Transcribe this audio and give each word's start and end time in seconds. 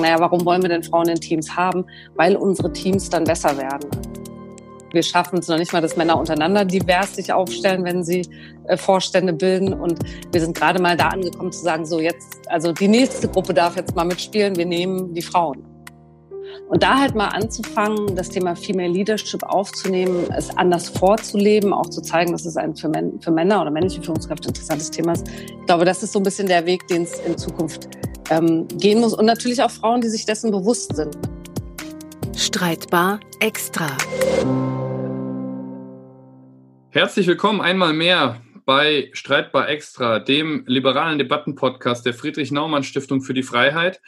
naja, 0.00 0.18
warum 0.18 0.44
wollen 0.44 0.62
wir 0.62 0.68
denn 0.68 0.82
Frauen 0.82 1.08
in 1.08 1.20
Teams 1.20 1.56
haben? 1.56 1.84
Weil 2.16 2.36
unsere 2.36 2.72
Teams 2.72 3.10
dann 3.10 3.24
besser 3.24 3.56
werden. 3.56 3.88
Wir 4.92 5.02
schaffen 5.02 5.38
es 5.38 5.48
noch 5.48 5.58
nicht 5.58 5.72
mal, 5.72 5.80
dass 5.80 5.96
Männer 5.96 6.18
untereinander 6.18 6.64
divers 6.64 7.14
sich 7.14 7.32
aufstellen, 7.32 7.84
wenn 7.84 8.02
sie 8.02 8.28
äh, 8.66 8.76
Vorstände 8.76 9.32
bilden. 9.32 9.72
Und 9.72 10.00
wir 10.32 10.40
sind 10.40 10.56
gerade 10.56 10.82
mal 10.82 10.96
da 10.96 11.08
angekommen 11.08 11.52
zu 11.52 11.62
sagen, 11.62 11.86
so 11.86 12.00
jetzt, 12.00 12.40
also 12.48 12.72
die 12.72 12.88
nächste 12.88 13.28
Gruppe 13.28 13.54
darf 13.54 13.76
jetzt 13.76 13.94
mal 13.94 14.04
mitspielen, 14.04 14.56
wir 14.56 14.66
nehmen 14.66 15.14
die 15.14 15.22
Frauen. 15.22 15.64
Und 16.68 16.82
da 16.82 16.98
halt 17.00 17.14
mal 17.14 17.28
anzufangen, 17.28 18.16
das 18.16 18.28
Thema 18.28 18.56
Female 18.56 18.88
Leadership 18.88 19.42
aufzunehmen, 19.42 20.26
es 20.36 20.56
anders 20.56 20.88
vorzuleben, 20.88 21.72
auch 21.72 21.88
zu 21.90 22.00
zeigen, 22.00 22.32
dass 22.32 22.44
es 22.44 22.56
ein 22.56 22.74
für 22.76 23.30
Männer 23.30 23.62
oder 23.62 23.70
männliche 23.70 24.02
Führungskräfte 24.02 24.48
interessantes 24.48 24.90
Thema 24.90 25.12
ist. 25.12 25.28
Ich 25.28 25.66
glaube, 25.66 25.84
das 25.84 26.02
ist 26.02 26.12
so 26.12 26.20
ein 26.20 26.22
bisschen 26.22 26.48
der 26.48 26.66
Weg, 26.66 26.86
den 26.88 27.02
es 27.02 27.18
in 27.20 27.36
Zukunft 27.36 27.88
ähm, 28.30 28.66
gehen 28.78 29.00
muss. 29.00 29.12
Und 29.12 29.26
natürlich 29.26 29.62
auch 29.62 29.70
Frauen, 29.70 30.00
die 30.00 30.08
sich 30.08 30.24
dessen 30.24 30.50
bewusst 30.50 30.96
sind. 30.96 31.16
Streitbar 32.36 33.20
extra. 33.40 33.88
Herzlich 36.90 37.26
willkommen 37.26 37.60
einmal 37.60 37.92
mehr 37.92 38.40
bei 38.64 39.10
Streitbar 39.12 39.68
Extra, 39.68 40.20
dem 40.20 40.64
liberalen 40.66 41.18
Debattenpodcast 41.18 42.06
der 42.06 42.14
Friedrich-Naumann-Stiftung 42.14 43.22
für 43.22 43.34
die 43.34 43.42
Freiheit. 43.42 44.00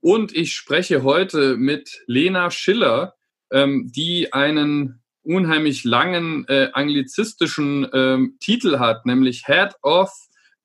Und 0.00 0.34
ich 0.34 0.54
spreche 0.54 1.02
heute 1.02 1.56
mit 1.56 2.02
Lena 2.06 2.50
Schiller, 2.50 3.14
ähm, 3.50 3.90
die 3.94 4.32
einen 4.32 5.02
unheimlich 5.22 5.84
langen 5.84 6.46
äh, 6.48 6.70
anglizistischen 6.72 7.88
ähm, 7.92 8.36
Titel 8.40 8.78
hat, 8.78 9.06
nämlich 9.06 9.44
Head 9.46 9.74
of 9.82 10.10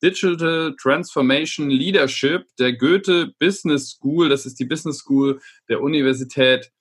Digital 0.04 0.76
Transformation 0.80 1.70
Leadership 1.70 2.46
der 2.60 2.74
Goethe 2.74 3.34
Business 3.40 3.90
School. 3.90 4.30
Das 4.30 4.46
ist 4.46 4.60
die 4.60 4.66
Business 4.66 5.00
School 5.00 5.40
der 5.70 5.82
Universität 5.82 6.72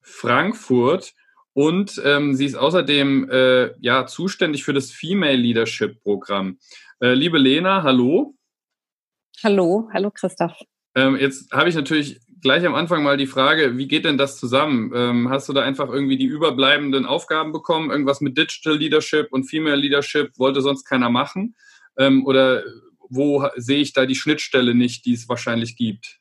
Frankfurt. 0.00 1.14
Und 1.52 2.00
ähm, 2.04 2.34
sie 2.34 2.44
ist 2.44 2.54
außerdem 2.54 3.30
äh, 3.30 3.70
ja 3.80 4.06
zuständig 4.06 4.62
für 4.64 4.74
das 4.74 4.90
Female 4.90 5.36
Leadership 5.36 6.02
Programm. 6.02 6.58
Äh, 7.00 7.14
liebe 7.14 7.38
Lena, 7.38 7.82
hallo. 7.82 8.34
Hallo, 9.42 9.88
hallo 9.92 10.10
Christoph. 10.10 10.58
Ähm, 10.94 11.16
jetzt 11.16 11.52
habe 11.52 11.68
ich 11.68 11.74
natürlich 11.74 12.20
gleich 12.40 12.64
am 12.66 12.74
Anfang 12.74 13.02
mal 13.02 13.16
die 13.16 13.26
Frage, 13.26 13.76
wie 13.76 13.88
geht 13.88 14.04
denn 14.04 14.18
das 14.18 14.38
zusammen? 14.38 14.92
Ähm, 14.94 15.30
hast 15.30 15.48
du 15.48 15.52
da 15.52 15.62
einfach 15.62 15.88
irgendwie 15.88 16.16
die 16.16 16.26
überbleibenden 16.26 17.06
Aufgaben 17.06 17.52
bekommen? 17.52 17.90
Irgendwas 17.90 18.20
mit 18.20 18.36
Digital 18.36 18.76
Leadership 18.76 19.28
und 19.30 19.44
Female 19.44 19.76
Leadership 19.76 20.38
wollte 20.38 20.60
sonst 20.60 20.84
keiner 20.84 21.10
machen? 21.10 21.54
Ähm, 21.98 22.26
oder 22.26 22.62
wo 23.08 23.48
sehe 23.56 23.80
ich 23.80 23.92
da 23.92 24.06
die 24.06 24.14
Schnittstelle 24.14 24.74
nicht, 24.74 25.06
die 25.06 25.14
es 25.14 25.28
wahrscheinlich 25.28 25.76
gibt? 25.76 26.20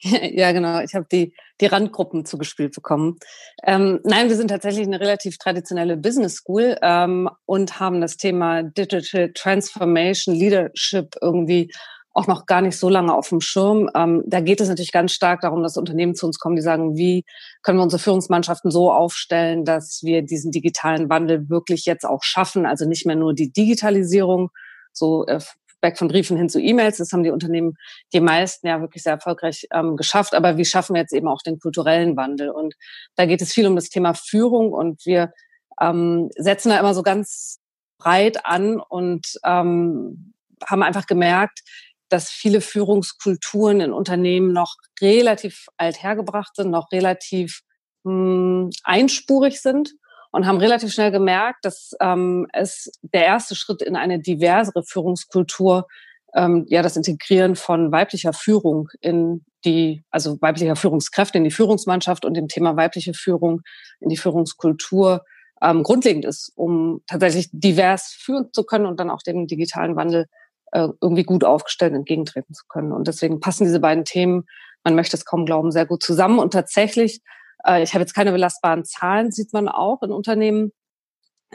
Ja, 0.32 0.52
genau. 0.52 0.80
Ich 0.80 0.94
habe 0.94 1.06
die, 1.10 1.34
die 1.60 1.66
Randgruppen 1.66 2.24
zugespielt 2.24 2.74
bekommen. 2.74 3.18
Ähm, 3.64 4.00
nein, 4.04 4.28
wir 4.28 4.36
sind 4.36 4.48
tatsächlich 4.48 4.86
eine 4.86 5.00
relativ 5.00 5.38
traditionelle 5.38 5.96
Business 5.96 6.36
School 6.36 6.76
ähm, 6.82 7.28
und 7.46 7.80
haben 7.80 8.00
das 8.00 8.16
Thema 8.16 8.62
Digital 8.62 9.32
Transformation 9.32 10.34
Leadership 10.34 11.16
irgendwie 11.20 11.72
auch 12.18 12.26
noch 12.26 12.46
gar 12.46 12.60
nicht 12.60 12.76
so 12.76 12.88
lange 12.88 13.14
auf 13.14 13.28
dem 13.28 13.40
Schirm. 13.40 13.88
Ähm, 13.94 14.24
da 14.26 14.40
geht 14.40 14.60
es 14.60 14.68
natürlich 14.68 14.90
ganz 14.90 15.12
stark 15.12 15.40
darum, 15.40 15.62
dass 15.62 15.76
Unternehmen 15.76 16.16
zu 16.16 16.26
uns 16.26 16.40
kommen, 16.40 16.56
die 16.56 16.62
sagen, 16.62 16.96
wie 16.96 17.24
können 17.62 17.78
wir 17.78 17.84
unsere 17.84 18.02
Führungsmannschaften 18.02 18.72
so 18.72 18.92
aufstellen, 18.92 19.64
dass 19.64 20.00
wir 20.02 20.22
diesen 20.22 20.50
digitalen 20.50 21.08
Wandel 21.08 21.48
wirklich 21.48 21.86
jetzt 21.86 22.04
auch 22.04 22.24
schaffen. 22.24 22.66
Also 22.66 22.88
nicht 22.88 23.06
mehr 23.06 23.14
nur 23.14 23.34
die 23.34 23.52
Digitalisierung, 23.52 24.50
so 24.92 25.26
äh, 25.26 25.38
weg 25.80 25.96
von 25.96 26.08
Briefen 26.08 26.36
hin 26.36 26.48
zu 26.48 26.60
E-Mails. 26.60 26.96
Das 26.96 27.12
haben 27.12 27.22
die 27.22 27.30
Unternehmen, 27.30 27.74
die 28.12 28.20
meisten 28.20 28.66
ja 28.66 28.80
wirklich 28.80 29.04
sehr 29.04 29.12
erfolgreich 29.12 29.68
ähm, 29.72 29.96
geschafft. 29.96 30.34
Aber 30.34 30.56
wie 30.56 30.64
schaffen 30.64 30.94
wir 30.94 31.02
jetzt 31.02 31.14
eben 31.14 31.28
auch 31.28 31.42
den 31.42 31.60
kulturellen 31.60 32.16
Wandel? 32.16 32.50
Und 32.50 32.74
da 33.14 33.26
geht 33.26 33.42
es 33.42 33.52
viel 33.52 33.68
um 33.68 33.76
das 33.76 33.90
Thema 33.90 34.14
Führung 34.14 34.72
und 34.72 35.06
wir 35.06 35.32
ähm, 35.80 36.30
setzen 36.36 36.70
da 36.70 36.80
immer 36.80 36.94
so 36.94 37.04
ganz 37.04 37.60
breit 37.96 38.44
an 38.44 38.80
und 38.80 39.38
ähm, 39.44 40.34
haben 40.66 40.82
einfach 40.82 41.06
gemerkt, 41.06 41.60
dass 42.08 42.30
viele 42.30 42.60
Führungskulturen 42.60 43.80
in 43.80 43.92
Unternehmen 43.92 44.52
noch 44.52 44.76
relativ 45.00 45.66
alt 45.76 46.02
hergebracht 46.02 46.56
sind, 46.56 46.70
noch 46.70 46.90
relativ 46.92 47.62
mh, 48.04 48.12
hm, 48.12 48.70
einspurig 48.84 49.60
sind 49.60 49.94
und 50.30 50.46
haben 50.46 50.58
relativ 50.58 50.92
schnell 50.92 51.10
gemerkt, 51.10 51.64
dass 51.64 51.92
ähm, 52.00 52.46
es 52.52 52.90
der 53.02 53.24
erste 53.24 53.54
Schritt 53.54 53.82
in 53.82 53.96
eine 53.96 54.20
diversere 54.20 54.82
Führungskultur, 54.84 55.86
ähm, 56.34 56.66
ja, 56.68 56.82
das 56.82 56.96
Integrieren 56.96 57.56
von 57.56 57.92
weiblicher 57.92 58.32
Führung 58.32 58.88
in 59.00 59.44
die, 59.64 60.04
also 60.10 60.40
weiblicher 60.40 60.76
Führungskräfte 60.76 61.38
in 61.38 61.44
die 61.44 61.50
Führungsmannschaft 61.50 62.24
und 62.24 62.34
dem 62.34 62.48
Thema 62.48 62.76
weibliche 62.76 63.14
Führung 63.14 63.62
in 64.00 64.08
die 64.08 64.16
Führungskultur 64.16 65.24
ähm, 65.62 65.82
grundlegend 65.82 66.24
ist, 66.24 66.52
um 66.54 67.00
tatsächlich 67.06 67.48
divers 67.52 68.14
führen 68.16 68.52
zu 68.52 68.64
können 68.64 68.86
und 68.86 69.00
dann 69.00 69.10
auch 69.10 69.22
dem 69.22 69.46
digitalen 69.46 69.96
Wandel 69.96 70.26
äh, 70.72 70.88
irgendwie 71.00 71.24
gut 71.24 71.44
aufgestellt 71.44 71.94
entgegentreten 71.94 72.54
zu 72.54 72.64
können. 72.68 72.92
Und 72.92 73.08
deswegen 73.08 73.40
passen 73.40 73.64
diese 73.64 73.80
beiden 73.80 74.04
Themen, 74.04 74.44
man 74.84 74.94
möchte 74.94 75.16
es 75.16 75.24
kaum 75.24 75.44
glauben, 75.46 75.72
sehr 75.72 75.86
gut 75.86 76.02
zusammen. 76.02 76.38
Und 76.38 76.52
tatsächlich 76.52 77.20
äh, 77.64 77.82
ich 77.82 77.94
habe 77.94 78.02
jetzt 78.02 78.14
keine 78.14 78.32
belastbaren 78.32 78.84
Zahlen, 78.84 79.30
sieht 79.30 79.52
man 79.52 79.68
auch 79.68 80.02
in 80.02 80.10
Unternehmen. 80.10 80.72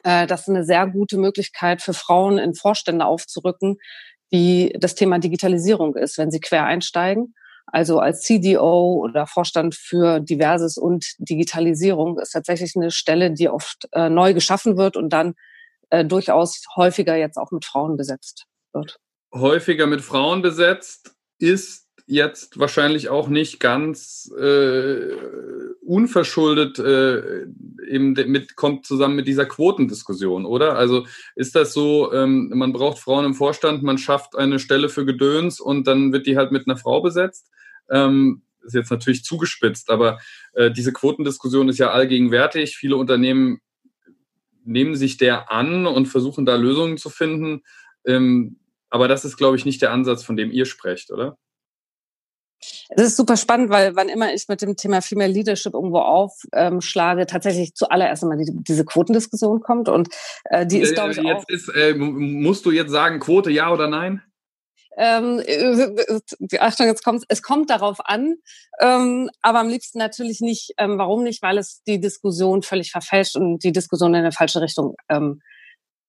Äh, 0.04 0.28
das 0.28 0.42
ist 0.42 0.50
eine 0.50 0.66
sehr 0.66 0.88
gute 0.88 1.18
Möglichkeit 1.18 1.82
für 1.82 1.94
Frauen 1.94 2.38
in 2.38 2.56
Vorstände 2.56 3.06
aufzurücken, 3.06 3.78
wie 4.30 4.76
das 4.80 4.96
Thema 4.96 5.20
Digitalisierung 5.20 5.96
ist, 5.96 6.18
wenn 6.18 6.32
sie 6.32 6.40
quer 6.40 6.66
einsteigen. 6.66 7.36
Also 7.68 8.00
als 8.00 8.22
CDO 8.22 9.00
oder 9.02 9.26
Vorstand 9.26 9.74
für 9.74 10.20
Diverses 10.20 10.78
und 10.78 11.14
Digitalisierung 11.18 12.20
ist 12.20 12.32
tatsächlich 12.32 12.76
eine 12.76 12.92
Stelle, 12.92 13.32
die 13.32 13.50
oft 13.50 13.88
äh, 13.94 14.10
neu 14.10 14.34
geschaffen 14.34 14.78
wird 14.78 14.98
und 14.98 15.10
dann 15.12 15.34
äh, 15.90 16.04
durchaus 16.04 16.64
häufiger 16.76 17.16
jetzt 17.16 17.38
auch 17.38 17.52
mit 17.52 17.66
Frauen 17.66 17.96
besetzt 17.96 18.46
wird. 18.74 19.00
Häufiger 19.34 19.88
mit 19.88 20.02
Frauen 20.02 20.42
besetzt 20.42 21.16
ist 21.40 21.84
jetzt 22.06 22.60
wahrscheinlich 22.60 23.10
auch 23.10 23.28
nicht 23.30 23.60
ganz 23.60 24.32
äh, 24.38 25.14
unverschuldet 25.82 26.78
äh, 26.80 27.46
eben 27.88 28.14
mit 28.14 28.56
kommt 28.56 28.86
zusammen 28.86 29.16
mit 29.16 29.28
dieser 29.28 29.46
Quotendiskussion, 29.46 30.46
oder? 30.46 30.76
Also 30.76 31.06
ist 31.36 31.56
das 31.56 31.74
so, 31.74 32.14
ähm, 32.14 32.52
man 32.54 32.74
braucht 32.74 33.00
Frauen 33.00 33.26
im 33.26 33.34
Vorstand, 33.34 33.84
man 33.84 33.98
schafft 33.98 34.36
eine 34.36 34.60
Stelle 34.60 34.90
für 34.90 35.06
Gedöns 35.06 35.60
und 35.60 35.88
dann 35.88 36.12
wird 36.12 36.28
die 36.28 36.38
halt 36.38 36.52
mit 36.52 36.68
einer 36.68 36.78
Frau 36.78 37.02
besetzt. 37.02 37.50
Ähm, 37.90 38.44
ist 38.62 38.76
jetzt 38.76 38.92
natürlich 38.92 39.24
zugespitzt, 39.24 39.90
aber 39.90 40.20
äh, 40.54 40.72
diese 40.72 40.94
Quotendiskussion 40.94 41.70
ist 41.70 41.80
ja 41.80 41.92
allgegenwärtig. 41.92 42.78
Viele 42.78 42.96
Unternehmen 42.96 43.60
nehmen 44.64 44.96
sich 44.96 45.18
der 45.18 45.52
an 45.52 45.86
und 45.86 46.08
versuchen 46.08 46.46
da 46.46 46.56
Lösungen 46.56 46.98
zu 46.98 47.10
finden. 47.10 47.64
Ähm, 48.06 48.58
aber 48.94 49.08
das 49.08 49.26
ist, 49.26 49.38
glaube 49.38 49.58
ich, 49.58 49.66
nicht 49.66 49.82
der 49.82 49.92
Ansatz, 49.92 50.24
von 50.24 50.38
dem 50.38 50.52
ihr 50.52 50.66
sprecht, 50.66 51.10
oder? 51.10 51.36
Es 52.90 53.02
ist 53.02 53.18
super 53.18 53.38
spannend, 53.38 53.72
weil 53.72 53.96
wann 53.96 54.08
immer 54.08 54.32
ich 54.32 54.48
mit 54.48 54.62
dem 54.62 54.76
Thema 54.76 55.02
Female 55.02 55.34
Leadership 55.34 55.74
irgendwo 55.74 55.98
aufschlage, 55.98 57.26
tatsächlich 57.26 57.74
zuallererst 57.74 58.22
einmal 58.22 58.38
die, 58.38 58.52
diese 58.54 58.86
Quotendiskussion 58.86 59.62
kommt 59.62 59.90
und 59.90 60.10
äh, 60.46 60.68
die 60.68 60.78
ist, 60.78 60.94
glaube 60.94 61.12
ich, 61.12 61.18
jetzt 61.18 61.26
auch. 61.26 61.50
Ist, 61.50 61.70
äh, 61.70 61.96
musst 61.96 62.68
du 62.68 62.72
jetzt 62.72 62.92
sagen, 62.92 63.20
Quote 63.20 63.50
ja 63.50 63.74
oder 63.74 63.88
nein? 63.88 64.22
Ähm, 64.96 65.42
äh, 65.44 66.60
Achtung, 66.60 66.86
jetzt 66.86 67.04
kommt 67.04 67.26
es 67.28 67.42
kommt 67.42 67.72
darauf 67.72 67.98
an, 68.06 68.36
ähm, 68.80 69.32
aber 69.42 69.60
am 69.60 69.70
liebsten 69.70 69.98
natürlich 69.98 70.40
nicht. 70.40 70.76
Ähm, 70.78 71.00
warum 71.00 71.24
nicht? 71.24 71.42
Weil 71.42 71.58
es 71.58 71.82
die 71.88 72.00
Diskussion 72.00 72.62
völlig 72.62 72.92
verfälscht 72.92 73.36
und 73.36 73.64
die 73.64 73.72
Diskussion 73.72 74.14
in 74.14 74.20
eine 74.20 74.32
falsche 74.32 74.62
Richtung 74.62 74.96
ähm, 75.10 75.42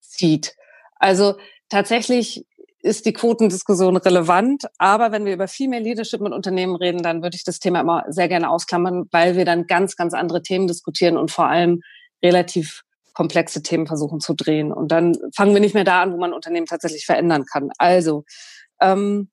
zieht. 0.01 0.55
Also 0.97 1.37
tatsächlich 1.71 2.47
ist 2.84 3.06
die 3.06 3.15
Quotendiskussion 3.15 3.97
relevant. 3.97 4.67
Aber 4.77 5.10
wenn 5.10 5.25
wir 5.25 5.33
über 5.33 5.48
Female 5.48 5.83
Leadership 5.83 6.21
mit 6.21 6.34
Unternehmen 6.34 6.77
reden, 6.77 7.03
dann 7.03 7.22
würde 7.22 7.34
ich 7.34 7.42
das 7.42 7.59
Thema 7.59 7.81
immer 7.81 8.04
sehr 8.09 8.28
gerne 8.28 8.51
ausklammern, 8.51 9.07
weil 9.10 9.36
wir 9.36 9.47
dann 9.47 9.66
ganz, 9.66 9.97
ganz 9.97 10.13
andere 10.13 10.42
Themen 10.42 10.66
diskutieren 10.66 11.16
und 11.16 11.31
vor 11.31 11.47
allem 11.47 11.81
relativ 12.22 12.83
komplexe 13.15 13.63
Themen 13.63 13.86
versuchen 13.86 14.21
zu 14.21 14.34
drehen. 14.34 14.71
Und 14.71 14.92
dann 14.92 15.16
fangen 15.34 15.54
wir 15.54 15.60
nicht 15.60 15.75
mehr 15.75 15.84
da 15.84 16.03
an, 16.03 16.13
wo 16.13 16.19
man 16.19 16.34
Unternehmen 16.34 16.66
tatsächlich 16.66 17.07
verändern 17.07 17.47
kann. 17.51 17.71
Also, 17.78 18.25
ähm, 18.83 19.31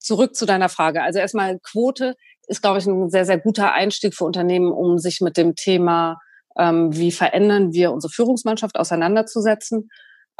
zurück 0.00 0.34
zu 0.34 0.44
deiner 0.44 0.68
Frage. 0.68 1.02
Also 1.02 1.20
erstmal 1.20 1.60
Quote 1.60 2.16
ist, 2.48 2.62
glaube 2.62 2.78
ich, 2.78 2.86
ein 2.86 3.10
sehr, 3.10 3.26
sehr 3.26 3.38
guter 3.38 3.72
Einstieg 3.72 4.14
für 4.16 4.24
Unternehmen, 4.24 4.72
um 4.72 4.98
sich 4.98 5.20
mit 5.20 5.36
dem 5.36 5.54
Thema, 5.54 6.18
ähm, 6.58 6.96
wie 6.96 7.12
verändern 7.12 7.72
wir 7.72 7.92
unsere 7.92 8.12
Führungsmannschaft 8.12 8.76
auseinanderzusetzen. 8.76 9.88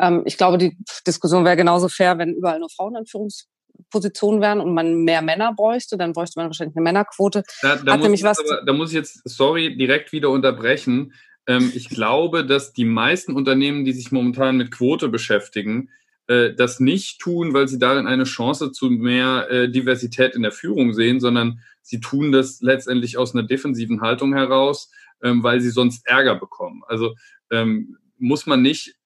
Ähm, 0.00 0.22
ich 0.24 0.36
glaube, 0.36 0.58
die 0.58 0.76
Diskussion 1.06 1.44
wäre 1.44 1.56
genauso 1.56 1.88
fair, 1.88 2.18
wenn 2.18 2.34
überall 2.34 2.58
nur 2.58 2.70
Frauen 2.70 2.96
in 2.96 3.06
Führungspositionen 3.06 4.40
wären 4.40 4.60
und 4.60 4.74
man 4.74 5.04
mehr 5.04 5.22
Männer 5.22 5.52
bräuchte, 5.54 5.96
dann 5.96 6.12
bräuchte 6.12 6.38
man 6.38 6.46
wahrscheinlich 6.46 6.76
eine 6.76 6.84
Männerquote. 6.84 7.42
Da, 7.62 7.76
da, 7.76 7.96
muss, 7.96 8.22
aber, 8.24 8.62
da 8.64 8.72
muss 8.72 8.90
ich 8.90 8.96
jetzt, 8.96 9.20
sorry, 9.24 9.76
direkt 9.76 10.12
wieder 10.12 10.30
unterbrechen. 10.30 11.12
Ähm, 11.46 11.72
ich 11.74 11.88
glaube, 11.88 12.44
dass 12.44 12.72
die 12.72 12.84
meisten 12.84 13.32
Unternehmen, 13.32 13.84
die 13.84 13.92
sich 13.92 14.12
momentan 14.12 14.56
mit 14.56 14.70
Quote 14.70 15.08
beschäftigen, 15.08 15.90
äh, 16.28 16.54
das 16.54 16.80
nicht 16.80 17.20
tun, 17.20 17.54
weil 17.54 17.68
sie 17.68 17.78
darin 17.78 18.06
eine 18.06 18.24
Chance 18.24 18.72
zu 18.72 18.90
mehr 18.90 19.48
äh, 19.50 19.68
Diversität 19.70 20.34
in 20.34 20.42
der 20.42 20.52
Führung 20.52 20.92
sehen, 20.92 21.20
sondern 21.20 21.60
sie 21.82 22.00
tun 22.00 22.32
das 22.32 22.60
letztendlich 22.60 23.16
aus 23.16 23.34
einer 23.34 23.46
defensiven 23.46 24.00
Haltung 24.00 24.34
heraus, 24.34 24.90
ähm, 25.22 25.42
weil 25.42 25.60
sie 25.60 25.70
sonst 25.70 26.06
Ärger 26.06 26.34
bekommen. 26.34 26.82
Also 26.88 27.14
ähm, 27.50 27.96
muss 28.18 28.46
man 28.46 28.60
nicht 28.60 28.96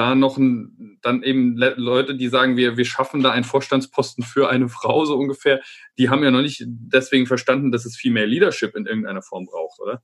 da 0.00 0.14
noch 0.14 0.38
ein, 0.38 0.98
dann 1.02 1.22
eben 1.22 1.58
Leute, 1.58 2.16
die 2.16 2.28
sagen, 2.28 2.56
wir, 2.56 2.78
wir 2.78 2.86
schaffen 2.86 3.22
da 3.22 3.32
einen 3.32 3.44
Vorstandsposten 3.44 4.24
für 4.24 4.48
eine 4.48 4.70
Frau 4.70 5.04
so 5.04 5.14
ungefähr, 5.14 5.60
die 5.98 6.08
haben 6.08 6.24
ja 6.24 6.30
noch 6.30 6.40
nicht 6.40 6.64
deswegen 6.66 7.26
verstanden, 7.26 7.70
dass 7.70 7.84
es 7.84 7.96
viel 7.96 8.10
mehr 8.10 8.26
Leadership 8.26 8.74
in 8.76 8.86
irgendeiner 8.86 9.20
Form 9.20 9.44
braucht, 9.44 9.78
oder? 9.78 10.02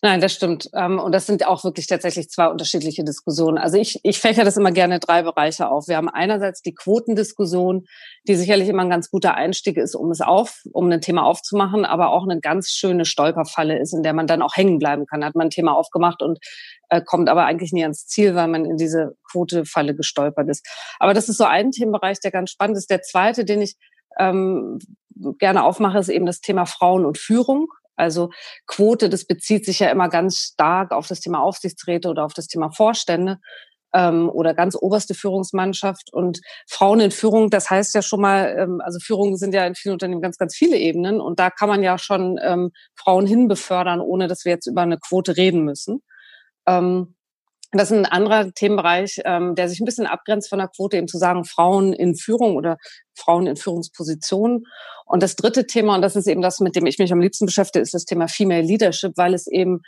Nein, 0.00 0.20
das 0.20 0.32
stimmt. 0.32 0.70
Ähm, 0.74 0.98
und 0.98 1.12
das 1.12 1.26
sind 1.26 1.46
auch 1.46 1.62
wirklich 1.62 1.86
tatsächlich 1.86 2.30
zwei 2.30 2.48
unterschiedliche 2.48 3.04
Diskussionen. 3.04 3.58
Also 3.58 3.76
ich, 3.76 4.00
ich 4.04 4.18
fächer 4.18 4.44
das 4.44 4.56
immer 4.56 4.72
gerne 4.72 5.00
drei 5.00 5.22
Bereiche 5.22 5.68
auf. 5.68 5.86
Wir 5.88 5.96
haben 5.96 6.08
einerseits 6.08 6.62
die 6.62 6.74
Quotendiskussion, 6.74 7.86
die 8.26 8.36
sicherlich 8.36 8.68
immer 8.68 8.82
ein 8.82 8.90
ganz 8.90 9.10
guter 9.10 9.34
Einstieg 9.34 9.76
ist, 9.76 9.94
um 9.94 10.10
es 10.10 10.22
auf, 10.22 10.62
um 10.72 10.90
ein 10.90 11.00
Thema 11.02 11.24
aufzumachen, 11.24 11.84
aber 11.84 12.10
auch 12.10 12.24
eine 12.24 12.40
ganz 12.40 12.70
schöne 12.70 13.04
Stolperfalle 13.04 13.78
ist, 13.78 13.92
in 13.92 14.02
der 14.02 14.14
man 14.14 14.26
dann 14.26 14.42
auch 14.42 14.56
hängen 14.56 14.78
bleiben 14.78 15.06
kann. 15.06 15.24
Hat 15.24 15.34
man 15.34 15.48
ein 15.48 15.50
Thema 15.50 15.76
aufgemacht 15.76 16.22
und 16.22 16.38
äh, 16.88 17.02
kommt 17.02 17.28
aber 17.28 17.44
eigentlich 17.44 17.72
nie 17.72 17.82
ans 17.82 18.06
Ziel, 18.06 18.34
weil 18.34 18.48
man 18.48 18.64
in 18.64 18.78
diese 18.78 19.16
Quotefalle 19.30 19.94
gestolpert 19.94 20.48
ist. 20.48 20.66
Aber 20.98 21.12
das 21.12 21.28
ist 21.28 21.36
so 21.36 21.44
ein 21.44 21.70
Themenbereich, 21.70 22.20
der 22.20 22.30
ganz 22.30 22.50
spannend 22.50 22.78
ist. 22.78 22.90
Der 22.90 23.02
zweite, 23.02 23.44
den 23.44 23.60
ich 23.60 23.76
ähm, 24.18 24.78
gerne 25.38 25.64
aufmache, 25.64 25.98
ist 25.98 26.08
eben 26.08 26.26
das 26.26 26.40
Thema 26.40 26.64
Frauen 26.64 27.04
und 27.04 27.18
Führung. 27.18 27.68
Also 27.96 28.30
Quote, 28.66 29.08
das 29.08 29.26
bezieht 29.26 29.64
sich 29.64 29.80
ja 29.80 29.90
immer 29.90 30.08
ganz 30.08 30.38
stark 30.38 30.92
auf 30.92 31.08
das 31.08 31.20
Thema 31.20 31.42
Aufsichtsräte 31.42 32.08
oder 32.08 32.24
auf 32.24 32.34
das 32.34 32.46
Thema 32.46 32.70
Vorstände 32.70 33.38
ähm, 33.94 34.28
oder 34.28 34.54
ganz 34.54 34.76
oberste 34.78 35.14
Führungsmannschaft. 35.14 36.12
Und 36.12 36.40
Frauen 36.68 37.00
in 37.00 37.10
Führung, 37.10 37.50
das 37.50 37.70
heißt 37.70 37.94
ja 37.94 38.02
schon 38.02 38.20
mal, 38.20 38.54
ähm, 38.58 38.80
also 38.84 38.98
Führungen 39.00 39.36
sind 39.36 39.54
ja 39.54 39.66
in 39.66 39.74
vielen 39.74 39.94
Unternehmen 39.94 40.22
ganz, 40.22 40.36
ganz 40.36 40.54
viele 40.54 40.76
Ebenen. 40.76 41.20
Und 41.20 41.40
da 41.40 41.50
kann 41.50 41.68
man 41.68 41.82
ja 41.82 41.98
schon 41.98 42.38
ähm, 42.42 42.70
Frauen 42.94 43.26
hinbefördern, 43.26 44.00
ohne 44.00 44.28
dass 44.28 44.44
wir 44.44 44.52
jetzt 44.52 44.66
über 44.66 44.82
eine 44.82 44.98
Quote 44.98 45.36
reden 45.36 45.64
müssen. 45.64 46.02
Ähm, 46.66 47.15
das 47.72 47.90
ist 47.90 47.96
ein 47.96 48.06
anderer 48.06 48.52
Themenbereich, 48.52 49.20
ähm, 49.24 49.54
der 49.54 49.68
sich 49.68 49.80
ein 49.80 49.84
bisschen 49.84 50.06
abgrenzt 50.06 50.48
von 50.48 50.58
der 50.58 50.68
Quote, 50.68 50.96
eben 50.96 51.08
zu 51.08 51.18
sagen, 51.18 51.44
Frauen 51.44 51.92
in 51.92 52.14
Führung 52.14 52.56
oder 52.56 52.76
Frauen 53.14 53.46
in 53.46 53.56
Führungspositionen. 53.56 54.64
Und 55.04 55.22
das 55.22 55.36
dritte 55.36 55.66
Thema, 55.66 55.94
und 55.94 56.02
das 56.02 56.16
ist 56.16 56.26
eben 56.26 56.42
das, 56.42 56.60
mit 56.60 56.76
dem 56.76 56.86
ich 56.86 56.98
mich 56.98 57.12
am 57.12 57.20
liebsten 57.20 57.46
beschäftige, 57.46 57.82
ist 57.82 57.94
das 57.94 58.04
Thema 58.04 58.28
Female 58.28 58.62
Leadership, 58.62 59.12
weil 59.16 59.34
es 59.34 59.46
eben 59.46 59.82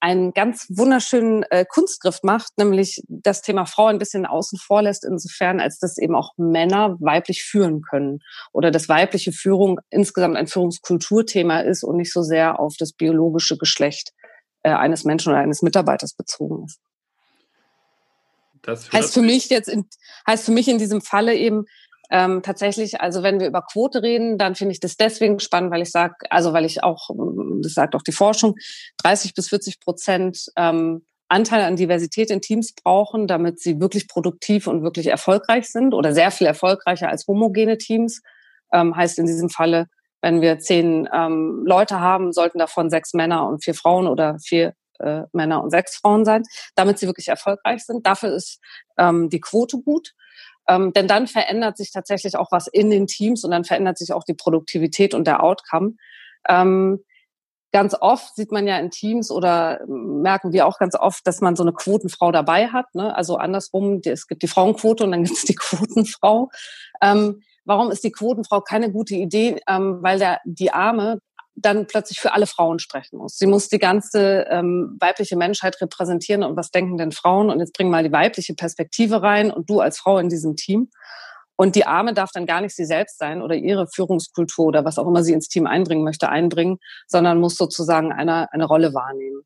einen 0.00 0.32
ganz 0.32 0.66
wunderschönen 0.68 1.42
äh, 1.50 1.64
Kunstgriff 1.68 2.20
macht, 2.22 2.56
nämlich 2.56 3.02
das 3.08 3.42
Thema 3.42 3.66
Frau 3.66 3.86
ein 3.86 3.98
bisschen 3.98 4.26
außen 4.26 4.58
vor 4.58 4.82
lässt, 4.82 5.04
insofern, 5.04 5.60
als 5.60 5.78
dass 5.78 5.98
eben 5.98 6.14
auch 6.14 6.32
Männer 6.36 6.96
weiblich 7.00 7.42
führen 7.42 7.82
können 7.82 8.20
oder 8.52 8.70
dass 8.70 8.88
weibliche 8.88 9.32
Führung 9.32 9.80
insgesamt 9.90 10.36
ein 10.36 10.46
Führungskulturthema 10.46 11.60
ist 11.60 11.82
und 11.82 11.96
nicht 11.96 12.12
so 12.12 12.22
sehr 12.22 12.60
auf 12.60 12.74
das 12.78 12.92
biologische 12.92 13.58
Geschlecht 13.58 14.12
äh, 14.62 14.70
eines 14.70 15.04
Menschen 15.04 15.32
oder 15.32 15.40
eines 15.40 15.62
Mitarbeiters 15.62 16.14
bezogen 16.14 16.64
ist. 16.66 16.78
Das 18.68 18.92
heißt 18.92 19.14
für 19.14 19.22
mich 19.22 19.48
jetzt 19.48 19.68
in, 19.68 19.86
heißt 20.26 20.44
für 20.44 20.52
mich 20.52 20.68
in 20.68 20.76
diesem 20.76 21.00
Falle 21.00 21.34
eben 21.34 21.64
ähm, 22.10 22.42
tatsächlich, 22.42 23.00
also 23.00 23.22
wenn 23.22 23.40
wir 23.40 23.46
über 23.46 23.62
Quote 23.62 24.02
reden, 24.02 24.36
dann 24.36 24.54
finde 24.54 24.72
ich 24.72 24.80
das 24.80 24.96
deswegen 24.96 25.40
spannend, 25.40 25.70
weil 25.70 25.82
ich 25.82 25.90
sage, 25.90 26.14
also 26.30 26.52
weil 26.52 26.64
ich 26.66 26.82
auch, 26.82 27.08
das 27.62 27.72
sagt 27.72 27.94
auch 27.94 28.02
die 28.02 28.12
Forschung, 28.12 28.56
30 29.02 29.34
bis 29.34 29.48
40 29.48 29.80
Prozent 29.80 30.46
ähm, 30.56 31.04
Anteil 31.28 31.62
an 31.62 31.76
Diversität 31.76 32.30
in 32.30 32.40
Teams 32.42 32.74
brauchen, 32.74 33.26
damit 33.26 33.60
sie 33.60 33.80
wirklich 33.80 34.06
produktiv 34.06 34.66
und 34.66 34.82
wirklich 34.82 35.06
erfolgreich 35.06 35.70
sind 35.70 35.94
oder 35.94 36.12
sehr 36.12 36.30
viel 36.30 36.46
erfolgreicher 36.46 37.08
als 37.08 37.26
homogene 37.26 37.78
Teams. 37.78 38.20
Ähm, 38.72 38.94
heißt 38.94 39.18
in 39.18 39.26
diesem 39.26 39.48
Falle, 39.48 39.86
wenn 40.20 40.42
wir 40.42 40.58
zehn 40.58 41.08
ähm, 41.12 41.62
Leute 41.66 42.00
haben, 42.00 42.32
sollten 42.32 42.58
davon 42.58 42.90
sechs 42.90 43.14
Männer 43.14 43.46
und 43.46 43.64
vier 43.64 43.74
Frauen 43.74 44.06
oder 44.06 44.36
vier 44.42 44.74
äh, 44.98 45.22
Männer 45.32 45.62
und 45.62 45.70
sechs 45.70 45.96
Frauen 45.96 46.24
sein, 46.24 46.42
damit 46.74 46.98
sie 46.98 47.06
wirklich 47.06 47.28
erfolgreich 47.28 47.84
sind. 47.84 48.06
Dafür 48.06 48.34
ist 48.34 48.60
ähm, 48.98 49.28
die 49.30 49.40
Quote 49.40 49.78
gut. 49.78 50.14
Ähm, 50.68 50.92
denn 50.92 51.08
dann 51.08 51.26
verändert 51.26 51.78
sich 51.78 51.92
tatsächlich 51.92 52.36
auch 52.36 52.52
was 52.52 52.66
in 52.66 52.90
den 52.90 53.06
Teams 53.06 53.42
und 53.42 53.50
dann 53.50 53.64
verändert 53.64 53.96
sich 53.96 54.12
auch 54.12 54.24
die 54.24 54.34
Produktivität 54.34 55.14
und 55.14 55.26
der 55.26 55.42
Outcome. 55.42 55.94
Ähm, 56.46 57.02
ganz 57.72 57.94
oft 57.98 58.36
sieht 58.36 58.52
man 58.52 58.66
ja 58.66 58.78
in 58.78 58.90
Teams 58.90 59.30
oder 59.30 59.80
merken 59.86 60.52
wir 60.52 60.66
auch 60.66 60.78
ganz 60.78 60.94
oft, 60.94 61.26
dass 61.26 61.40
man 61.40 61.56
so 61.56 61.62
eine 61.62 61.72
Quotenfrau 61.72 62.32
dabei 62.32 62.68
hat. 62.68 62.94
Ne? 62.94 63.14
Also 63.14 63.36
andersrum, 63.36 64.00
es 64.04 64.26
gibt 64.26 64.42
die 64.42 64.48
Frauenquote 64.48 65.04
und 65.04 65.12
dann 65.12 65.24
gibt 65.24 65.38
es 65.38 65.44
die 65.44 65.54
Quotenfrau. 65.54 66.50
Ähm, 67.02 67.42
warum 67.64 67.90
ist 67.90 68.04
die 68.04 68.12
Quotenfrau 68.12 68.60
keine 68.60 68.92
gute 68.92 69.14
Idee? 69.14 69.60
Ähm, 69.66 69.98
weil 70.02 70.18
der, 70.18 70.40
die 70.44 70.72
Arme 70.72 71.20
dann 71.60 71.86
plötzlich 71.86 72.20
für 72.20 72.32
alle 72.32 72.46
Frauen 72.46 72.78
sprechen 72.78 73.18
muss. 73.18 73.36
Sie 73.36 73.46
muss 73.46 73.68
die 73.68 73.78
ganze 73.78 74.46
ähm, 74.50 74.96
weibliche 75.00 75.36
Menschheit 75.36 75.80
repräsentieren 75.80 76.42
und 76.42 76.56
was 76.56 76.70
denken 76.70 76.96
denn 76.96 77.12
Frauen? 77.12 77.50
Und 77.50 77.60
jetzt 77.60 77.72
bring 77.72 77.90
mal 77.90 78.04
die 78.04 78.12
weibliche 78.12 78.54
Perspektive 78.54 79.22
rein 79.22 79.50
und 79.50 79.68
du 79.68 79.80
als 79.80 79.98
Frau 79.98 80.18
in 80.18 80.28
diesem 80.28 80.56
Team. 80.56 80.90
Und 81.56 81.74
die 81.74 81.86
Arme 81.86 82.14
darf 82.14 82.30
dann 82.32 82.46
gar 82.46 82.60
nicht 82.60 82.76
sie 82.76 82.84
selbst 82.84 83.18
sein 83.18 83.42
oder 83.42 83.56
ihre 83.56 83.88
Führungskultur 83.88 84.66
oder 84.66 84.84
was 84.84 84.98
auch 84.98 85.08
immer 85.08 85.24
sie 85.24 85.32
ins 85.32 85.48
Team 85.48 85.66
einbringen 85.66 86.04
möchte, 86.04 86.28
einbringen, 86.28 86.78
sondern 87.08 87.40
muss 87.40 87.56
sozusagen 87.56 88.12
eine, 88.12 88.52
eine 88.52 88.64
Rolle 88.64 88.94
wahrnehmen. 88.94 89.42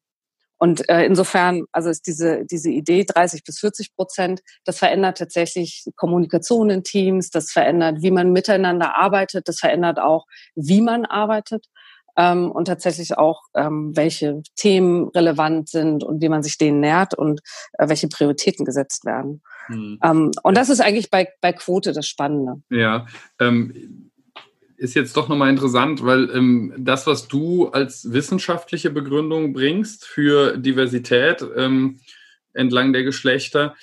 Und 0.62 0.88
äh, 0.88 1.04
insofern, 1.04 1.64
also 1.72 1.90
ist 1.90 2.06
diese, 2.06 2.44
diese 2.44 2.70
Idee 2.70 3.04
30 3.04 3.42
bis 3.42 3.58
40 3.58 3.96
Prozent, 3.96 4.42
das 4.64 4.78
verändert 4.78 5.18
tatsächlich 5.18 5.86
Kommunikation 5.96 6.70
in 6.70 6.84
Teams, 6.84 7.30
das 7.30 7.50
verändert, 7.50 7.96
wie 8.00 8.12
man 8.12 8.30
miteinander 8.30 8.96
arbeitet, 8.96 9.48
das 9.48 9.58
verändert 9.58 9.98
auch, 9.98 10.26
wie 10.54 10.80
man 10.80 11.04
arbeitet 11.04 11.66
ähm, 12.16 12.50
und 12.50 12.66
tatsächlich 12.66 13.16
auch, 13.16 13.42
ähm, 13.54 13.96
welche 13.96 14.42
Themen 14.56 15.08
relevant 15.08 15.68
sind 15.68 16.04
und 16.04 16.20
wie 16.20 16.28
man 16.28 16.42
sich 16.42 16.58
denen 16.58 16.80
nährt 16.80 17.14
und 17.14 17.40
äh, 17.78 17.88
welche 17.88 18.08
Prioritäten 18.08 18.64
gesetzt 18.64 19.04
werden. 19.04 19.42
Hm. 19.66 19.98
Ähm, 20.02 20.30
und 20.42 20.56
das 20.56 20.68
ist 20.68 20.80
eigentlich 20.80 21.10
bei, 21.10 21.28
bei 21.40 21.52
Quote 21.52 21.92
das 21.92 22.06
Spannende. 22.06 22.62
Ja, 22.70 23.06
ähm, 23.40 24.10
ist 24.76 24.94
jetzt 24.94 25.16
doch 25.16 25.28
nochmal 25.28 25.50
interessant, 25.50 26.04
weil 26.04 26.28
ähm, 26.30 26.74
das, 26.76 27.06
was 27.06 27.28
du 27.28 27.68
als 27.68 28.12
wissenschaftliche 28.12 28.90
Begründung 28.90 29.52
bringst 29.52 30.04
für 30.04 30.58
Diversität 30.58 31.44
ähm, 31.56 32.00
entlang 32.52 32.92
der 32.92 33.04
Geschlechter, 33.04 33.76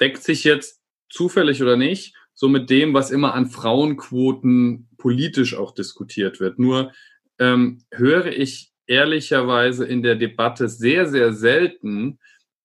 deckt 0.00 0.22
sich 0.22 0.42
jetzt 0.42 0.80
zufällig 1.08 1.62
oder 1.62 1.76
nicht 1.76 2.16
so 2.34 2.48
mit 2.48 2.70
dem, 2.70 2.92
was 2.92 3.12
immer 3.12 3.34
an 3.34 3.46
Frauenquoten 3.46 4.88
politisch 4.96 5.54
auch 5.54 5.72
diskutiert 5.72 6.40
wird. 6.40 6.58
Nur 6.58 6.92
ähm, 7.38 7.82
höre 7.90 8.26
ich 8.26 8.72
ehrlicherweise 8.86 9.84
in 9.84 10.02
der 10.02 10.16
Debatte 10.16 10.68
sehr, 10.68 11.08
sehr 11.08 11.32
selten 11.32 12.18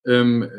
ähm, 0.06 0.50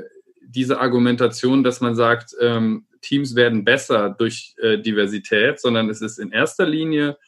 diese 0.42 0.80
Argumentation, 0.80 1.62
dass 1.62 1.80
man 1.80 1.94
sagt, 1.94 2.34
ähm, 2.40 2.86
Teams 3.02 3.34
werden 3.36 3.64
besser 3.64 4.10
durch 4.10 4.54
äh, 4.58 4.78
Diversität, 4.78 5.60
sondern 5.60 5.88
es 5.90 6.00
ist 6.00 6.18
in 6.18 6.32
erster 6.32 6.66
Linie 6.66 7.18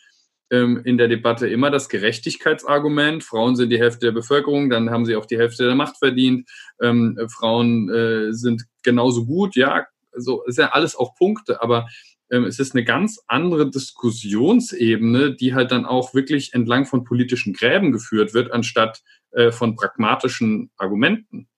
ähm, 0.51 0.81
in 0.85 0.99
der 0.99 1.09
Debatte 1.09 1.49
immer 1.49 1.71
das 1.71 1.89
Gerechtigkeitsargument. 1.89 3.23
Frauen 3.23 3.57
sind 3.57 3.71
die 3.71 3.79
Hälfte 3.79 4.07
der 4.07 4.13
Bevölkerung, 4.13 4.71
dann 4.71 4.91
haben 4.91 5.07
sie 5.07 5.17
auch 5.17 5.27
die 5.27 5.39
Hälfte 5.39 5.65
der 5.65 5.75
Macht 5.75 5.99
verdient. 5.99 6.49
Ähm, 6.81 7.19
Frauen 7.29 7.89
äh, 7.89 8.33
sind 8.33 8.65
genauso 8.83 9.27
gut, 9.27 9.55
ja, 9.55 9.87
so 10.17 10.43
ist 10.45 10.59
ja 10.59 10.69
alles 10.69 10.97
auch 10.97 11.15
Punkte, 11.15 11.63
aber 11.63 11.87
es 12.31 12.59
ist 12.59 12.75
eine 12.75 12.85
ganz 12.85 13.21
andere 13.27 13.69
Diskussionsebene, 13.69 15.35
die 15.35 15.55
halt 15.55 15.73
dann 15.73 15.85
auch 15.85 16.15
wirklich 16.15 16.55
entlang 16.55 16.87
von 16.87 17.05
politischen 17.05 17.53
Gräben 17.53 17.93
geführt 17.93 18.35
wird, 18.35 18.53
anstatt 18.53 19.03
äh, 19.33 19.51
von 19.51 19.75
pragmatischen 19.75 20.71
Argumenten. 20.77 21.49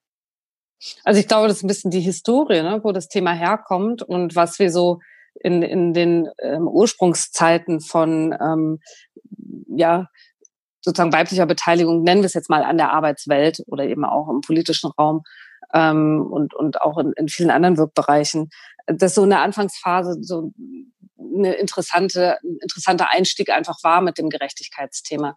Also 1.05 1.21
ich 1.21 1.29
glaube, 1.29 1.47
das 1.47 1.59
ist 1.59 1.63
ein 1.63 1.69
bisschen 1.69 1.91
die 1.91 2.01
Historie, 2.01 2.63
ne, 2.63 2.81
wo 2.83 2.93
das 2.93 3.09
Thema 3.09 3.33
herkommt 3.33 4.03
und 4.03 4.35
was 4.35 4.59
wir 4.59 4.71
so 4.71 5.01
in, 5.35 5.63
in 5.63 5.95
den 5.95 6.29
ähm, 6.39 6.67
Ursprungszeiten 6.67 7.81
von 7.81 8.35
ähm, 8.41 8.81
ja 9.69 10.09
sozusagen 10.81 11.13
weiblicher 11.13 11.47
Beteiligung, 11.47 12.03
nennen 12.03 12.23
wir 12.23 12.27
es 12.27 12.35
jetzt 12.35 12.51
mal 12.51 12.65
an 12.65 12.77
der 12.77 12.93
Arbeitswelt 12.93 13.63
oder 13.67 13.85
eben 13.85 14.05
auch 14.05 14.29
im 14.29 14.41
politischen 14.41 14.91
Raum 14.91 15.23
ähm, 15.73 16.27
und, 16.31 16.55
und 16.55 16.81
auch 16.81 16.99
in, 16.99 17.13
in 17.13 17.29
vielen 17.29 17.51
anderen 17.51 17.77
Wirkbereichen, 17.77 18.51
dass 18.87 19.15
so 19.15 19.23
eine 19.23 19.41
Anfangsphase 19.41 20.19
so 20.23 20.53
eine 21.35 21.55
interessante, 21.55 22.39
interessanter 22.61 23.11
Einstieg 23.11 23.51
einfach 23.51 23.79
war 23.83 24.01
mit 24.01 24.19
dem 24.19 24.29
Gerechtigkeitsthema. 24.29 25.37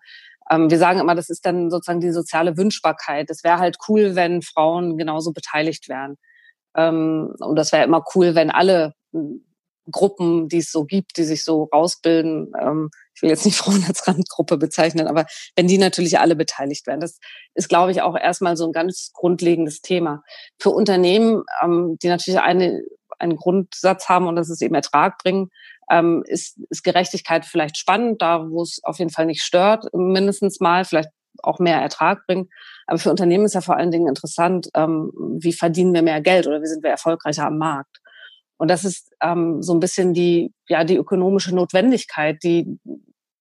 Ähm, 0.50 0.70
wir 0.70 0.77
sagen 0.77 1.00
immer, 1.00 1.15
das 1.15 1.30
ist 1.30 1.46
dann 1.46 1.70
sozusagen 1.70 2.01
die 2.01 2.12
soziale 2.12 2.58
Wünschbarkeit. 2.58 3.30
Es 3.30 3.44
wäre 3.44 3.60
halt 3.60 3.77
cool, 3.88 4.15
wenn 4.15 4.42
Frauen 4.42 4.98
genauso 4.98 5.32
beteiligt 5.32 5.89
wären. 5.89 6.18
Ähm, 6.75 7.34
und 7.39 7.56
das 7.56 7.72
wäre 7.72 7.84
immer 7.84 8.04
cool, 8.15 8.36
wenn 8.36 8.51
alle 8.51 8.94
Gruppen, 9.92 10.50
die 10.50 10.60
es 10.60 10.72
so 10.72 10.86
gibt, 10.86 11.18
die 11.18 11.24
sich 11.24 11.44
so 11.44 11.63
rausbilden, 11.74 12.51
ähm, 12.60 12.89
ich 13.13 13.22
will 13.22 13.30
jetzt 13.30 13.46
nicht 13.46 13.58
Frauen 13.58 13.84
als 13.88 14.08
Randgruppe 14.08 14.58
bezeichnen, 14.58 15.08
aber 15.08 15.25
wenn 15.56 15.68
die 15.68 15.77
natürlich 15.77 16.20
alle 16.20 16.36
beteiligt 16.36 16.88
werden, 16.88 17.01
das 17.01 17.20
ist, 17.54 17.70
glaube 17.70 17.92
ich, 17.92 18.01
auch 18.01 18.18
erstmal 18.18 18.58
so 18.58 18.65
ein 18.65 18.74
ganz 18.74 19.12
grundlegendes 19.13 19.82
Thema. 19.82 20.24
Für 20.60 20.72
Unternehmen, 20.72 21.44
ähm, 21.63 21.98
die 22.01 22.08
natürlich 22.08 22.39
eine 22.39 22.84
einen 23.20 23.38
Grundsatz 23.38 24.10
haben 24.10 24.27
und 24.27 24.36
das 24.36 24.50
ist 24.50 24.62
eben 24.62 24.75
Ertrag 24.75 25.18
bringen, 25.20 25.50
ähm, 25.89 26.24
ist, 26.27 26.60
ist 26.70 26.84
Gerechtigkeit 26.84 27.46
vielleicht 27.46 27.77
spannend, 27.77 28.22
da 28.22 28.50
wo 28.50 28.62
es 28.62 28.82
auf 28.84 29.00
jeden 29.00 29.12
Fall 29.12 29.25
nicht 29.25 29.44
stört, 29.44 29.86
mindestens 29.94 30.60
mal, 30.60 30.86
vielleicht 30.86 31.10
auch 31.44 31.60
mehr 31.60 31.82
Ertrag 31.82 32.25
bringen. 32.27 32.50
Aber 32.88 32.98
für 32.98 33.12
Unternehmen 33.12 33.46
ist 33.46 33.56
ja 33.56 33.62
vor 33.62 33.75
allen 33.77 33.92
Dingen 33.92 34.08
interessant, 34.08 34.70
ähm, 34.74 35.12
wie 35.39 35.54
verdienen 35.54 35.94
wir 35.94 36.01
mehr 36.01 36.22
Geld 36.22 36.48
oder 36.48 36.62
wie 36.62 36.68
sind 36.68 36.84
wir 36.84 36.92
erfolgreicher 36.92 37.46
am 37.46 37.58
Markt. 37.58 37.98
Und 38.58 38.70
das 38.70 38.86
ist 38.86 39.14
ähm, 39.22 39.62
so 39.62 39.74
ein 39.74 39.80
bisschen 39.80 40.14
die, 40.14 40.54
ja, 40.68 40.84
die 40.84 40.96
ökonomische 40.96 41.54
Notwendigkeit, 41.54 42.42
die 42.44 42.80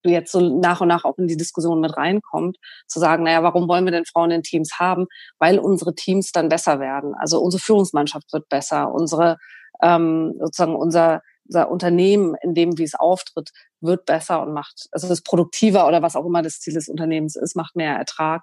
jetzt 0.05 0.33
so 0.33 0.41
nach 0.41 0.81
und 0.81 0.89
nach 0.89 1.05
auch 1.05 1.17
in 1.19 1.29
die 1.29 1.37
Diskussion 1.37 1.81
mit 1.81 1.97
reinkommt, 1.97 2.59
zu 2.87 3.01
sagen, 3.01 3.25
naja, 3.25 3.43
warum 3.43 3.69
wollen 3.69 3.85
wir 3.85 3.93
denn 3.93 4.05
Frauen 4.05 4.31
in 4.31 4.43
Teams 4.43 4.79
haben? 4.79 5.07
Weil 5.39 5.59
unsere 5.59 5.95
Teams 5.95 6.33
dann 6.33 6.49
besser 6.49 6.79
werden. 6.79 7.15
Also 7.15 7.41
unsere 7.41 7.63
Führungsmannschaft 7.63 8.33
wird 8.33 8.49
besser, 8.49 8.93
unsere 8.93 9.39
ähm, 9.83 10.35
sozusagen 10.39 10.77
unser 10.77 11.23
unser 11.47 11.71
Unternehmen, 11.71 12.35
in 12.43 12.55
dem 12.55 12.79
wie 12.79 12.85
es 12.85 12.95
auftritt, 12.95 13.51
wird 13.81 14.07
besser 14.07 14.43
und 14.43 14.53
macht, 14.53 14.89
also 14.93 15.13
ist 15.13 15.25
produktiver 15.25 15.87
oder 15.87 16.03
was 16.03 16.17
auch 16.17 16.25
immer 16.25 16.43
das 16.43 16.61
Ziel 16.61 16.75
des 16.75 16.89
Unternehmens 16.89 17.37
ist, 17.37 17.55
macht 17.55 17.77
mehr 17.77 17.97
Ertrag, 17.97 18.43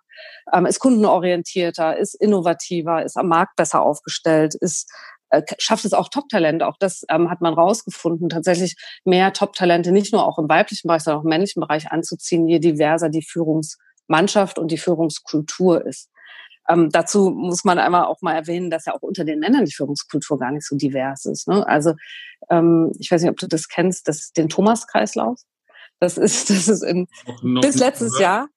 ähm, 0.53 0.65
ist 0.65 0.79
kundenorientierter, 0.79 1.97
ist 1.97 2.13
innovativer, 2.13 3.03
ist 3.03 3.17
am 3.17 3.27
Markt 3.27 3.55
besser 3.55 3.81
aufgestellt, 3.81 4.55
ist 4.55 4.91
äh, 5.31 5.43
schafft 5.57 5.85
es 5.85 5.93
auch 5.93 6.09
Top-Talente. 6.09 6.67
Auch 6.67 6.77
das 6.77 7.03
ähm, 7.09 7.29
hat 7.29 7.41
man 7.41 7.53
rausgefunden, 7.53 8.29
tatsächlich 8.29 8.75
mehr 9.05 9.33
Top-Talente 9.33 9.91
nicht 9.91 10.13
nur 10.13 10.25
auch 10.25 10.37
im 10.37 10.49
weiblichen 10.49 10.87
Bereich, 10.87 11.03
sondern 11.03 11.21
auch 11.21 11.23
im 11.23 11.29
männlichen 11.29 11.61
Bereich 11.61 11.91
anzuziehen, 11.91 12.47
je 12.47 12.59
diverser 12.59 13.09
die 13.09 13.23
Führungsmannschaft 13.23 14.59
und 14.59 14.71
die 14.71 14.77
Führungskultur 14.77 15.85
ist. 15.85 16.09
Ähm, 16.69 16.89
dazu 16.91 17.31
muss 17.31 17.63
man 17.63 17.79
einmal 17.79 18.05
auch 18.05 18.21
mal 18.21 18.35
erwähnen, 18.35 18.69
dass 18.69 18.85
ja 18.85 18.93
auch 18.93 19.01
unter 19.01 19.23
den 19.23 19.39
Männern 19.39 19.65
die 19.65 19.73
Führungskultur 19.73 20.37
gar 20.37 20.51
nicht 20.51 20.67
so 20.67 20.75
divers 20.75 21.25
ist. 21.25 21.47
Ne? 21.47 21.65
Also 21.65 21.93
ähm, 22.49 22.91
ich 22.99 23.09
weiß 23.09 23.21
nicht, 23.21 23.31
ob 23.31 23.37
du 23.37 23.47
das 23.47 23.67
kennst, 23.67 24.07
das 24.07 24.31
den 24.31 24.49
Thomas-Kreislauf. 24.49 25.39
Das 25.99 26.17
ist, 26.17 26.49
das 26.49 26.67
ist 26.67 26.83
in, 26.83 27.07
bis 27.61 27.77
letztes 27.77 28.19
Jahr 28.19 28.47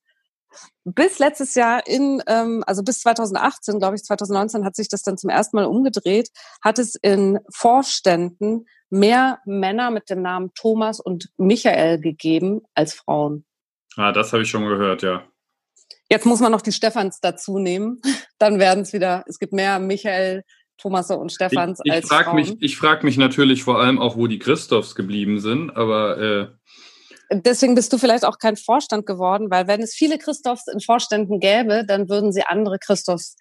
bis 0.83 1.19
letztes 1.19 1.55
Jahr 1.55 1.85
in, 1.87 2.21
ähm, 2.27 2.63
also 2.67 2.83
bis 2.83 2.99
2018, 2.99 3.79
glaube 3.79 3.95
ich, 3.95 4.03
2019 4.03 4.65
hat 4.65 4.75
sich 4.75 4.87
das 4.87 5.01
dann 5.01 5.17
zum 5.17 5.29
ersten 5.29 5.57
Mal 5.57 5.65
umgedreht, 5.65 6.29
hat 6.63 6.79
es 6.79 6.95
in 6.95 7.39
Vorständen 7.53 8.65
mehr 8.89 9.39
Männer 9.45 9.91
mit 9.91 10.09
dem 10.09 10.21
Namen 10.21 10.51
Thomas 10.53 10.99
und 10.99 11.29
Michael 11.37 11.99
gegeben 11.99 12.61
als 12.73 12.93
Frauen. 12.93 13.45
Ah, 13.97 14.11
das 14.11 14.33
habe 14.33 14.43
ich 14.43 14.49
schon 14.49 14.65
gehört, 14.65 15.01
ja. 15.01 15.23
Jetzt 16.09 16.25
muss 16.25 16.39
man 16.39 16.51
noch 16.51 16.61
die 16.61 16.71
Stephans 16.71 17.19
dazu 17.19 17.57
nehmen. 17.57 17.99
Dann 18.37 18.59
werden 18.59 18.81
es 18.81 18.93
wieder, 18.93 19.23
es 19.27 19.39
gibt 19.39 19.53
mehr 19.53 19.79
Michael, 19.79 20.43
Thomas 20.77 21.09
und 21.09 21.31
Stephans 21.31 21.79
ich, 21.83 21.89
ich 21.89 21.93
als 21.93 22.07
frag 22.07 22.25
Frauen. 22.25 22.35
Mich, 22.35 22.55
ich 22.59 22.77
frage 22.77 23.05
mich 23.05 23.17
natürlich 23.17 23.63
vor 23.63 23.79
allem 23.79 23.99
auch, 23.99 24.17
wo 24.17 24.27
die 24.27 24.39
Christophs 24.39 24.95
geblieben 24.95 25.39
sind, 25.39 25.71
aber 25.71 26.17
äh, 26.17 26.47
deswegen 27.31 27.75
bist 27.75 27.91
du 27.93 27.97
vielleicht 27.97 28.25
auch 28.25 28.37
kein 28.39 28.55
Vorstand 28.55 29.05
geworden, 29.05 29.49
weil 29.49 29.67
wenn 29.67 29.81
es 29.81 29.93
viele 29.93 30.17
Christophs 30.17 30.67
in 30.67 30.79
Vorständen 30.79 31.39
gäbe, 31.39 31.85
dann 31.85 32.09
würden 32.09 32.31
sie 32.31 32.43
andere 32.43 32.79
Christophs 32.79 33.35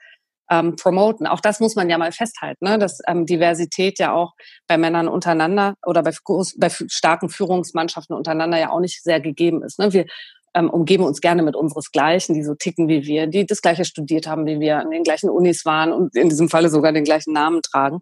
ähm, 0.50 0.76
promoten. 0.76 1.26
Auch 1.26 1.40
das 1.40 1.60
muss 1.60 1.74
man 1.74 1.88
ja 1.88 1.98
mal 1.98 2.12
festhalten, 2.12 2.64
ne? 2.64 2.78
dass 2.78 2.98
ähm, 3.06 3.26
Diversität 3.26 3.98
ja 3.98 4.12
auch 4.12 4.32
bei 4.66 4.76
Männern 4.76 5.08
untereinander 5.08 5.74
oder 5.84 6.02
bei, 6.02 6.12
bei 6.56 6.68
starken 6.70 7.28
Führungsmannschaften 7.28 8.14
untereinander 8.14 8.58
ja 8.58 8.70
auch 8.70 8.80
nicht 8.80 9.02
sehr 9.02 9.20
gegeben 9.20 9.62
ist. 9.62 9.78
Ne? 9.78 9.92
Wir 9.92 10.06
ähm, 10.54 10.70
umgeben 10.70 11.04
uns 11.04 11.20
gerne 11.20 11.42
mit 11.42 11.56
unseresgleichen, 11.56 12.34
die 12.34 12.44
so 12.44 12.54
ticken 12.54 12.88
wie 12.88 13.04
wir, 13.04 13.26
die 13.26 13.44
das 13.44 13.60
gleiche 13.60 13.84
studiert 13.84 14.26
haben 14.26 14.46
wie 14.46 14.60
wir, 14.60 14.78
an 14.78 14.90
den 14.90 15.02
gleichen 15.02 15.28
Unis 15.28 15.64
waren 15.64 15.92
und 15.92 16.14
in 16.16 16.28
diesem 16.28 16.48
Falle 16.48 16.68
sogar 16.68 16.92
den 16.92 17.04
gleichen 17.04 17.32
Namen 17.32 17.60
tragen. 17.62 18.00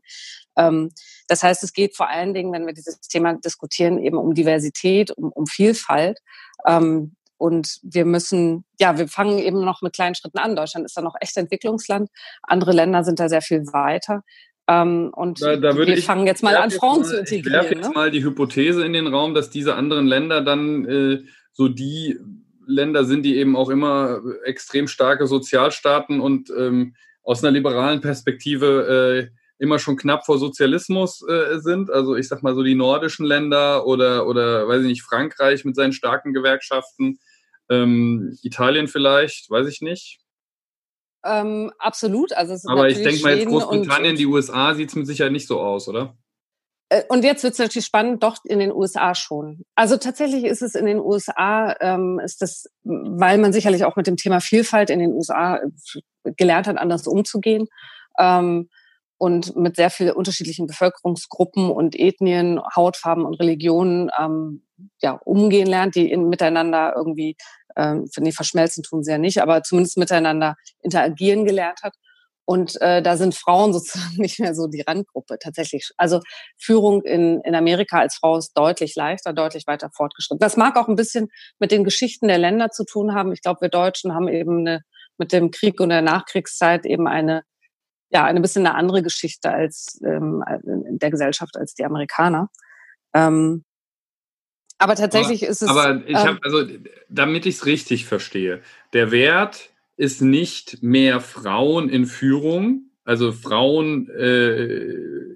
Ähm, 0.56 0.90
das 1.28 1.42
heißt, 1.42 1.64
es 1.64 1.72
geht 1.72 1.96
vor 1.96 2.08
allen 2.08 2.34
Dingen, 2.34 2.52
wenn 2.52 2.66
wir 2.66 2.74
dieses 2.74 3.00
Thema 3.00 3.34
diskutieren, 3.34 3.98
eben 3.98 4.18
um 4.18 4.34
Diversität, 4.34 5.10
um, 5.10 5.32
um 5.32 5.46
Vielfalt. 5.46 6.18
Ähm, 6.66 7.16
und 7.38 7.80
wir 7.82 8.04
müssen, 8.04 8.64
ja, 8.78 8.98
wir 8.98 9.08
fangen 9.08 9.38
eben 9.38 9.64
noch 9.64 9.82
mit 9.82 9.94
kleinen 9.94 10.14
Schritten 10.14 10.38
an. 10.38 10.54
Deutschland 10.54 10.86
ist 10.86 10.96
da 10.96 11.00
noch 11.00 11.16
echt 11.20 11.36
Entwicklungsland. 11.36 12.08
Andere 12.42 12.72
Länder 12.72 13.02
sind 13.02 13.18
da 13.18 13.28
sehr 13.28 13.42
viel 13.42 13.66
weiter. 13.72 14.22
Ähm, 14.68 15.10
und 15.14 15.42
da, 15.42 15.56
da 15.56 15.76
wir 15.76 15.88
ich, 15.88 16.04
fangen 16.04 16.26
jetzt 16.26 16.42
mal 16.42 16.56
an, 16.56 16.70
Frauen 16.70 17.04
zu 17.04 17.18
integrieren. 17.18 17.46
Ich 17.46 17.52
werfe 17.52 17.74
jetzt 17.74 17.88
ne? 17.88 17.94
mal 17.94 18.10
die 18.12 18.22
Hypothese 18.22 18.84
in 18.84 18.92
den 18.92 19.08
Raum, 19.08 19.34
dass 19.34 19.50
diese 19.50 19.74
anderen 19.74 20.06
Länder 20.06 20.42
dann 20.42 20.84
äh, 20.84 21.22
so 21.52 21.68
die 21.68 22.18
Länder 22.72 23.04
sind, 23.04 23.22
die 23.22 23.36
eben 23.36 23.56
auch 23.56 23.70
immer 23.70 24.20
extrem 24.44 24.88
starke 24.88 25.26
Sozialstaaten 25.26 26.20
und 26.20 26.50
ähm, 26.56 26.94
aus 27.22 27.42
einer 27.42 27.52
liberalen 27.52 28.00
Perspektive 28.00 29.30
äh, 29.30 29.36
immer 29.62 29.78
schon 29.78 29.96
knapp 29.96 30.26
vor 30.26 30.38
Sozialismus 30.38 31.22
äh, 31.28 31.60
sind. 31.60 31.90
Also 31.90 32.16
ich 32.16 32.26
sag 32.26 32.42
mal 32.42 32.54
so 32.54 32.64
die 32.64 32.74
nordischen 32.74 33.24
Länder 33.24 33.86
oder, 33.86 34.26
oder 34.26 34.66
weiß 34.66 34.82
ich 34.82 34.88
nicht, 34.88 35.02
Frankreich 35.02 35.64
mit 35.64 35.76
seinen 35.76 35.92
starken 35.92 36.32
Gewerkschaften, 36.32 37.20
ähm, 37.68 38.36
Italien 38.42 38.88
vielleicht, 38.88 39.48
weiß 39.50 39.68
ich 39.68 39.80
nicht. 39.80 40.18
Ähm, 41.24 41.70
absolut. 41.78 42.32
Also 42.32 42.56
Aber 42.68 42.88
ich 42.88 43.00
denke 43.02 43.22
mal, 43.22 43.36
jetzt 43.36 43.46
Großbritannien, 43.46 44.16
die 44.16 44.26
USA 44.26 44.74
sieht 44.74 44.88
es 44.88 44.96
mit 44.96 45.06
Sicherheit 45.06 45.32
nicht 45.32 45.46
so 45.46 45.60
aus, 45.60 45.86
oder? 45.86 46.16
Äh, 46.92 47.04
und 47.08 47.24
jetzt 47.24 47.42
wird 47.42 47.54
es 47.54 47.58
natürlich 47.58 47.86
spannend, 47.86 48.22
doch 48.22 48.36
in 48.44 48.58
den 48.58 48.72
USA 48.72 49.14
schon. 49.14 49.64
Also 49.74 49.96
tatsächlich 49.96 50.44
ist 50.44 50.62
es 50.62 50.74
in 50.74 50.86
den 50.86 51.00
USA, 51.00 51.74
ähm, 51.80 52.20
ist 52.22 52.42
das, 52.42 52.66
weil 52.84 53.38
man 53.38 53.52
sicherlich 53.52 53.84
auch 53.84 53.96
mit 53.96 54.06
dem 54.06 54.16
Thema 54.16 54.40
Vielfalt 54.40 54.90
in 54.90 54.98
den 54.98 55.12
USA 55.12 55.56
äh, 55.56 56.32
gelernt 56.36 56.66
hat, 56.66 56.76
anders 56.76 57.06
umzugehen. 57.06 57.66
Ähm, 58.18 58.68
und 59.16 59.54
mit 59.54 59.76
sehr 59.76 59.90
vielen 59.90 60.14
unterschiedlichen 60.14 60.66
Bevölkerungsgruppen 60.66 61.70
und 61.70 61.94
Ethnien, 61.96 62.60
Hautfarben 62.74 63.24
und 63.24 63.34
Religionen 63.34 64.10
ähm, 64.18 64.64
ja, 65.00 65.12
umgehen 65.12 65.68
lernt, 65.68 65.94
die 65.94 66.10
in, 66.10 66.28
miteinander 66.28 66.92
irgendwie, 66.96 67.36
ähm, 67.76 68.10
nee, 68.18 68.32
verschmelzen 68.32 68.82
tun 68.82 69.04
sie 69.04 69.12
ja 69.12 69.18
nicht, 69.18 69.40
aber 69.40 69.62
zumindest 69.62 69.96
miteinander 69.96 70.56
interagieren 70.82 71.44
gelernt 71.44 71.84
hat. 71.84 71.94
Und 72.44 72.80
äh, 72.80 73.02
da 73.02 73.16
sind 73.16 73.34
Frauen 73.34 73.72
sozusagen 73.72 74.16
nicht 74.16 74.40
mehr 74.40 74.54
so 74.54 74.66
die 74.66 74.82
Randgruppe 74.82 75.38
tatsächlich. 75.38 75.90
Also 75.96 76.20
Führung 76.58 77.02
in, 77.02 77.40
in 77.42 77.54
Amerika 77.54 78.00
als 78.00 78.16
Frau 78.16 78.36
ist 78.36 78.52
deutlich 78.54 78.96
leichter, 78.96 79.32
deutlich 79.32 79.66
weiter 79.66 79.90
fortgeschritten. 79.94 80.40
Das 80.40 80.56
mag 80.56 80.76
auch 80.76 80.88
ein 80.88 80.96
bisschen 80.96 81.28
mit 81.58 81.70
den 81.70 81.84
Geschichten 81.84 82.28
der 82.28 82.38
Länder 82.38 82.70
zu 82.70 82.84
tun 82.84 83.14
haben. 83.14 83.32
Ich 83.32 83.42
glaube, 83.42 83.60
wir 83.60 83.68
Deutschen 83.68 84.14
haben 84.14 84.28
eben 84.28 84.60
eine, 84.60 84.82
mit 85.18 85.32
dem 85.32 85.50
Krieg 85.50 85.80
und 85.80 85.90
der 85.90 86.02
Nachkriegszeit 86.02 86.84
eben 86.86 87.06
eine 87.06 87.42
ja 88.12 88.24
eine 88.24 88.40
bisschen 88.40 88.66
eine 88.66 88.76
andere 88.76 89.02
Geschichte 89.02 89.50
als 89.50 90.00
ähm, 90.04 90.44
in 90.64 90.98
der 90.98 91.10
Gesellschaft 91.10 91.56
als 91.56 91.74
die 91.74 91.84
Amerikaner. 91.84 92.48
Ähm, 93.14 93.64
aber 94.78 94.96
tatsächlich 94.96 95.42
aber, 95.42 95.50
ist 95.50 95.62
es. 95.62 95.68
Aber 95.68 96.02
ich 96.06 96.16
habe 96.16 96.30
ähm, 96.30 96.38
also, 96.42 96.66
damit 97.08 97.46
ich 97.46 97.56
es 97.56 97.66
richtig 97.66 98.04
verstehe, 98.04 98.62
der 98.92 99.10
Wert 99.10 99.70
ist 99.96 100.22
nicht 100.22 100.82
mehr 100.82 101.20
Frauen 101.20 101.88
in 101.88 102.06
Führung, 102.06 102.90
also 103.04 103.32
Frauen 103.32 104.08
äh, 104.10 104.84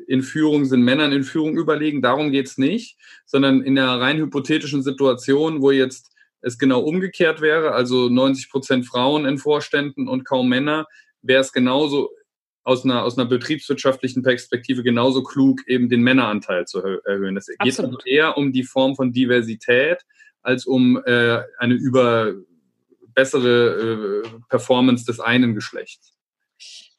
in 0.07 0.23
Führung 0.23 0.65
sind 0.67 0.83
Männern 0.83 1.13
in 1.13 1.25
Führung 1.25 1.57
überlegen, 1.57 2.01
darum 2.01 2.31
geht's 2.31 2.59
nicht, 2.59 2.97
sondern 3.25 3.63
in 3.63 3.75
der 3.75 3.89
rein 3.89 4.19
hypothetischen 4.19 4.83
Situation, 4.83 5.63
wo 5.63 5.73
jetzt 5.73 6.13
es 6.43 6.59
genau 6.59 6.81
umgekehrt 6.81 7.41
wäre, 7.41 7.73
also 7.73 8.09
90 8.09 8.51
Prozent 8.51 8.87
Frauen 8.87 9.27
in 9.27 9.39
Vorständen 9.39 10.07
und 10.07 10.25
kaum 10.25 10.49
Männer, 10.49 10.87
wäre 11.23 11.41
es 11.41 11.53
genauso 11.53 12.11
aus 12.63 12.85
einer, 12.85 13.05
aus 13.05 13.19
einer 13.19 13.29
betriebswirtschaftlichen 13.29 14.23
Perspektive 14.23 14.83
genauso 14.83 15.23
klug, 15.23 15.67
eben 15.67 15.89
den 15.89 16.03
Männeranteil 16.03 16.67
zu 16.67 16.81
erhöhen. 16.81 17.37
Es 17.37 17.47
geht 17.47 17.61
also 17.61 17.99
eher 18.05 18.37
um 18.37 18.53
die 18.53 18.65
Form 18.65 18.97
von 18.97 19.13
Diversität 19.13 20.05
als 20.43 20.67
um 20.67 21.01
äh, 21.05 21.43
eine 21.59 21.75
über 21.75 22.35
bessere 23.17 24.23
äh, 24.25 24.29
Performance 24.49 25.05
des 25.05 25.19
einen 25.19 25.57
Geschlechts. 25.57 26.13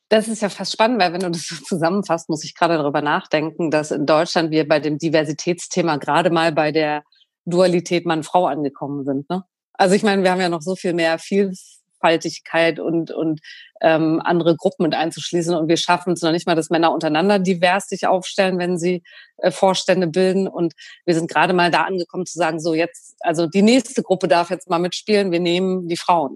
Das 0.09 0.27
ist 0.27 0.41
ja 0.41 0.49
fast 0.49 0.73
spannend, 0.73 0.99
weil 0.99 1.13
wenn 1.13 1.21
du 1.21 1.29
das 1.29 1.47
so 1.47 1.55
zusammenfasst, 1.63 2.29
muss 2.29 2.43
ich 2.43 2.55
gerade 2.55 2.75
darüber 2.75 3.01
nachdenken, 3.01 3.71
dass 3.71 3.91
in 3.91 4.05
Deutschland 4.05 4.51
wir 4.51 4.67
bei 4.67 4.79
dem 4.79 4.97
Diversitätsthema 4.97 5.97
gerade 5.97 6.29
mal 6.29 6.51
bei 6.51 6.71
der 6.71 7.03
Dualität 7.45 8.05
Mann-Frau 8.05 8.47
angekommen 8.47 9.05
sind. 9.05 9.29
Ne? 9.29 9.43
Also 9.73 9.95
ich 9.95 10.03
meine, 10.03 10.23
wir 10.23 10.31
haben 10.31 10.41
ja 10.41 10.49
noch 10.49 10.61
so 10.61 10.75
viel 10.75 10.93
mehr 10.93 11.19
viel, 11.19 11.53
Mannigfaltigkeit 12.01 12.79
und, 12.79 13.11
und 13.11 13.41
ähm, 13.81 14.21
andere 14.23 14.55
Gruppen 14.55 14.83
mit 14.83 14.95
einzuschließen. 14.95 15.55
Und 15.55 15.67
wir 15.67 15.77
schaffen 15.77 16.13
es 16.13 16.21
noch 16.21 16.31
nicht 16.31 16.47
mal, 16.47 16.55
dass 16.55 16.69
Männer 16.69 16.93
untereinander 16.93 17.39
divers 17.39 17.87
sich 17.87 18.07
aufstellen, 18.07 18.57
wenn 18.59 18.77
sie 18.77 19.03
äh, 19.37 19.51
Vorstände 19.51 20.07
bilden. 20.07 20.47
Und 20.47 20.73
wir 21.05 21.13
sind 21.13 21.29
gerade 21.29 21.53
mal 21.53 21.71
da 21.71 21.83
angekommen 21.83 22.25
zu 22.25 22.37
sagen, 22.37 22.59
so 22.59 22.73
jetzt, 22.73 23.15
also 23.19 23.47
die 23.47 23.61
nächste 23.61 24.03
Gruppe 24.03 24.27
darf 24.27 24.49
jetzt 24.49 24.69
mal 24.69 24.79
mitspielen, 24.79 25.31
wir 25.31 25.39
nehmen 25.39 25.87
die 25.87 25.97
Frauen. 25.97 26.35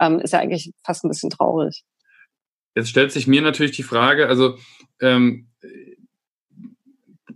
Ähm, 0.00 0.20
ist 0.20 0.32
ja 0.32 0.40
eigentlich 0.40 0.72
fast 0.84 1.04
ein 1.04 1.08
bisschen 1.08 1.30
traurig. 1.30 1.82
Jetzt 2.74 2.88
stellt 2.88 3.12
sich 3.12 3.26
mir 3.26 3.42
natürlich 3.42 3.76
die 3.76 3.82
Frage, 3.82 4.28
also 4.28 4.56
ähm, 5.00 5.50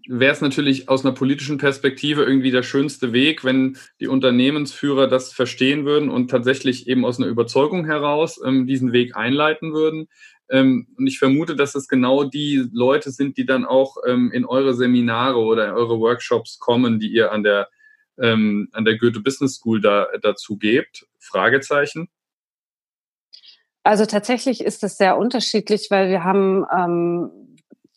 wäre 0.09 0.33
es 0.33 0.41
natürlich 0.41 0.89
aus 0.89 1.05
einer 1.05 1.15
politischen 1.15 1.59
Perspektive 1.59 2.25
irgendwie 2.25 2.51
der 2.51 2.63
schönste 2.63 3.13
Weg, 3.13 3.45
wenn 3.45 3.77
die 4.01 4.09
Unternehmensführer 4.09 5.09
das 5.09 5.33
verstehen 5.33 5.85
würden 5.85 6.09
und 6.09 6.31
tatsächlich 6.31 6.89
eben 6.89 7.05
aus 7.05 7.19
einer 7.19 7.29
Überzeugung 7.29 7.85
heraus 7.85 8.41
ähm, 8.45 8.67
diesen 8.67 8.93
Weg 8.93 9.17
einleiten 9.17 9.73
würden. 9.73 10.09
Ähm, 10.49 10.87
und 10.97 11.07
ich 11.07 11.19
vermute, 11.19 11.57
dass 11.57 11.75
es 11.75 11.89
genau 11.89 12.25
die 12.25 12.69
Leute 12.73 13.11
sind, 13.11 13.37
die 13.37 13.47
dann 13.47 13.65
auch 13.65 13.97
ähm, 14.07 14.31
in 14.33 14.45
eure 14.45 14.75
Seminare 14.75 15.39
oder 15.39 15.69
in 15.69 15.75
eure 15.75 15.99
Workshops 15.99 16.59
kommen, 16.59 17.01
die 17.01 17.09
ihr 17.09 17.33
an 17.33 17.43
der, 17.43 17.69
ähm, 18.19 18.69
an 18.73 18.85
der 18.85 18.99
Goethe 18.99 19.21
Business 19.21 19.57
School 19.57 19.81
da, 19.81 20.07
dazu 20.23 20.57
gebt. 20.57 21.07
Fragezeichen. 21.19 22.09
Also 23.83 24.05
tatsächlich 24.05 24.65
ist 24.65 24.83
es 24.83 24.99
sehr 24.99 25.17
unterschiedlich, 25.17 25.89
weil 25.91 26.09
wir 26.09 26.25
haben 26.25 26.65
ähm, 26.77 27.46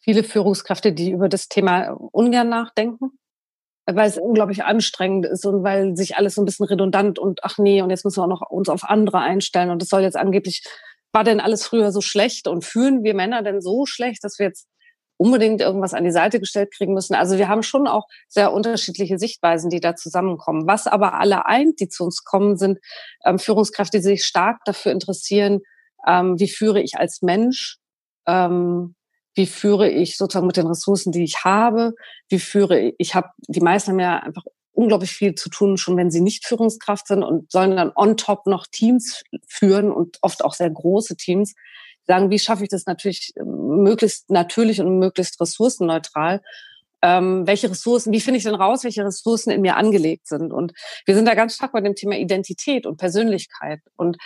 viele 0.02 0.24
Führungskräfte, 0.24 0.94
die 0.94 1.12
über 1.12 1.30
das 1.30 1.48
Thema 1.48 1.92
ungern 2.12 2.50
nachdenken 2.50 3.12
weil 3.96 4.08
es 4.08 4.20
unglaublich 4.20 4.64
anstrengend 4.64 5.26
ist 5.26 5.48
und 5.48 5.64
weil 5.64 5.96
sich 5.96 6.16
alles 6.16 6.36
so 6.36 6.44
ein 6.44 6.46
bisschen 6.46 6.68
redundant 6.68 7.18
und 7.18 7.40
ach 7.44 7.58
nee, 7.58 7.82
und 7.82 7.90
jetzt 7.90 8.06
müssen 8.06 8.20
wir 8.20 8.26
auch 8.26 8.42
noch 8.42 8.50
uns 8.50 8.70
auf 8.70 8.84
andere 8.84 9.18
einstellen 9.18 9.72
und 9.72 9.82
es 9.82 9.90
soll 9.90 10.02
jetzt 10.02 10.16
angeblich 10.16 10.64
war 11.12 11.24
denn 11.24 11.40
alles 11.40 11.66
früher 11.66 11.92
so 11.92 12.02
schlecht 12.02 12.48
und 12.48 12.64
fühlen 12.64 13.04
wir 13.04 13.16
Männer 13.16 13.42
denn 13.42 13.62
so 13.62 13.86
schlecht, 13.86 14.24
dass 14.24 14.40
wir 14.40 14.48
jetzt 14.48 14.68
unbedingt 15.18 15.60
irgendwas 15.60 15.94
an 15.94 16.04
die 16.04 16.12
Seite 16.12 16.40
gestellt 16.40 16.72
kriegen 16.72 16.94
müssen? 16.94 17.16
Also 17.16 17.38
wir 17.38 17.50
haben 17.50 17.64
schon 17.64 17.88
auch 17.88 18.06
sehr 18.28 18.54
unterschiedliche 18.54 19.18
Sichtweisen, 19.18 19.70
die 19.70 19.80
da 19.80 19.96
zusammenkommen. 19.96 20.68
Was 20.68 20.88
aber 20.88 21.16
alle 21.16 21.46
eint, 21.46 21.80
die 21.80 21.90
zu 21.90 22.06
uns 22.06 22.24
kommen, 22.24 22.58
sind 22.58 22.80
ähm, 23.26 23.40
Führungskräfte, 23.40 23.98
die 23.98 24.04
sich 24.04 24.26
stark 24.26 24.60
dafür 24.66 24.92
interessieren, 24.92 25.62
ähm, 26.08 26.40
wie 26.40 26.48
führe 26.48 26.82
ich 26.82 26.98
als 26.98 27.22
Mensch, 27.22 27.80
ähm, 28.28 28.96
wie 29.40 29.48
führe 29.48 29.90
ich 29.90 30.18
sozusagen 30.18 30.48
mit 30.48 30.58
den 30.58 30.68
Ressourcen, 30.68 31.14
die 31.14 31.24
ich 31.24 31.46
habe, 31.46 31.94
wie 32.28 32.40
führe 32.40 32.78
ich, 32.78 32.96
ich 32.98 33.16
habe, 33.16 33.30
die 33.48 33.62
meisten 33.62 33.92
haben 33.92 34.00
ja 34.02 34.18
einfach 34.18 34.44
unglaublich 34.74 35.12
viel 35.12 35.34
zu 35.34 35.50
tun, 35.50 35.78
schon 35.78 35.96
wenn 35.96 36.12
sie 36.12 36.20
nicht 36.20 36.46
Führungskraft 36.46 37.08
sind 37.08 37.24
und 37.24 37.50
sollen 37.50 37.78
dann 37.78 37.94
on 37.96 38.18
top 38.18 38.48
noch 38.48 38.68
Teams 38.68 39.24
führen 39.48 39.94
und 39.94 40.18
oft 40.24 40.44
auch 40.44 40.54
sehr 40.54 40.70
große 40.70 41.16
Teams. 41.16 41.56
Sagen, 42.06 42.32
wie 42.32 42.40
schaffe 42.40 42.64
ich 42.64 42.70
das 42.70 42.86
natürlich 42.86 43.32
möglichst 43.42 44.30
natürlich 44.30 44.82
und 44.82 45.00
möglichst 45.00 45.40
ressourcenneutral? 45.40 46.42
Ähm, 47.02 47.48
welche 47.48 47.70
Ressourcen, 47.70 48.12
wie 48.12 48.20
finde 48.20 48.38
ich 48.38 48.44
denn 48.44 48.56
raus, 48.56 48.84
welche 48.84 49.06
Ressourcen 49.06 49.52
in 49.52 49.62
mir 49.62 49.78
angelegt 49.78 50.28
sind? 50.28 50.52
Und 50.52 50.74
wir 51.06 51.16
sind 51.16 51.26
da 51.26 51.34
ganz 51.34 51.56
stark 51.56 51.72
bei 51.72 51.82
dem 51.82 51.96
Thema 51.96 52.18
Identität 52.18 52.86
und 52.86 52.98
Persönlichkeit. 52.98 53.80
Und 53.96 54.18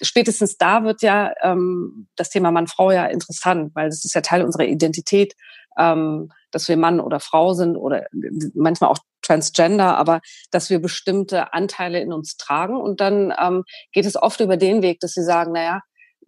spätestens 0.00 0.56
da 0.56 0.84
wird 0.84 1.02
ja 1.02 1.32
ähm, 1.42 2.08
das 2.16 2.30
Thema 2.30 2.50
Mann-Frau 2.50 2.90
ja 2.90 3.06
interessant, 3.06 3.72
weil 3.74 3.90
das 3.90 4.04
ist 4.04 4.14
ja 4.14 4.22
Teil 4.22 4.42
unserer 4.44 4.64
Identität, 4.64 5.34
ähm, 5.78 6.30
dass 6.50 6.68
wir 6.68 6.76
Mann 6.76 7.00
oder 7.00 7.20
Frau 7.20 7.54
sind 7.54 7.76
oder 7.76 8.06
manchmal 8.54 8.90
auch 8.90 8.98
Transgender, 9.22 9.96
aber 9.96 10.20
dass 10.50 10.68
wir 10.68 10.80
bestimmte 10.80 11.52
Anteile 11.52 12.00
in 12.00 12.12
uns 12.12 12.36
tragen. 12.36 12.76
Und 12.76 13.00
dann 13.00 13.32
ähm, 13.40 13.64
geht 13.92 14.04
es 14.04 14.16
oft 14.16 14.40
über 14.40 14.56
den 14.56 14.82
Weg, 14.82 15.00
dass 15.00 15.12
sie 15.12 15.22
sagen, 15.22 15.52
naja, 15.52 15.82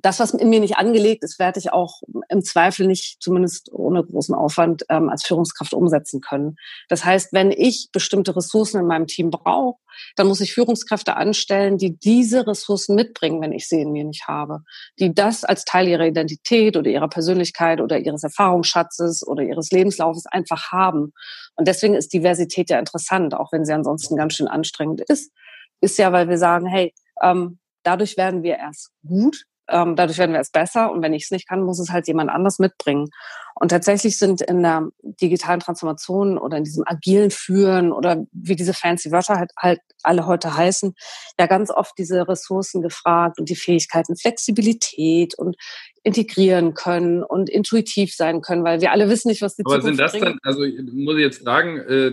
das, 0.04 0.20
was 0.20 0.34
in 0.34 0.50
mir 0.50 0.60
nicht 0.60 0.76
angelegt 0.76 1.24
ist, 1.24 1.38
werde 1.38 1.58
ich 1.58 1.72
auch 1.72 2.02
im 2.28 2.44
Zweifel 2.44 2.86
nicht, 2.86 3.22
zumindest 3.22 3.72
ohne 3.72 4.04
großen 4.04 4.34
Aufwand, 4.34 4.84
ähm, 4.90 5.08
als 5.08 5.24
Führungskraft 5.24 5.72
umsetzen 5.72 6.20
können. 6.20 6.56
Das 6.90 7.06
heißt, 7.06 7.32
wenn 7.32 7.50
ich 7.50 7.88
bestimmte 7.90 8.36
Ressourcen 8.36 8.80
in 8.80 8.86
meinem 8.86 9.06
Team 9.06 9.30
brauche, 9.30 9.78
dann 10.16 10.26
muss 10.26 10.42
ich 10.42 10.52
Führungskräfte 10.52 11.16
anstellen, 11.16 11.78
die 11.78 11.98
diese 11.98 12.46
Ressourcen 12.46 12.96
mitbringen, 12.96 13.40
wenn 13.40 13.52
ich 13.52 13.66
sie 13.66 13.80
in 13.80 13.92
mir 13.92 14.04
nicht 14.04 14.28
habe, 14.28 14.60
die 14.98 15.14
das 15.14 15.42
als 15.42 15.64
Teil 15.64 15.88
ihrer 15.88 16.06
Identität 16.06 16.76
oder 16.76 16.90
ihrer 16.90 17.08
Persönlichkeit 17.08 17.80
oder 17.80 17.98
ihres 17.98 18.24
Erfahrungsschatzes 18.24 19.26
oder 19.26 19.42
ihres 19.42 19.70
Lebenslaufes 19.70 20.26
einfach 20.26 20.70
haben. 20.70 21.14
Und 21.56 21.66
deswegen 21.66 21.94
ist 21.94 22.12
Diversität 22.12 22.68
ja 22.68 22.78
interessant, 22.78 23.32
auch 23.32 23.52
wenn 23.52 23.64
sie 23.64 23.72
ansonsten 23.72 24.16
ganz 24.16 24.34
schön 24.34 24.48
anstrengend 24.48 25.00
ist, 25.00 25.32
ist 25.80 25.96
ja, 25.96 26.12
weil 26.12 26.28
wir 26.28 26.36
sagen, 26.36 26.66
hey, 26.66 26.92
ähm, 27.22 27.58
dadurch 27.84 28.18
werden 28.18 28.42
wir 28.42 28.56
erst 28.56 28.90
gut, 29.06 29.46
ähm, 29.68 29.96
dadurch 29.96 30.18
werden 30.18 30.32
wir 30.32 30.40
es 30.40 30.50
besser 30.50 30.90
und 30.90 31.02
wenn 31.02 31.14
ich 31.14 31.24
es 31.24 31.30
nicht 31.30 31.48
kann, 31.48 31.62
muss 31.62 31.78
es 31.78 31.90
halt 31.90 32.06
jemand 32.06 32.30
anders 32.30 32.58
mitbringen. 32.58 33.08
Und 33.54 33.68
tatsächlich 33.68 34.18
sind 34.18 34.40
in 34.40 34.62
der 34.62 34.88
digitalen 35.02 35.60
Transformation 35.60 36.38
oder 36.38 36.56
in 36.56 36.64
diesem 36.64 36.82
agilen 36.86 37.30
Führen 37.30 37.92
oder 37.92 38.26
wie 38.32 38.56
diese 38.56 38.74
fancy 38.74 39.12
Wörter 39.12 39.38
halt, 39.38 39.52
halt 39.56 39.80
alle 40.02 40.26
heute 40.26 40.56
heißen, 40.56 40.94
ja 41.38 41.46
ganz 41.46 41.70
oft 41.70 41.96
diese 41.96 42.28
Ressourcen 42.28 42.82
gefragt 42.82 43.38
und 43.38 43.48
die 43.48 43.56
Fähigkeiten 43.56 44.16
Flexibilität 44.16 45.38
und 45.38 45.56
integrieren 46.02 46.74
können 46.74 47.22
und 47.22 47.48
intuitiv 47.48 48.14
sein 48.14 48.40
können, 48.40 48.64
weil 48.64 48.80
wir 48.80 48.90
alle 48.90 49.08
wissen 49.08 49.28
nicht, 49.28 49.40
was 49.40 49.54
die 49.54 49.62
Aber 49.64 49.76
Zukunft 49.76 49.96
sind 49.96 50.00
das 50.00 50.12
bringt. 50.12 50.26
dann, 50.26 50.38
also 50.42 50.60
muss 50.60 51.14
ich 51.14 51.22
jetzt 51.22 51.42
fragen, 51.44 51.78
äh, 51.78 52.12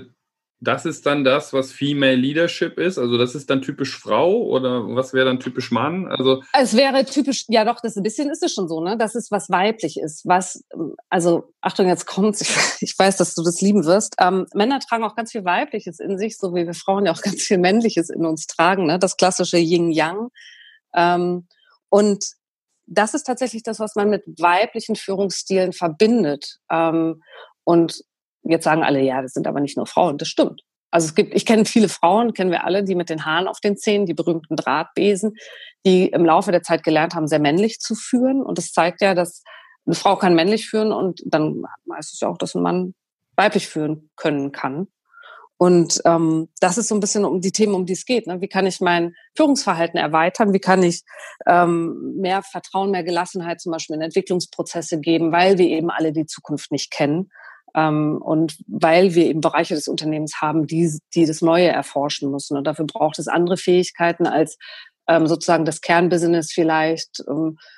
das 0.63 0.86
ist 0.86 1.08
dann 1.08 1.24
das, 1.24 1.54
was 1.54 1.71
Female 1.71 2.15
Leadership 2.15 2.78
ist? 2.78 3.00
Also 3.00 3.17
das 3.17 3.34
ist 3.34 3.50
dann 3.50 3.63
typisch 3.63 3.97
Frau 3.97 4.43
oder 4.43 4.88
was 4.95 5.12
wäre 5.12 5.26
dann 5.26 5.39
typisch 5.39 5.71
Mann? 5.71 6.08
Also 6.08 6.43
es 6.54 6.78
wäre 6.78 7.04
typisch, 7.04 7.45
ja 7.47 7.65
doch, 7.65 7.82
das 7.82 7.97
ein 7.97 8.04
bisschen 8.04 8.30
ist 8.30 8.43
es 8.43 8.54
schon 8.54 8.67
so, 8.67 8.80
ne? 8.80 8.95
Das 8.95 9.15
ist 9.15 9.32
was 9.32 9.50
weiblich 9.50 10.00
ist, 10.00 10.28
was, 10.28 10.63
also 11.10 11.52
Achtung, 11.62 11.88
jetzt 11.88 12.06
kommt's, 12.06 12.41
ich, 12.82 12.97
weiß, 12.97 13.17
dass 13.17 13.34
du 13.34 13.41
das 13.41 13.60
lieben 13.62 13.86
wirst. 13.86 14.13
Ähm, 14.19 14.45
Männer 14.54 14.80
tragen 14.80 15.04
auch 15.04 15.15
ganz 15.15 15.32
viel 15.32 15.43
Weibliches 15.45 16.00
in 16.00 16.19
sich, 16.19 16.38
so 16.38 16.54
wie 16.54 16.67
wir 16.67 16.76
Frauen 16.76 17.08
ja 17.08 17.12
auch 17.12 17.21
ganz 17.24 17.41
viel 17.41 17.58
Männliches 17.58 18.12
in 18.12 18.24
uns 18.24 18.45
tragen, 18.45 18.86
ne? 18.86 19.00
Das 19.00 19.17
klassische 19.17 19.58
Yin-Yang. 19.58 20.30
Ähm, 20.93 21.47
und 21.89 22.26
das 22.86 23.15
ist 23.15 23.24
tatsächlich 23.24 23.63
das, 23.63 23.80
was 23.80 23.95
man 23.95 24.12
mit 24.12 24.26
weiblichen 24.38 24.95
Führungsstilen 24.95 25.74
verbindet. 25.74 26.60
Ähm, 26.69 27.24
und 27.63 28.04
Jetzt 28.43 28.63
sagen 28.63 28.84
alle, 28.84 29.01
ja, 29.01 29.21
das 29.21 29.34
sind 29.34 29.47
aber 29.47 29.60
nicht 29.60 29.77
nur 29.77 29.86
Frauen. 29.86 30.17
Das 30.17 30.27
stimmt. 30.27 30.62
Also 30.91 31.08
es 31.08 31.15
gibt, 31.15 31.34
ich 31.34 31.45
kenne 31.45 31.65
viele 31.65 31.88
Frauen, 31.88 32.34
kennen 32.34 32.51
wir 32.51 32.65
alle, 32.65 32.84
die 32.84 32.95
mit 32.95 33.10
den 33.10 33.25
Haaren 33.25 33.47
auf 33.47 33.62
den 33.62 33.77
Zähnen, 33.77 34.06
die 34.06 34.13
berühmten 34.13 34.58
Drahtbesen, 34.58 35.36
die 35.86 36.08
im 36.08 36.25
Laufe 36.25 36.51
der 36.51 36.63
Zeit 36.63 36.84
gelernt 36.84 37.15
haben, 37.15 37.27
sehr 37.27 37.39
männlich 37.39 37.80
zu 37.80 37.95
führen. 37.95 38.43
Und 38.43 38.58
das 38.58 38.73
zeigt 38.73 39.01
ja, 39.01 39.15
dass 39.15 39.43
eine 39.86 39.95
Frau 39.95 40.17
kann 40.17 40.36
männlich 40.36 40.69
führen 40.69 40.91
und 40.91 41.21
dann 41.25 41.63
heißt 41.91 42.13
es 42.13 42.19
ja 42.19 42.27
auch, 42.27 42.38
dass 42.38 42.56
ein 42.56 42.62
Mann 42.62 42.93
weiblich 43.36 43.67
führen 43.67 44.10
können 44.15 44.51
kann. 44.51 44.88
Und 45.58 46.01
ähm, 46.06 46.49
das 46.60 46.80
ist 46.80 46.88
so 46.88 46.95
ein 46.95 46.99
bisschen 46.99 47.23
um 47.23 47.39
die 47.39 47.51
Themen, 47.51 47.75
um 47.75 47.86
die 47.86 47.93
es 47.93 48.06
geht. 48.06 48.25
Ne? 48.25 48.41
Wie 48.41 48.47
kann 48.47 48.65
ich 48.65 48.82
mein 48.82 49.13
Führungsverhalten 49.38 49.99
erweitern? 49.99 50.54
Wie 50.54 50.60
kann 50.60 50.82
ich 50.82 51.04
ähm, 51.45 52.15
mehr 52.17 52.41
Vertrauen, 52.41 52.89
mehr 52.89 53.04
Gelassenheit 53.04 53.62
zum 53.62 53.71
Beispiel 53.71 53.95
in 53.95 54.01
Entwicklungsprozesse 54.01 54.99
geben, 54.99 55.32
weil 55.32 55.60
wir 55.60 55.67
eben 55.67 55.91
alle 55.91 56.13
die 56.13 56.25
Zukunft 56.25 56.71
nicht 56.71 56.89
kennen? 56.89 57.30
Ähm, 57.76 58.22
und 58.22 58.58
weil 58.68 59.16
wir 59.16 59.26
eben 59.26 59.42
Bereiche 59.42 59.76
des 59.76 59.88
Unternehmens 59.88 60.42
haben, 60.42 60.68
die, 60.68 61.00
die 61.16 61.26
das 61.26 61.42
Neue 61.42 61.70
erforschen 61.70 62.32
müssen. 62.32 62.58
Und 62.58 62.66
dafür 62.66 62.86
braucht 62.86 63.20
es 63.20 63.28
andere 63.28 63.58
Fähigkeiten 63.58 64.28
als 64.28 64.58
ähm, 65.08 65.28
sozusagen 65.28 65.66
das 65.66 65.82
Kernbusiness 65.82 66.52
vielleicht 66.52 67.24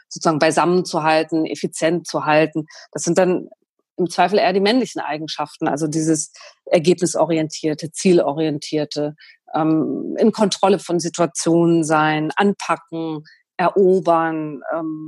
sozusagen 0.09 0.39
beisammen 0.39 0.85
zu 0.85 1.03
halten, 1.03 1.45
effizient 1.45 2.07
zu 2.07 2.25
halten. 2.25 2.65
Das 2.91 3.03
sind 3.03 3.17
dann 3.17 3.49
im 3.97 4.09
Zweifel 4.09 4.39
eher 4.39 4.53
die 4.53 4.59
männlichen 4.59 5.01
Eigenschaften, 5.01 5.67
also 5.67 5.87
dieses 5.87 6.33
ergebnisorientierte, 6.65 7.91
zielorientierte, 7.91 9.15
ähm, 9.53 10.15
in 10.17 10.31
Kontrolle 10.31 10.79
von 10.79 10.99
Situationen 10.99 11.83
sein, 11.83 12.31
anpacken, 12.35 13.23
erobern, 13.55 14.61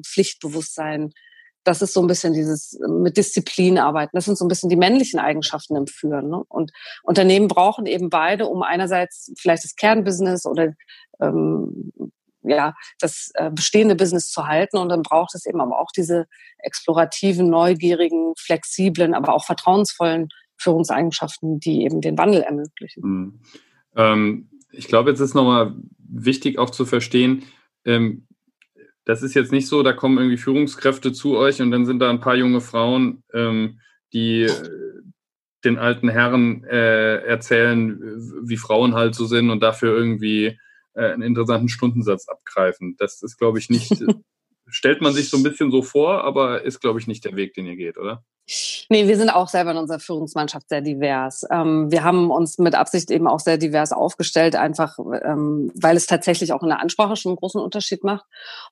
Pflichtbewusstsein 0.05 1.11
das 1.65 1.81
ist 1.81 1.93
so 1.93 2.01
ein 2.01 2.07
bisschen 2.07 2.33
dieses 2.33 2.79
äh, 2.79 2.87
mit 2.87 3.17
Disziplin 3.17 3.77
arbeiten. 3.77 4.11
Das 4.13 4.25
sind 4.25 4.37
so 4.37 4.45
ein 4.45 4.47
bisschen 4.47 4.69
die 4.69 4.77
männlichen 4.77 5.19
Eigenschaften 5.19 5.75
im 5.75 5.87
Führen. 5.87 6.29
Ne? 6.29 6.43
Und 6.47 6.71
Unternehmen 7.03 7.49
brauchen 7.49 7.85
eben 7.85 8.09
beide, 8.09 8.47
um 8.47 8.63
einerseits 8.63 9.33
vielleicht 9.37 9.65
das 9.65 9.75
Kernbusiness 9.75 10.45
oder 10.45 10.73
ähm, 11.19 11.91
ja 12.43 12.75
das 12.99 13.31
äh, 13.33 13.49
bestehende 13.49 13.95
Business 13.95 14.29
zu 14.29 14.47
halten 14.47 14.77
und 14.77 14.89
dann 14.89 15.01
braucht 15.01 15.33
es 15.33 15.45
eben 15.45 15.59
aber 15.59 15.79
auch 15.79 15.91
diese 15.91 16.27
explorativen, 16.59 17.49
neugierigen, 17.49 18.33
flexiblen, 18.37 19.15
aber 19.15 19.33
auch 19.33 19.45
vertrauensvollen 19.45 20.29
Führungseigenschaften, 20.57 21.59
die 21.59 21.83
eben 21.83 22.01
den 22.01 22.17
Wandel 22.17 22.43
ermöglichen. 22.43 23.01
Mhm. 23.03 23.39
Ähm, 23.95 24.49
ich 24.71 24.87
glaube, 24.87 25.09
jetzt 25.09 25.19
ist 25.19 25.33
nochmal 25.33 25.75
wichtig 25.97 26.59
auch 26.59 26.69
zu 26.69 26.85
verstehen, 26.85 27.43
ähm, 27.85 28.27
das 29.05 29.21
ist 29.21 29.35
jetzt 29.35 29.51
nicht 29.51 29.67
so, 29.67 29.83
da 29.83 29.93
kommen 29.93 30.17
irgendwie 30.17 30.37
Führungskräfte 30.37 31.13
zu 31.13 31.37
euch 31.37 31.61
und 31.61 31.71
dann 31.71 31.85
sind 31.85 31.99
da 31.99 32.09
ein 32.09 32.19
paar 32.19 32.35
junge 32.35 32.61
Frauen, 32.61 33.23
ähm, 33.33 33.79
die 34.13 34.43
äh, 34.43 34.69
den 35.63 35.77
alten 35.77 36.09
Herren 36.09 36.63
äh, 36.63 37.17
erzählen, 37.23 37.99
wie 38.43 38.57
Frauen 38.57 38.93
halt 38.93 39.15
so 39.15 39.25
sind 39.25 39.49
und 39.49 39.61
dafür 39.61 39.95
irgendwie 39.95 40.57
äh, 40.93 41.11
einen 41.11 41.23
interessanten 41.23 41.69
Stundensatz 41.69 42.27
abgreifen. 42.27 42.95
Das 42.97 43.21
ist, 43.21 43.37
glaube 43.37 43.59
ich, 43.59 43.69
nicht, 43.69 43.91
stellt 44.67 45.01
man 45.01 45.13
sich 45.13 45.29
so 45.29 45.37
ein 45.37 45.43
bisschen 45.43 45.71
so 45.71 45.81
vor, 45.81 46.23
aber 46.23 46.63
ist, 46.63 46.79
glaube 46.81 46.99
ich, 46.99 47.07
nicht 47.07 47.25
der 47.25 47.35
Weg, 47.35 47.53
den 47.53 47.65
ihr 47.65 47.75
geht, 47.75 47.97
oder? 47.97 48.23
Nee, 48.89 49.07
wir 49.07 49.17
sind 49.17 49.29
auch 49.31 49.47
selber 49.47 49.71
in 49.71 49.77
unserer 49.77 49.99
Führungsmannschaft 49.99 50.69
sehr 50.69 50.81
divers. 50.81 51.45
Ähm, 51.49 51.91
wir 51.91 52.03
haben 52.03 52.29
uns 52.29 52.59
mit 52.59 52.75
Absicht 52.75 53.09
eben 53.09 53.27
auch 53.27 53.39
sehr 53.39 53.57
divers 53.57 53.91
aufgestellt, 53.91 54.55
einfach 54.55 54.99
ähm, 54.99 55.71
weil 55.73 55.97
es 55.97 56.05
tatsächlich 56.05 56.53
auch 56.53 56.61
in 56.61 56.69
der 56.69 56.79
Ansprache 56.79 57.15
schon 57.15 57.31
einen 57.31 57.37
großen 57.37 57.59
Unterschied 57.59 58.03
macht 58.03 58.25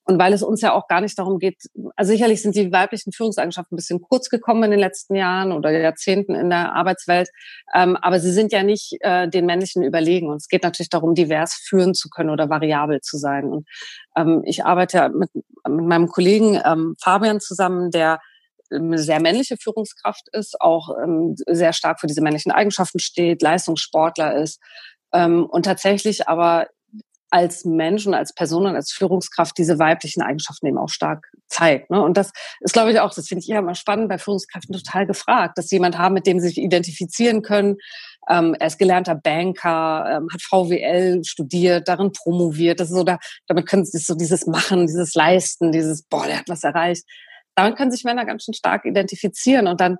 und 0.03 0.19
weil 0.19 0.31
es 0.31 0.43
uns 0.43 0.61
ja 0.61 0.73
auch 0.73 0.87
gar 0.87 1.01
nicht 1.01 1.17
darum 1.17 1.39
geht, 1.39 1.57
also 1.95 2.11
sicherlich 2.11 2.43
sind 2.43 2.55
die 2.55 2.71
weiblichen 2.71 3.13
Führungseigenschaften 3.13 3.73
ein 3.73 3.77
bisschen 3.77 4.01
kurz 4.01 4.29
gekommen 4.29 4.63
in 4.63 4.71
den 4.71 4.79
letzten 4.79 5.15
Jahren 5.15 5.51
oder 5.51 5.71
Jahrzehnten 5.71 6.35
in 6.35 6.51
der 6.51 6.73
Arbeitswelt, 6.73 7.29
ähm, 7.73 7.97
aber 7.97 8.19
sie 8.19 8.31
sind 8.31 8.51
ja 8.51 8.61
nicht 8.61 8.97
äh, 8.99 9.27
den 9.27 9.47
männlichen 9.47 9.81
überlegen 9.81 10.29
und 10.29 10.37
es 10.37 10.49
geht 10.49 10.61
natürlich 10.61 10.89
darum, 10.89 11.15
divers 11.15 11.55
führen 11.55 11.95
zu 11.95 12.09
können 12.09 12.29
oder 12.29 12.47
variabel 12.47 13.01
zu 13.01 13.17
sein. 13.17 13.45
Und 13.45 13.67
ähm, 14.15 14.43
ich 14.45 14.65
arbeite 14.65 14.97
ja 14.97 15.09
mit, 15.09 15.33
mit 15.33 15.85
meinem 15.85 16.07
Kollegen 16.09 16.61
ähm, 16.63 16.95
Fabian 17.01 17.39
zusammen, 17.39 17.89
der 17.89 18.19
eine 18.71 18.99
sehr 18.99 19.21
männliche 19.21 19.57
Führungskraft 19.57 20.27
ist, 20.31 20.59
auch 20.61 20.89
ähm, 21.03 21.35
sehr 21.47 21.73
stark 21.73 21.99
für 21.99 22.07
diese 22.07 22.21
männlichen 22.21 22.51
Eigenschaften 22.51 22.99
steht, 22.99 23.41
Leistungssportler 23.41 24.35
ist 24.35 24.59
ähm, 25.13 25.45
und 25.45 25.63
tatsächlich 25.63 26.27
aber 26.27 26.67
als 27.33 27.65
Mensch 27.65 28.05
und 28.05 28.13
als 28.13 28.31
Person 28.31 28.67
und 28.67 28.75
als 28.75 28.91
Führungskraft 28.91 29.57
diese 29.57 29.79
weiblichen 29.79 30.21
Eigenschaften 30.21 30.67
eben 30.67 30.77
auch 30.77 30.89
stark 30.89 31.31
zeigt. 31.47 31.89
Ne? 31.89 31.99
Und 31.99 32.15
das 32.15 32.31
ist, 32.59 32.73
glaube 32.73 32.91
ich, 32.91 32.99
auch, 32.99 33.11
das 33.11 33.27
finde 33.27 33.41
ich 33.41 33.49
immer 33.49 33.73
spannend, 33.73 34.07
bei 34.07 34.19
Führungskräften 34.19 34.75
total 34.75 35.07
gefragt, 35.07 35.57
dass 35.57 35.67
sie 35.67 35.77
jemand 35.77 35.97
haben, 35.97 36.13
mit 36.13 36.27
dem 36.27 36.39
sie 36.39 36.49
sich 36.49 36.59
identifizieren 36.59 37.41
können. 37.41 37.77
Ähm, 38.29 38.55
er 38.59 38.67
ist 38.67 38.77
gelernter 38.77 39.15
Banker, 39.15 40.05
ähm, 40.11 40.27
hat 40.31 40.43
VWL 40.43 41.23
studiert, 41.23 41.87
darin 41.87 42.11
promoviert. 42.11 42.79
Das 42.79 42.89
ist 42.89 42.95
so, 42.95 43.03
da, 43.03 43.17
damit 43.47 43.65
können 43.65 43.83
sie 43.83 43.97
so 43.97 44.13
dieses 44.13 44.45
Machen, 44.45 44.85
dieses 44.85 45.15
Leisten, 45.15 45.71
dieses, 45.71 46.03
boah, 46.03 46.27
der 46.27 46.37
hat 46.37 46.49
was 46.49 46.63
erreicht 46.63 47.03
damit 47.55 47.77
können 47.77 47.91
sich 47.91 48.03
Männer 48.03 48.25
ganz 48.25 48.43
schön 48.43 48.53
stark 48.53 48.85
identifizieren 48.85 49.67
und 49.67 49.79
dann 49.81 49.97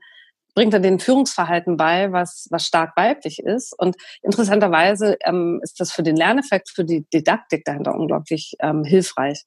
bringt 0.56 0.74
er 0.74 0.80
den 0.80 1.00
Führungsverhalten 1.00 1.78
bei, 1.78 2.12
was, 2.12 2.48
was 2.52 2.68
stark 2.68 2.96
weiblich 2.96 3.40
ist. 3.40 3.74
Und 3.78 3.96
interessanterweise 4.22 5.18
ähm, 5.26 5.60
ist 5.64 5.80
das 5.80 5.92
für 5.92 6.04
den 6.04 6.16
Lerneffekt, 6.16 6.70
für 6.70 6.86
die 6.86 7.06
Didaktik 7.14 7.66
dahinter 7.66 7.96
unglaublich 7.96 8.54
ähm, 8.60 8.84
hilfreich. 8.84 9.46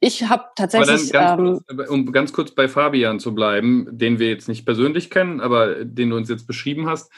Ich 0.00 0.24
habe 0.24 0.44
tatsächlich. 0.56 1.12
Ganz 1.12 1.62
ähm, 1.70 1.84
um 1.88 2.10
ganz 2.10 2.32
kurz 2.32 2.52
bei 2.52 2.68
Fabian 2.68 3.20
zu 3.20 3.34
bleiben, 3.34 3.86
den 3.90 4.18
wir 4.18 4.28
jetzt 4.28 4.48
nicht 4.48 4.64
persönlich 4.64 5.10
kennen, 5.10 5.40
aber 5.40 5.84
den 5.84 6.10
du 6.10 6.16
uns 6.16 6.28
jetzt 6.28 6.46
beschrieben 6.46 6.88
hast. 6.88 7.12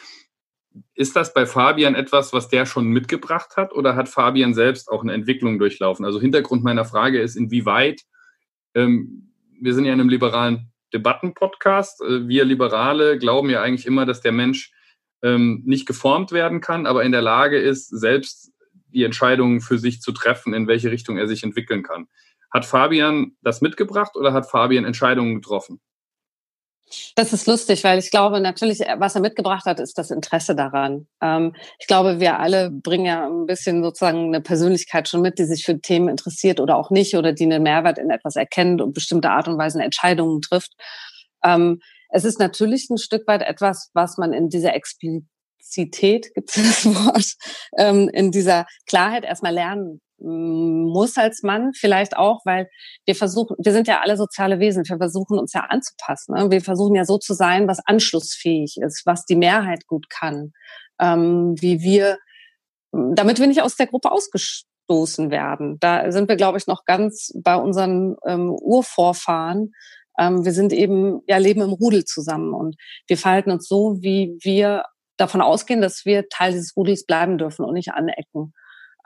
Ist 0.95 1.17
das 1.17 1.35
bei 1.35 1.47
Fabian 1.47 1.95
etwas, 1.95 2.33
was 2.33 2.49
der 2.49 2.65
schon 2.65 2.89
mitgebracht 2.89 3.57
hat 3.57 3.73
oder 3.75 3.95
hat 3.95 4.09
Fabian 4.09 4.55
selbst 4.55 4.91
auch 4.91 5.03
eine 5.03 5.13
Entwicklung 5.13 5.59
durchlaufen? 5.59 6.05
Also 6.05 6.21
Hintergrund 6.21 6.65
meiner 6.65 6.85
Frage 6.85 7.21
ist, 7.21 7.37
inwieweit 7.37 8.01
ähm, 8.75 9.32
wir 9.63 9.75
sind 9.75 9.85
ja 9.85 9.93
in 9.93 10.01
einem 10.01 10.09
liberalen 10.09 10.73
Debattenpodcast. 10.93 12.03
Äh, 12.03 12.29
wir 12.29 12.45
Liberale 12.45 13.19
glauben 13.19 13.49
ja 13.51 13.63
eigentlich 13.63 13.87
immer, 13.87 14.05
dass 14.07 14.21
der 14.21 14.33
Mensch 14.33 14.73
ähm, 15.23 15.63
nicht 15.65 15.87
geformt 15.87 16.33
werden 16.33 16.61
kann, 16.61 16.87
aber 16.87 17.05
in 17.05 17.13
der 17.13 17.23
Lage 17.23 17.59
ist, 17.59 17.89
selbst 17.89 18.53
die 18.89 19.05
Entscheidungen 19.05 19.61
für 19.61 19.79
sich 19.79 20.01
zu 20.01 20.13
treffen, 20.13 20.53
in 20.53 20.67
welche 20.67 20.91
Richtung 20.91 21.17
er 21.17 21.29
sich 21.29 21.45
entwickeln 21.45 21.83
kann. 21.83 22.09
Hat 22.53 22.67
Fabian 22.67 23.37
das 23.41 23.63
mitgebracht 23.63 24.17
oder 24.17 24.33
hat 24.33 24.51
Fabian 24.51 24.85
Entscheidungen 24.85 25.37
getroffen? 25.37 25.81
Das 27.17 27.33
ist 27.33 27.47
lustig, 27.47 27.85
weil 27.85 27.99
ich 27.99 28.11
glaube 28.11 28.41
natürlich, 28.41 28.81
äh, 28.81 28.97
was 28.99 29.15
er 29.15 29.21
mitgebracht 29.21 29.65
hat, 29.67 29.81
ist 29.81 29.99
das 29.99 30.11
Interesse 30.11 30.55
daran. 30.55 31.07
Ähm, 31.23 31.55
ich 31.79 31.87
glaube, 31.87 32.21
wir 32.21 32.39
alle 32.39 32.71
bringen 32.71 33.07
ja 33.07 33.27
ein 33.27 33.47
bisschen 33.47 33.83
sozusagen 33.83 34.27
eine 34.27 34.41
Persönlichkeit 34.41 35.09
schon 35.09 35.23
mit, 35.23 35.39
die 35.39 35.45
sich 35.45 35.65
für 35.65 35.81
Themen 35.81 36.09
interessiert 36.09 36.61
oder 36.61 36.77
auch 36.77 36.91
nicht 36.91 37.17
oder 37.17 37.33
die 37.33 37.45
einen 37.45 37.63
Mehrwert 37.63 37.99
in 37.99 38.11
etwas 38.11 38.37
erkennt 38.37 38.81
und 38.81 38.95
bestimmte 38.95 39.31
Art 39.31 39.49
und 39.49 39.59
Weise 39.59 39.83
Entscheidungen 39.83 40.41
trifft. 40.41 40.73
Ähm, 41.45 41.81
es 42.11 42.25
ist 42.25 42.39
natürlich 42.39 42.89
ein 42.91 42.99
Stück 42.99 43.27
weit 43.27 43.43
etwas, 43.43 43.91
was 43.95 44.19
man 44.19 44.33
in 44.33 44.49
dieser 44.49 44.75
Explizität, 44.75 46.35
gibt 46.35 46.51
es 46.51 46.85
das 46.85 46.95
Wort, 46.95 47.35
ähm, 47.79 48.09
in 48.13 48.31
dieser 48.31 48.67
Klarheit 48.87 49.25
erstmal 49.25 49.55
lernen 49.55 50.01
muss 50.23 51.17
als 51.17 51.43
Mann 51.43 51.73
vielleicht 51.75 52.17
auch, 52.17 52.41
weil 52.45 52.69
wir 53.05 53.15
versuchen, 53.15 53.57
wir 53.59 53.73
sind 53.73 53.89
ja 53.89 54.01
alle 54.01 54.17
soziale 54.17 54.61
Wesen, 54.61 54.89
wir 54.89 54.97
versuchen 54.97 55.39
uns 55.39 55.53
ja 55.53 55.63
anzupassen. 55.69 56.35
Ne? 56.35 56.51
Wir 56.51 56.61
versuchen 56.61 56.95
ja 56.95 57.05
so 57.05 57.19
zu 57.19 57.35
sein, 57.35 57.69
was 57.69 57.81
anschlussfähig 57.85 58.77
ist, 58.81 59.03
was 59.05 59.25
die 59.25 59.37
Mehrheit 59.37 59.87
gut 59.87 60.09
kann, 60.11 60.53
ähm, 61.01 61.55
wie 61.59 61.81
wir, 61.81 62.19
damit 62.93 63.41
wir 63.41 63.47
nicht 63.47 63.63
aus 63.63 63.77
der 63.77 63.87
Gruppe 63.87 64.13
ausgestoßen 64.13 65.31
werden. 65.31 65.79
Da 65.81 66.11
sind 66.13 66.29
wir, 66.29 66.37
glaube 66.37 66.59
ich, 66.59 66.67
noch 66.67 66.85
ganz 66.85 67.33
bei 67.43 67.57
unseren 67.57 68.17
ähm, 68.27 68.51
Urvorfahren. 68.51 69.73
Ähm, 70.19 70.45
wir 70.45 70.53
sind 70.53 70.73
eben, 70.73 71.23
ja, 71.27 71.39
leben 71.39 71.63
im 71.63 71.73
Rudel 71.73 72.05
zusammen 72.05 72.55
und 72.55 72.77
wir 73.09 73.17
verhalten 73.17 73.51
uns 73.51 73.67
so, 73.67 73.97
wie 74.01 74.37
wir 74.43 74.85
davon 75.17 75.41
ausgehen, 75.41 75.81
dass 75.81 76.05
wir 76.05 76.29
Teil 76.29 76.53
dieses 76.53 76.77
Rudels 76.77 77.07
bleiben 77.07 77.39
dürfen 77.39 77.65
und 77.65 77.75
nicht 77.75 77.93
anecken. 77.93 78.53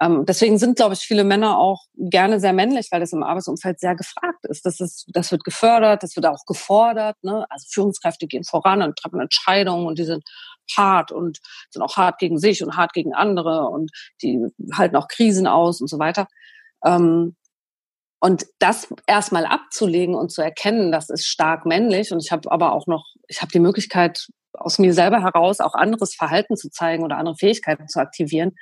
Ähm, 0.00 0.26
deswegen 0.26 0.58
sind, 0.58 0.76
glaube 0.76 0.94
ich, 0.94 1.00
viele 1.00 1.24
Männer 1.24 1.58
auch 1.58 1.84
gerne 1.96 2.38
sehr 2.38 2.52
männlich, 2.52 2.88
weil 2.90 3.00
das 3.00 3.12
im 3.12 3.22
Arbeitsumfeld 3.22 3.80
sehr 3.80 3.94
gefragt 3.94 4.44
ist. 4.44 4.66
Das, 4.66 4.80
ist, 4.80 5.06
das 5.08 5.32
wird 5.32 5.44
gefördert, 5.44 6.02
das 6.02 6.16
wird 6.16 6.26
auch 6.26 6.44
gefordert. 6.46 7.16
Ne? 7.22 7.46
Also 7.48 7.66
Führungskräfte 7.70 8.26
gehen 8.26 8.44
voran 8.44 8.82
und 8.82 8.98
treffen 8.98 9.20
Entscheidungen 9.20 9.86
und 9.86 9.98
die 9.98 10.04
sind 10.04 10.22
hart 10.76 11.12
und 11.12 11.38
sind 11.70 11.82
auch 11.82 11.96
hart 11.96 12.18
gegen 12.18 12.38
sich 12.38 12.62
und 12.62 12.76
hart 12.76 12.92
gegen 12.92 13.14
andere 13.14 13.68
und 13.68 13.90
die 14.22 14.46
halten 14.74 14.96
auch 14.96 15.08
Krisen 15.08 15.46
aus 15.46 15.80
und 15.80 15.88
so 15.88 15.98
weiter. 15.98 16.26
Ähm, 16.84 17.36
und 18.20 18.46
das 18.58 18.92
erstmal 19.06 19.46
abzulegen 19.46 20.14
und 20.14 20.30
zu 20.30 20.42
erkennen, 20.42 20.90
das 20.90 21.10
ist 21.10 21.26
stark 21.26 21.66
männlich. 21.66 22.12
Und 22.12 22.22
ich 22.22 22.32
habe 22.32 22.50
aber 22.50 22.72
auch 22.72 22.86
noch, 22.86 23.04
ich 23.28 23.40
habe 23.40 23.52
die 23.52 23.60
Möglichkeit, 23.60 24.28
aus 24.58 24.78
mir 24.78 24.94
selber 24.94 25.22
heraus 25.22 25.60
auch 25.60 25.74
anderes 25.74 26.14
Verhalten 26.14 26.56
zu 26.56 26.70
zeigen 26.70 27.04
oder 27.04 27.18
andere 27.18 27.36
Fähigkeiten 27.36 27.88
zu 27.88 28.00
aktivieren. 28.00 28.52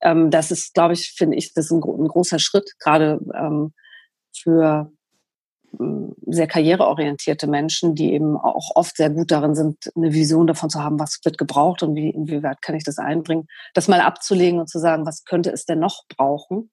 Ähm, 0.00 0.30
das 0.30 0.50
ist, 0.50 0.74
glaube 0.74 0.94
ich, 0.94 1.14
finde 1.16 1.36
ich, 1.36 1.54
das 1.54 1.66
ist 1.66 1.70
ein, 1.72 1.82
ein 1.82 2.08
großer 2.08 2.38
Schritt, 2.38 2.72
gerade 2.78 3.20
ähm, 3.34 3.72
für 4.36 4.90
ähm, 5.78 6.14
sehr 6.26 6.46
karriereorientierte 6.46 7.46
Menschen, 7.46 7.94
die 7.94 8.12
eben 8.12 8.36
auch 8.36 8.70
oft 8.74 8.96
sehr 8.96 9.10
gut 9.10 9.30
darin 9.30 9.54
sind, 9.54 9.76
eine 9.96 10.12
Vision 10.12 10.46
davon 10.46 10.70
zu 10.70 10.82
haben, 10.82 10.98
was 10.98 11.20
wird 11.24 11.38
gebraucht 11.38 11.82
und 11.82 11.94
wie, 11.94 12.10
inwieweit 12.10 12.62
kann 12.62 12.74
ich 12.74 12.84
das 12.84 12.98
einbringen, 12.98 13.46
das 13.74 13.88
mal 13.88 14.00
abzulegen 14.00 14.60
und 14.60 14.68
zu 14.68 14.78
sagen, 14.78 15.06
was 15.06 15.24
könnte 15.24 15.50
es 15.50 15.64
denn 15.64 15.78
noch 15.78 16.04
brauchen? 16.16 16.70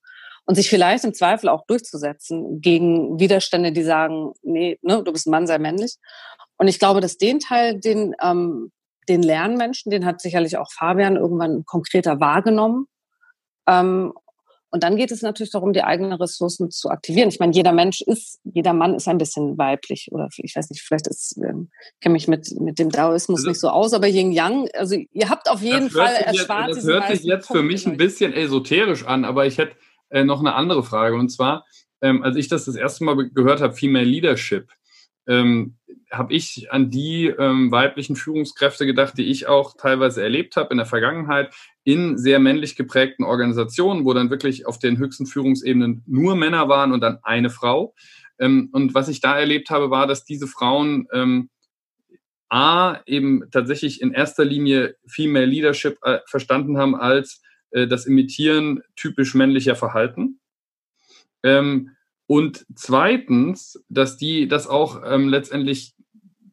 Und 0.48 0.56
sich 0.56 0.70
vielleicht 0.70 1.04
im 1.04 1.14
Zweifel 1.16 1.50
auch 1.50 1.66
durchzusetzen 1.66 2.62
gegen 2.62 3.20
Widerstände, 3.20 3.72
die 3.72 3.82
sagen, 3.82 4.34
nee, 4.44 4.78
ne, 4.84 5.02
du 5.04 5.12
bist 5.12 5.26
ein 5.26 5.32
Mann, 5.32 5.48
sei 5.48 5.58
männlich. 5.58 5.98
Und 6.58 6.68
ich 6.68 6.80
glaube, 6.80 7.02
dass 7.02 7.18
den 7.18 7.40
Teil, 7.40 7.80
den, 7.80 8.16
ähm, 8.22 8.72
den 9.08 9.22
Lernmenschen, 9.22 9.92
den 9.92 10.06
hat 10.06 10.22
sicherlich 10.22 10.58
auch 10.58 10.72
Fabian 10.72 11.16
irgendwann 11.16 11.64
konkreter 11.66 12.20
wahrgenommen. 12.20 12.88
Ähm, 13.68 14.14
und 14.76 14.84
dann 14.84 14.98
geht 14.98 15.12
es 15.12 15.22
natürlich 15.22 15.52
darum, 15.52 15.72
die 15.72 15.86
eigenen 15.86 16.12
Ressourcen 16.12 16.70
zu 16.70 16.90
aktivieren. 16.90 17.30
Ich 17.30 17.40
meine, 17.40 17.54
jeder 17.54 17.72
Mensch 17.72 18.02
ist, 18.02 18.42
jeder 18.44 18.74
Mann 18.74 18.96
ist 18.96 19.08
ein 19.08 19.18
bisschen 19.18 19.58
weiblich 19.58 20.10
oder 20.12 20.28
ich 20.36 20.54
weiß 20.54 20.70
nicht, 20.70 20.82
vielleicht 20.82 21.08
ist, 21.08 21.38
ähm, 21.38 21.70
kenne 22.02 22.12
mich 22.12 22.28
mit, 22.28 22.52
mit 22.60 22.78
dem 22.78 22.90
Daoismus 22.90 23.40
also, 23.40 23.50
nicht 23.50 23.60
so 23.62 23.70
aus, 23.70 23.94
aber 23.94 24.08
Yin 24.08 24.34
Yang, 24.34 24.68
also 24.74 24.98
ihr 25.14 25.30
habt 25.30 25.50
auf 25.50 25.62
jeden 25.62 25.90
Fall 25.90 26.16
erspart. 26.16 26.72
Das 26.72 26.84
hört 26.84 27.08
sich 27.08 27.24
jetzt 27.24 27.48
für 27.48 27.64
mich 27.64 27.86
ein 27.88 27.96
bisschen 27.96 28.34
esoterisch 28.34 29.06
an, 29.06 29.24
aber 29.24 29.46
ich 29.46 29.60
hätte 29.60 29.78
äh, 30.10 30.26
noch 30.26 30.42
eine 30.42 30.56
andere 30.56 30.84
Frage 30.84 31.16
und 31.16 31.30
zwar, 31.30 31.66
ähm, 32.02 32.22
als 32.24 32.36
ich 32.36 32.50
das 32.50 32.66
das 32.66 32.76
erste 32.76 33.06
Mal 33.06 33.16
gehört 33.30 33.62
habe, 33.62 33.74
Female 33.74 34.04
Leadership, 34.04 34.70
ähm, 35.28 35.76
habe 36.12 36.34
ich 36.34 36.72
an 36.72 36.90
die 36.90 37.28
ähm, 37.28 37.72
weiblichen 37.72 38.16
Führungskräfte 38.16 38.86
gedacht, 38.86 39.18
die 39.18 39.26
ich 39.26 39.48
auch 39.48 39.76
teilweise 39.76 40.24
erlebt 40.24 40.56
habe 40.56 40.70
in 40.72 40.78
der 40.78 40.86
Vergangenheit 40.86 41.54
in 41.84 42.18
sehr 42.18 42.40
männlich 42.40 42.76
geprägten 42.76 43.24
Organisationen, 43.24 44.06
wo 44.06 44.14
dann 44.14 44.30
wirklich 44.30 44.66
auf 44.66 44.80
den 44.80 44.98
höchsten 44.98 45.26
Führungsebenen 45.26 46.04
nur 46.08 46.36
Männer 46.36 46.70
waren 46.70 46.92
und 46.92 47.02
dann 47.02 47.20
eine 47.24 47.50
Frau. 47.50 47.94
Ähm, 48.40 48.70
und 48.72 48.94
was 48.94 49.08
ich 49.08 49.22
da 49.22 49.38
erlebt 49.38 49.70
habe, 49.70 49.90
war, 49.90 50.08
dass 50.08 50.26
diese 50.26 50.48
Frauen 50.48 51.08
ähm, 51.12 51.50
A, 52.50 53.02
eben 53.06 53.44
tatsächlich 53.52 54.02
in 54.02 54.14
erster 54.14 54.46
Linie 54.46 54.96
Female 55.08 55.46
Leadership 55.46 55.98
äh, 56.04 56.20
verstanden 56.28 56.78
haben 56.78 56.96
als 56.96 57.42
äh, 57.72 57.88
das 57.88 58.06
Imitieren 58.06 58.82
typisch 58.96 59.34
männlicher 59.34 59.76
Verhalten. 59.76 60.40
Ähm, 61.44 61.95
und 62.28 62.66
zweitens, 62.76 63.84
dass 63.90 64.18
die 64.18 64.48
das 64.48 64.68
auch 64.68 65.02
ähm, 65.06 65.30
letztendlich 65.30 65.94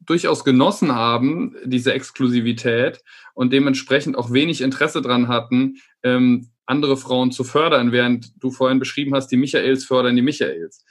durchaus 0.04 0.44
genossen 0.44 0.94
haben, 0.94 1.56
diese 1.64 1.92
Exklusivität 1.92 3.02
und 3.34 3.52
dementsprechend 3.52 4.16
auch 4.16 4.32
wenig 4.32 4.60
Interesse 4.60 5.00
dran 5.00 5.28
hatten, 5.28 5.76
ähm, 6.02 6.48
andere 6.66 6.96
Frauen 6.96 7.32
zu 7.32 7.44
fördern, 7.44 7.92
während 7.92 8.32
du 8.42 8.50
vorhin 8.50 8.78
beschrieben 8.78 9.14
hast, 9.14 9.28
die 9.28 9.36
Michaels 9.36 9.84
fördern 9.84 10.16
die 10.16 10.22
Michaels. 10.22 10.84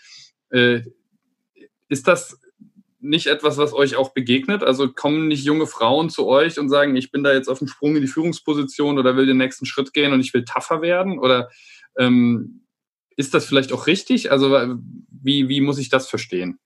Äh, 0.49 0.81
ist 1.89 2.07
das 2.07 2.39
nicht 2.99 3.27
etwas, 3.27 3.57
was 3.57 3.73
euch 3.73 3.95
auch 3.95 4.13
begegnet? 4.13 4.63
Also 4.63 4.91
kommen 4.91 5.27
nicht 5.27 5.43
junge 5.43 5.67
Frauen 5.67 6.09
zu 6.09 6.27
euch 6.27 6.59
und 6.59 6.69
sagen, 6.69 6.95
ich 6.95 7.11
bin 7.11 7.23
da 7.23 7.33
jetzt 7.33 7.49
auf 7.49 7.59
dem 7.59 7.67
Sprung 7.67 7.95
in 7.95 8.01
die 8.01 8.07
Führungsposition 8.07 8.99
oder 8.99 9.15
will 9.17 9.25
den 9.25 9.37
nächsten 9.37 9.65
Schritt 9.65 9.93
gehen 9.93 10.13
und 10.13 10.19
ich 10.19 10.33
will 10.33 10.45
tougher 10.45 10.81
werden? 10.81 11.19
Oder 11.19 11.49
ähm, 11.97 12.61
ist 13.17 13.34
das 13.34 13.45
vielleicht 13.45 13.74
auch 13.74 13.88
richtig? 13.88 14.32
Also 14.32 14.52
wie, 15.10 15.50
wie 15.50 15.62
muss 15.62 15.78
ich 15.78 15.89
das 15.89 16.08
verstehen? 16.08 16.60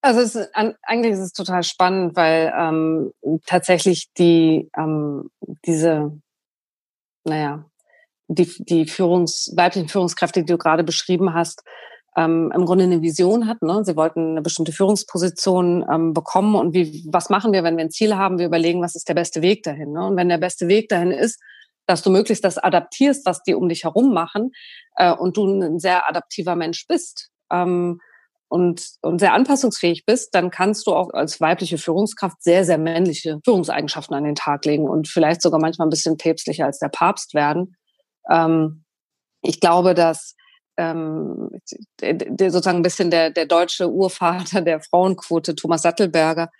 Also 0.00 0.20
es 0.20 0.34
ist, 0.34 0.50
eigentlich 0.54 1.12
ist 1.12 1.20
es 1.20 1.32
total 1.32 1.62
spannend, 1.62 2.16
weil 2.16 2.52
ähm, 2.56 3.12
tatsächlich 3.46 4.12
die 4.18 4.68
ähm, 4.76 5.30
diese, 5.64 6.20
naja, 7.24 7.64
die, 8.26 8.50
die 8.64 8.86
Führungs, 8.86 9.52
weiblichen 9.56 9.88
Führungskräfte, 9.88 10.40
die 10.40 10.52
du 10.52 10.58
gerade 10.58 10.82
beschrieben 10.82 11.34
hast, 11.34 11.62
ähm, 12.16 12.52
im 12.54 12.66
Grunde 12.66 12.84
eine 12.84 13.00
Vision 13.00 13.46
hat. 13.46 13.62
Ne? 13.62 13.84
Sie 13.84 13.96
wollten 13.96 14.32
eine 14.32 14.42
bestimmte 14.42 14.72
Führungsposition 14.72 15.84
ähm, 15.90 16.12
bekommen 16.12 16.54
und 16.54 16.74
wie, 16.74 17.04
was 17.10 17.30
machen 17.30 17.52
wir, 17.52 17.62
wenn 17.62 17.76
wir 17.76 17.84
ein 17.84 17.90
Ziel 17.90 18.16
haben? 18.16 18.38
Wir 18.38 18.46
überlegen, 18.46 18.82
was 18.82 18.94
ist 18.94 19.08
der 19.08 19.14
beste 19.14 19.40
Weg 19.40 19.62
dahin. 19.62 19.92
Ne? 19.92 20.06
Und 20.06 20.16
wenn 20.16 20.28
der 20.28 20.38
beste 20.38 20.68
Weg 20.68 20.88
dahin 20.88 21.10
ist, 21.10 21.40
dass 21.86 22.02
du 22.02 22.10
möglichst 22.10 22.44
das 22.44 22.58
adaptierst, 22.58 23.26
was 23.26 23.42
die 23.42 23.54
um 23.54 23.68
dich 23.68 23.84
herum 23.84 24.12
machen 24.12 24.52
äh, 24.96 25.12
und 25.12 25.36
du 25.36 25.46
ein 25.46 25.78
sehr 25.78 26.08
adaptiver 26.08 26.56
Mensch 26.56 26.86
bist, 26.86 27.30
ähm, 27.50 28.00
und, 28.52 28.86
und 29.00 29.18
sehr 29.18 29.32
anpassungsfähig 29.32 30.04
bist, 30.04 30.34
dann 30.34 30.50
kannst 30.50 30.86
du 30.86 30.94
auch 30.94 31.14
als 31.14 31.40
weibliche 31.40 31.78
Führungskraft 31.78 32.42
sehr, 32.42 32.66
sehr 32.66 32.76
männliche 32.76 33.40
Führungseigenschaften 33.46 34.14
an 34.14 34.24
den 34.24 34.34
Tag 34.34 34.66
legen 34.66 34.90
und 34.90 35.08
vielleicht 35.08 35.40
sogar 35.40 35.58
manchmal 35.58 35.86
ein 35.86 35.90
bisschen 35.90 36.18
päpstlicher 36.18 36.66
als 36.66 36.78
der 36.78 36.90
Papst 36.90 37.32
werden. 37.32 37.76
Ähm, 38.30 38.84
ich 39.40 39.58
glaube, 39.58 39.94
dass 39.94 40.36
ähm, 40.76 41.48
der, 42.02 42.50
sozusagen 42.50 42.80
ein 42.80 42.82
bisschen 42.82 43.10
der, 43.10 43.30
der 43.30 43.46
deutsche 43.46 43.90
Urvater 43.90 44.60
der 44.60 44.80
Frauenquote, 44.82 45.54
Thomas 45.54 45.80
Sattelberger, 45.80 46.50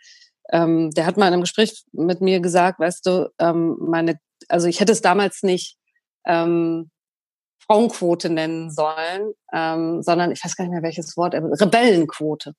ähm, 0.51 0.93
der 0.93 1.05
hat 1.05 1.19
mal 1.19 1.27
in 1.27 1.35
einem 1.35 1.43
Gespräch 1.43 1.85
mit 1.93 2.23
mir 2.23 2.41
gesagt, 2.41 2.81
weißt 2.81 3.05
du, 3.05 3.31
ähm, 3.39 3.77
meine, 3.79 4.19
also 4.49 4.67
ich 4.67 4.81
hätte 4.81 4.93
es 4.93 5.03
damals 5.03 5.43
nicht 5.43 5.77
ähm, 6.27 6.91
Frauenquote 7.67 8.31
nennen 8.31 8.71
sollen, 8.71 9.33
ähm, 9.53 10.03
sondern 10.03 10.33
ich 10.33 10.45
weiß 10.45 10.57
gar 10.57 10.65
nicht 10.65 10.73
mehr 10.73 10.83
welches 10.83 11.17
Wort, 11.17 11.35
Rebellenquote. 11.35 12.55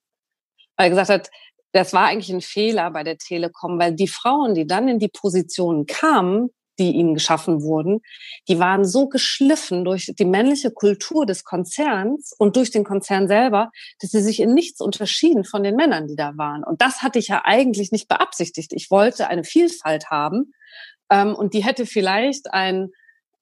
Weil 0.77 0.87
er 0.87 0.89
gesagt 0.89 1.09
hat, 1.09 1.29
das 1.73 1.93
war 1.93 2.05
eigentlich 2.05 2.33
ein 2.33 2.41
Fehler 2.41 2.91
bei 2.91 3.03
der 3.03 3.17
Telekom, 3.17 3.79
weil 3.79 3.93
die 3.93 4.07
Frauen, 4.07 4.53
die 4.53 4.67
dann 4.67 4.87
in 4.87 4.99
die 4.99 5.09
Positionen 5.09 5.85
kamen, 5.85 6.49
die 6.79 6.91
ihnen 6.91 7.13
geschaffen 7.13 7.61
wurden, 7.61 8.01
die 8.47 8.59
waren 8.59 8.85
so 8.85 9.07
geschliffen 9.07 9.85
durch 9.85 10.11
die 10.17 10.25
männliche 10.25 10.71
Kultur 10.71 11.25
des 11.25 11.43
Konzerns 11.43 12.33
und 12.37 12.55
durch 12.55 12.71
den 12.71 12.83
Konzern 12.83 13.27
selber, 13.27 13.71
dass 13.99 14.11
sie 14.11 14.21
sich 14.21 14.39
in 14.39 14.53
nichts 14.53 14.81
unterschieden 14.81 15.43
von 15.43 15.63
den 15.63 15.75
Männern, 15.75 16.07
die 16.07 16.15
da 16.15 16.35
waren. 16.37 16.63
Und 16.63 16.81
das 16.81 17.01
hatte 17.01 17.19
ich 17.19 17.27
ja 17.27 17.43
eigentlich 17.45 17.91
nicht 17.91 18.07
beabsichtigt. 18.07 18.73
Ich 18.73 18.89
wollte 18.89 19.27
eine 19.27 19.43
Vielfalt 19.43 20.09
haben 20.09 20.53
ähm, 21.13 21.35
und 21.35 21.53
die 21.53 21.63
hätte 21.63 21.85
vielleicht 21.85 22.53
ein 22.53 22.89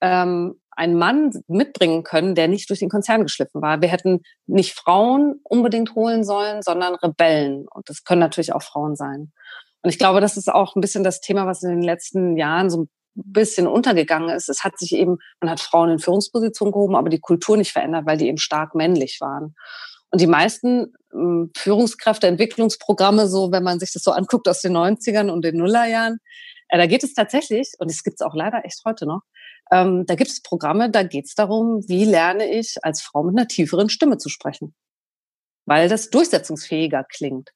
ähm, 0.01 0.59
einen 0.81 0.97
Mann 0.97 1.31
mitbringen 1.47 2.03
können, 2.03 2.33
der 2.33 2.47
nicht 2.47 2.69
durch 2.69 2.79
den 2.79 2.89
Konzern 2.89 3.23
geschliffen 3.23 3.61
war. 3.61 3.81
Wir 3.81 3.89
hätten 3.89 4.21
nicht 4.47 4.73
Frauen 4.73 5.39
unbedingt 5.43 5.95
holen 5.95 6.23
sollen, 6.23 6.61
sondern 6.61 6.95
Rebellen. 6.95 7.67
Und 7.67 7.89
das 7.89 8.03
können 8.03 8.21
natürlich 8.21 8.53
auch 8.53 8.63
Frauen 8.63 8.95
sein. 8.95 9.31
Und 9.83 9.89
ich 9.89 9.99
glaube, 9.99 10.21
das 10.21 10.37
ist 10.37 10.51
auch 10.51 10.75
ein 10.75 10.81
bisschen 10.81 11.03
das 11.03 11.21
Thema, 11.21 11.45
was 11.45 11.61
in 11.63 11.69
den 11.69 11.81
letzten 11.81 12.37
Jahren 12.37 12.69
so 12.69 12.83
ein 12.83 12.89
bisschen 13.15 13.67
untergegangen 13.67 14.29
ist. 14.29 14.47
Es 14.47 14.63
hat 14.63 14.79
sich 14.79 14.93
eben, 14.93 15.17
man 15.41 15.49
hat 15.49 15.59
Frauen 15.59 15.89
in 15.89 15.99
Führungspositionen 15.99 16.71
gehoben, 16.71 16.95
aber 16.95 17.09
die 17.09 17.19
Kultur 17.19 17.57
nicht 17.57 17.73
verändert, 17.73 18.05
weil 18.05 18.17
die 18.17 18.27
eben 18.27 18.37
stark 18.37 18.73
männlich 18.73 19.17
waren. 19.19 19.55
Und 20.09 20.21
die 20.21 20.27
meisten 20.27 20.93
ähm, 21.13 21.51
Führungskräfte, 21.55 22.27
Entwicklungsprogramme, 22.27 23.27
so 23.27 23.51
wenn 23.51 23.63
man 23.63 23.79
sich 23.79 23.91
das 23.91 24.03
so 24.03 24.11
anguckt 24.11 24.47
aus 24.47 24.61
den 24.61 24.75
90ern 24.75 25.29
und 25.29 25.43
den 25.43 25.57
Nullerjahren, 25.57 26.19
da 26.77 26.85
geht 26.87 27.03
es 27.03 27.13
tatsächlich, 27.13 27.71
und 27.79 27.91
es 27.91 28.03
gibt 28.03 28.21
es 28.21 28.25
auch 28.25 28.33
leider 28.33 28.63
echt 28.65 28.81
heute 28.85 29.05
noch, 29.05 29.21
ähm, 29.71 30.05
da 30.05 30.15
gibt 30.15 30.31
es 30.31 30.41
Programme, 30.41 30.89
da 30.89 31.03
geht 31.03 31.25
es 31.25 31.35
darum, 31.35 31.83
wie 31.87 32.05
lerne 32.05 32.49
ich 32.49 32.75
als 32.83 33.01
Frau 33.01 33.23
mit 33.23 33.37
einer 33.37 33.47
tieferen 33.47 33.89
Stimme 33.89 34.17
zu 34.17 34.29
sprechen, 34.29 34.73
weil 35.65 35.89
das 35.89 36.09
durchsetzungsfähiger 36.09 37.03
klingt. 37.03 37.49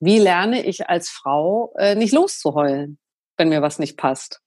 Wie 0.00 0.18
lerne 0.18 0.64
ich 0.64 0.88
als 0.88 1.08
Frau 1.10 1.72
äh, 1.78 1.94
nicht 1.94 2.12
loszuheulen, 2.12 2.98
wenn 3.36 3.48
mir 3.48 3.62
was 3.62 3.78
nicht 3.78 3.96
passt? 3.96 4.40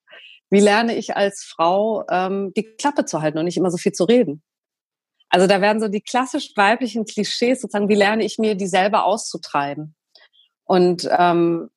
Wie 0.50 0.60
lerne 0.60 0.96
ich 0.96 1.16
als 1.16 1.44
Frau 1.44 2.04
ähm, 2.10 2.52
die 2.56 2.76
Klappe 2.76 3.06
zu 3.06 3.22
halten 3.22 3.38
und 3.38 3.46
nicht 3.46 3.58
immer 3.58 3.72
so 3.72 3.78
viel 3.78 3.94
zu 3.94 4.04
reden? 4.04 4.44
Also 5.30 5.48
da 5.48 5.62
werden 5.62 5.82
so 5.82 5.88
die 5.88 6.02
klassisch 6.02 6.52
weiblichen 6.56 7.06
Klischees 7.06 7.62
sozusagen, 7.62 7.90
wie 7.90 7.96
lerne 7.96 8.24
ich 8.24 8.38
mir 8.38 8.56
die 8.56 8.68
selber 8.68 9.06
auszutreiben? 9.06 9.96
Und 10.66 11.08
ähm, 11.12 11.70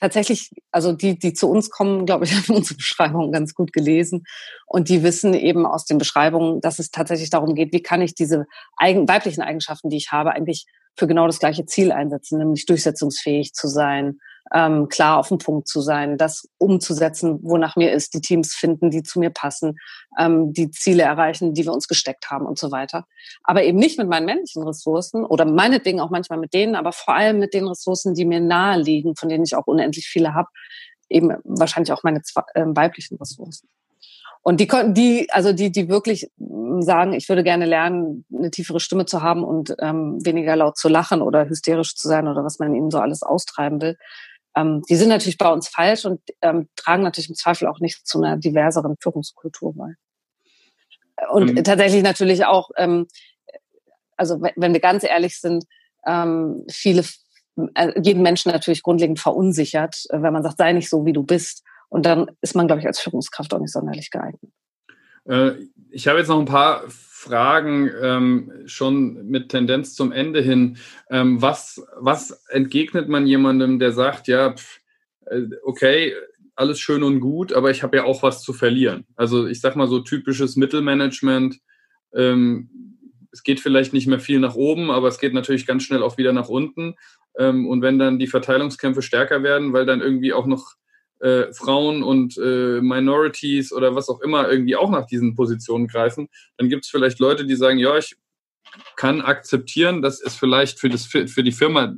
tatsächlich, 0.00 0.50
also 0.70 0.92
die, 0.92 1.18
die 1.18 1.32
zu 1.32 1.48
uns 1.48 1.70
kommen, 1.70 2.06
glaube 2.06 2.24
ich, 2.24 2.32
haben 2.34 2.54
unsere 2.54 2.76
Beschreibungen 2.76 3.32
ganz 3.32 3.54
gut 3.54 3.72
gelesen. 3.72 4.24
Und 4.66 4.88
die 4.88 5.02
wissen 5.02 5.34
eben 5.34 5.66
aus 5.66 5.84
den 5.84 5.98
Beschreibungen, 5.98 6.60
dass 6.60 6.78
es 6.78 6.90
tatsächlich 6.90 7.30
darum 7.30 7.54
geht, 7.54 7.72
wie 7.72 7.82
kann 7.82 8.02
ich 8.02 8.14
diese 8.14 8.46
eigen, 8.76 9.08
weiblichen 9.08 9.42
Eigenschaften, 9.42 9.90
die 9.90 9.96
ich 9.96 10.12
habe, 10.12 10.32
eigentlich 10.32 10.66
für 10.96 11.06
genau 11.06 11.26
das 11.26 11.38
gleiche 11.38 11.64
Ziel 11.64 11.92
einsetzen, 11.92 12.38
nämlich 12.38 12.66
durchsetzungsfähig 12.66 13.54
zu 13.54 13.68
sein, 13.68 14.18
ähm, 14.52 14.88
klar 14.88 15.18
auf 15.18 15.28
den 15.28 15.38
Punkt 15.38 15.68
zu 15.68 15.80
sein, 15.80 16.18
das 16.18 16.48
umzusetzen, 16.58 17.38
wonach 17.42 17.76
mir 17.76 17.92
ist, 17.92 18.14
die 18.14 18.20
Teams 18.20 18.54
finden, 18.54 18.90
die 18.90 19.02
zu 19.02 19.18
mir 19.18 19.30
passen, 19.30 19.78
ähm, 20.18 20.52
die 20.52 20.70
Ziele 20.70 21.02
erreichen, 21.02 21.54
die 21.54 21.64
wir 21.64 21.72
uns 21.72 21.88
gesteckt 21.88 22.30
haben 22.30 22.46
und 22.46 22.58
so 22.58 22.70
weiter. 22.70 23.06
Aber 23.42 23.62
eben 23.62 23.78
nicht 23.78 23.98
mit 23.98 24.08
meinen 24.08 24.26
männlichen 24.26 24.62
Ressourcen 24.62 25.24
oder 25.24 25.44
meinetwegen 25.44 26.00
auch 26.00 26.10
manchmal 26.10 26.38
mit 26.38 26.54
denen, 26.54 26.74
aber 26.74 26.92
vor 26.92 27.14
allem 27.14 27.38
mit 27.38 27.54
den 27.54 27.66
Ressourcen, 27.66 28.14
die 28.14 28.24
mir 28.24 28.40
nahe 28.40 28.80
liegen, 28.80 29.16
von 29.16 29.28
denen 29.28 29.44
ich 29.44 29.54
auch 29.54 29.66
unendlich 29.66 30.06
viele 30.06 30.34
habe, 30.34 30.48
eben 31.08 31.34
wahrscheinlich 31.44 31.92
auch 31.92 32.02
meine 32.02 32.20
äh, 32.54 32.64
weiblichen 32.66 33.16
Ressourcen. 33.16 33.68
Und 34.42 34.60
die, 34.60 34.68
die, 34.94 35.28
also 35.30 35.52
die, 35.52 35.70
die 35.70 35.88
wirklich 35.88 36.30
sagen, 36.80 37.12
ich 37.12 37.28
würde 37.28 37.44
gerne 37.44 37.66
lernen, 37.66 38.24
eine 38.34 38.50
tiefere 38.50 38.80
Stimme 38.80 39.04
zu 39.04 39.22
haben 39.22 39.44
und 39.44 39.74
ähm, 39.80 40.24
weniger 40.24 40.56
laut 40.56 40.76
zu 40.76 40.88
lachen 40.88 41.22
oder 41.22 41.48
hysterisch 41.48 41.94
zu 41.94 42.08
sein 42.08 42.28
oder 42.28 42.44
was 42.44 42.58
man 42.58 42.74
ihnen 42.74 42.90
so 42.90 42.98
alles 42.98 43.22
austreiben 43.22 43.80
will, 43.80 43.98
ähm, 44.58 44.82
die 44.88 44.96
sind 44.96 45.08
natürlich 45.08 45.38
bei 45.38 45.50
uns 45.50 45.68
falsch 45.68 46.04
und 46.04 46.20
ähm, 46.42 46.68
tragen 46.74 47.02
natürlich 47.02 47.28
im 47.28 47.36
Zweifel 47.36 47.68
auch 47.68 47.80
nicht 47.80 48.06
zu 48.06 48.18
einer 48.18 48.36
diverseren 48.36 48.96
Führungskultur 49.00 49.74
bei. 49.74 49.94
Und 51.30 51.54
mhm. 51.54 51.64
tatsächlich 51.64 52.02
natürlich 52.02 52.44
auch, 52.44 52.70
ähm, 52.76 53.06
also 54.16 54.40
wenn 54.40 54.72
wir 54.72 54.80
ganz 54.80 55.04
ehrlich 55.04 55.40
sind, 55.40 55.64
ähm, 56.06 56.64
viele, 56.70 57.04
äh, 57.74 57.92
jeden 58.00 58.22
Menschen 58.22 58.50
natürlich 58.50 58.82
grundlegend 58.82 59.20
verunsichert, 59.20 60.04
äh, 60.10 60.22
wenn 60.22 60.32
man 60.32 60.42
sagt, 60.42 60.58
sei 60.58 60.72
nicht 60.72 60.88
so, 60.88 61.04
wie 61.06 61.12
du 61.12 61.22
bist. 61.22 61.62
Und 61.88 62.04
dann 62.04 62.30
ist 62.40 62.54
man, 62.54 62.66
glaube 62.66 62.80
ich, 62.80 62.86
als 62.86 63.00
Führungskraft 63.00 63.54
auch 63.54 63.60
nicht 63.60 63.72
sonderlich 63.72 64.10
geeignet. 64.10 64.52
Äh, 65.28 65.52
ich 65.90 66.08
habe 66.08 66.18
jetzt 66.18 66.28
noch 66.28 66.38
ein 66.38 66.46
paar 66.46 66.82
Fragen 67.18 67.90
ähm, 68.00 68.52
schon 68.66 69.26
mit 69.26 69.48
Tendenz 69.48 69.94
zum 69.96 70.12
Ende 70.12 70.40
hin. 70.40 70.78
Ähm, 71.10 71.42
was, 71.42 71.84
was 71.96 72.30
entgegnet 72.48 73.08
man 73.08 73.26
jemandem, 73.26 73.80
der 73.80 73.90
sagt, 73.90 74.28
ja, 74.28 74.52
pff, 74.52 74.78
äh, 75.26 75.42
okay, 75.64 76.14
alles 76.54 76.78
schön 76.78 77.02
und 77.02 77.18
gut, 77.18 77.52
aber 77.52 77.72
ich 77.72 77.82
habe 77.82 77.96
ja 77.96 78.04
auch 78.04 78.22
was 78.22 78.42
zu 78.42 78.52
verlieren. 78.52 79.04
Also 79.16 79.48
ich 79.48 79.60
sage 79.60 79.76
mal 79.76 79.88
so 79.88 79.98
typisches 79.98 80.54
Mittelmanagement. 80.54 81.58
Ähm, 82.14 82.70
es 83.32 83.42
geht 83.42 83.58
vielleicht 83.58 83.92
nicht 83.92 84.06
mehr 84.06 84.20
viel 84.20 84.38
nach 84.38 84.54
oben, 84.54 84.92
aber 84.92 85.08
es 85.08 85.18
geht 85.18 85.34
natürlich 85.34 85.66
ganz 85.66 85.82
schnell 85.82 86.04
auch 86.04 86.18
wieder 86.18 86.32
nach 86.32 86.48
unten. 86.48 86.94
Ähm, 87.36 87.66
und 87.66 87.82
wenn 87.82 87.98
dann 87.98 88.20
die 88.20 88.28
Verteilungskämpfe 88.28 89.02
stärker 89.02 89.42
werden, 89.42 89.72
weil 89.72 89.86
dann 89.86 90.00
irgendwie 90.00 90.32
auch 90.32 90.46
noch 90.46 90.76
äh, 91.20 91.52
Frauen 91.52 92.02
und 92.02 92.36
äh, 92.38 92.80
Minorities 92.80 93.72
oder 93.72 93.94
was 93.94 94.08
auch 94.08 94.20
immer 94.20 94.48
irgendwie 94.50 94.76
auch 94.76 94.90
nach 94.90 95.06
diesen 95.06 95.34
Positionen 95.34 95.88
greifen, 95.88 96.28
dann 96.56 96.68
gibt 96.68 96.84
es 96.84 96.90
vielleicht 96.90 97.18
Leute, 97.18 97.44
die 97.46 97.56
sagen, 97.56 97.78
ja, 97.78 97.96
ich 97.96 98.16
kann 98.96 99.20
akzeptieren, 99.20 100.02
dass 100.02 100.20
es 100.20 100.36
vielleicht 100.36 100.78
für, 100.78 100.88
das, 100.88 101.06
für 101.06 101.42
die 101.42 101.52
Firma 101.52 101.94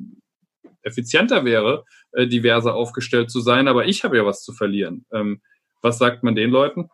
effizienter 0.82 1.44
wäre, 1.44 1.84
äh, 2.12 2.26
diverser 2.26 2.74
aufgestellt 2.74 3.30
zu 3.30 3.40
sein, 3.40 3.68
aber 3.68 3.86
ich 3.86 4.04
habe 4.04 4.16
ja 4.16 4.24
was 4.24 4.42
zu 4.42 4.52
verlieren. 4.52 5.04
Ähm, 5.12 5.40
was 5.82 5.98
sagt 5.98 6.22
man 6.22 6.34
den 6.34 6.50
Leuten? 6.50 6.90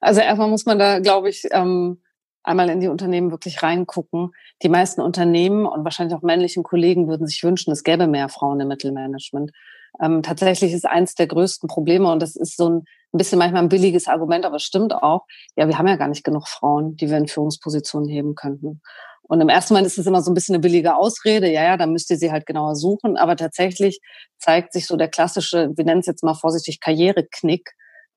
Also 0.00 0.20
erstmal 0.20 0.48
muss 0.48 0.66
man 0.66 0.78
da, 0.78 1.00
glaube 1.00 1.28
ich, 1.28 1.44
ähm, 1.50 2.00
einmal 2.42 2.70
in 2.70 2.80
die 2.80 2.88
Unternehmen 2.88 3.30
wirklich 3.30 3.62
reingucken. 3.62 4.32
Die 4.62 4.68
meisten 4.68 5.00
Unternehmen 5.00 5.66
und 5.66 5.84
wahrscheinlich 5.84 6.16
auch 6.16 6.22
männlichen 6.22 6.62
Kollegen 6.62 7.08
würden 7.08 7.26
sich 7.26 7.42
wünschen, 7.42 7.72
es 7.72 7.84
gäbe 7.84 8.06
mehr 8.06 8.28
Frauen 8.28 8.60
im 8.60 8.68
Mittelmanagement. 8.68 9.52
Ähm, 10.00 10.22
tatsächlich 10.22 10.72
ist 10.72 10.86
eins 10.86 11.14
der 11.14 11.26
größten 11.26 11.68
Probleme 11.68 12.10
und 12.10 12.20
das 12.20 12.36
ist 12.36 12.56
so 12.56 12.68
ein, 12.68 12.76
ein 13.12 13.18
bisschen 13.18 13.38
manchmal 13.38 13.62
ein 13.62 13.68
billiges 13.68 14.06
Argument, 14.06 14.44
aber 14.44 14.56
es 14.56 14.62
stimmt 14.62 14.94
auch. 14.94 15.26
Ja, 15.56 15.66
wir 15.68 15.78
haben 15.78 15.88
ja 15.88 15.96
gar 15.96 16.08
nicht 16.08 16.24
genug 16.24 16.46
Frauen, 16.46 16.96
die 16.96 17.10
wir 17.10 17.16
in 17.16 17.28
Führungspositionen 17.28 18.08
heben 18.08 18.34
könnten. 18.34 18.80
Und 19.22 19.40
im 19.42 19.48
ersten 19.50 19.74
Moment 19.74 19.86
ist 19.86 19.98
es 19.98 20.06
immer 20.06 20.22
so 20.22 20.30
ein 20.30 20.34
bisschen 20.34 20.54
eine 20.54 20.62
billige 20.62 20.96
Ausrede. 20.96 21.50
Ja, 21.50 21.62
ja, 21.62 21.76
dann 21.76 21.92
müsst 21.92 22.10
ihr 22.10 22.16
sie 22.16 22.32
halt 22.32 22.46
genauer 22.46 22.76
suchen. 22.76 23.16
Aber 23.18 23.36
tatsächlich 23.36 24.00
zeigt 24.38 24.72
sich 24.72 24.86
so 24.86 24.96
der 24.96 25.08
klassische, 25.08 25.70
wir 25.76 25.84
nennen 25.84 26.00
es 26.00 26.06
jetzt 26.06 26.24
mal 26.24 26.34
vorsichtig 26.34 26.80
Karriereknick, 26.80 27.70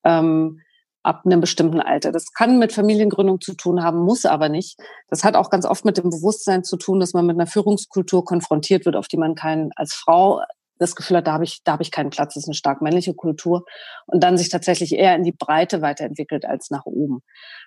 ähm, 0.06 0.62
ab 1.04 1.24
einem 1.26 1.42
bestimmten 1.42 1.82
Alter. 1.82 2.12
Das 2.12 2.32
kann 2.34 2.60
mit 2.60 2.72
Familiengründung 2.72 3.42
zu 3.42 3.56
tun 3.56 3.84
haben, 3.84 4.00
muss 4.00 4.26
aber 4.26 4.50
nicht. 4.50 4.80
Das 5.10 5.24
hat 5.24 5.36
auch 5.36 5.50
ganz 5.50 5.66
oft 5.66 5.84
mit 5.84 5.98
dem 5.98 6.10
Bewusstsein 6.10 6.64
zu 6.64 6.78
tun, 6.78 7.00
dass 7.00 7.14
man 7.14 7.26
mit 7.26 7.36
einer 7.36 7.48
Führungskultur 7.48 8.24
konfrontiert 8.24 8.86
wird, 8.86 8.96
auf 8.96 9.08
die 9.08 9.18
man 9.18 9.36
keinen 9.36 9.72
als 9.76 9.94
Frau 9.94 10.42
das 10.82 10.96
Gefühl 10.96 11.18
hat, 11.18 11.28
da 11.28 11.34
habe 11.34 11.44
ich, 11.44 11.64
da 11.64 11.74
habe 11.74 11.84
ich 11.84 11.92
keinen 11.92 12.10
Platz, 12.10 12.34
das 12.34 12.44
ist 12.44 12.50
eine 12.50 12.56
stark 12.56 12.82
männliche 12.82 13.14
Kultur 13.14 13.64
und 14.08 14.24
dann 14.24 14.38
sich 14.38 14.50
tatsächlich 14.50 14.94
eher 14.94 15.16
in 15.16 15.24
die 15.24 15.32
Breite 15.32 15.82
weiterentwickelt 15.82 16.46
als 16.46 16.72
nach 16.72 16.86
oben. 16.86 17.22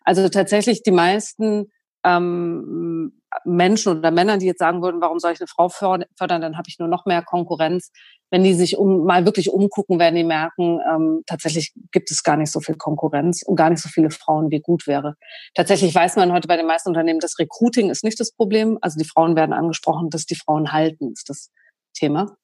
Also 0.04 0.28
tatsächlich 0.28 0.82
die 0.82 0.90
meisten 0.90 1.70
ähm, 2.04 3.12
Menschen 3.44 3.98
oder 3.98 4.10
Männern, 4.10 4.38
die 4.38 4.46
jetzt 4.46 4.58
sagen 4.58 4.82
würden, 4.82 5.00
warum 5.00 5.18
soll 5.18 5.32
ich 5.32 5.40
eine 5.40 5.48
Frau 5.48 5.68
fördern, 5.68 6.06
dann 6.18 6.56
habe 6.56 6.68
ich 6.68 6.78
nur 6.78 6.88
noch 6.88 7.06
mehr 7.06 7.22
Konkurrenz. 7.22 7.90
Wenn 8.30 8.42
die 8.42 8.54
sich 8.54 8.76
um, 8.76 9.04
mal 9.04 9.24
wirklich 9.24 9.50
umgucken, 9.50 9.98
werden 9.98 10.16
die 10.16 10.24
merken, 10.24 10.80
ähm, 10.92 11.22
tatsächlich 11.26 11.72
gibt 11.92 12.10
es 12.10 12.22
gar 12.22 12.36
nicht 12.36 12.50
so 12.50 12.60
viel 12.60 12.76
Konkurrenz 12.76 13.42
und 13.42 13.56
gar 13.56 13.70
nicht 13.70 13.80
so 13.80 13.88
viele 13.88 14.10
Frauen, 14.10 14.50
wie 14.50 14.60
gut 14.60 14.86
wäre. 14.86 15.14
Tatsächlich 15.54 15.94
weiß 15.94 16.16
man 16.16 16.32
heute 16.32 16.48
bei 16.48 16.56
den 16.56 16.66
meisten 16.66 16.88
Unternehmen, 16.88 17.20
das 17.20 17.38
Recruiting 17.38 17.90
ist 17.90 18.04
nicht 18.04 18.18
das 18.18 18.32
Problem. 18.32 18.78
Also 18.80 18.98
die 18.98 19.08
Frauen 19.08 19.36
werden 19.36 19.52
angesprochen, 19.52 20.10
dass 20.10 20.26
die 20.26 20.36
Frauen 20.36 20.72
halten, 20.72 21.12
ist 21.12 21.28
das 21.28 21.50
Thema. 21.94 22.36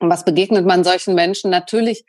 Und 0.00 0.10
was 0.10 0.24
begegnet 0.24 0.66
man 0.66 0.82
solchen 0.82 1.14
Menschen? 1.14 1.50
Natürlich, 1.50 2.04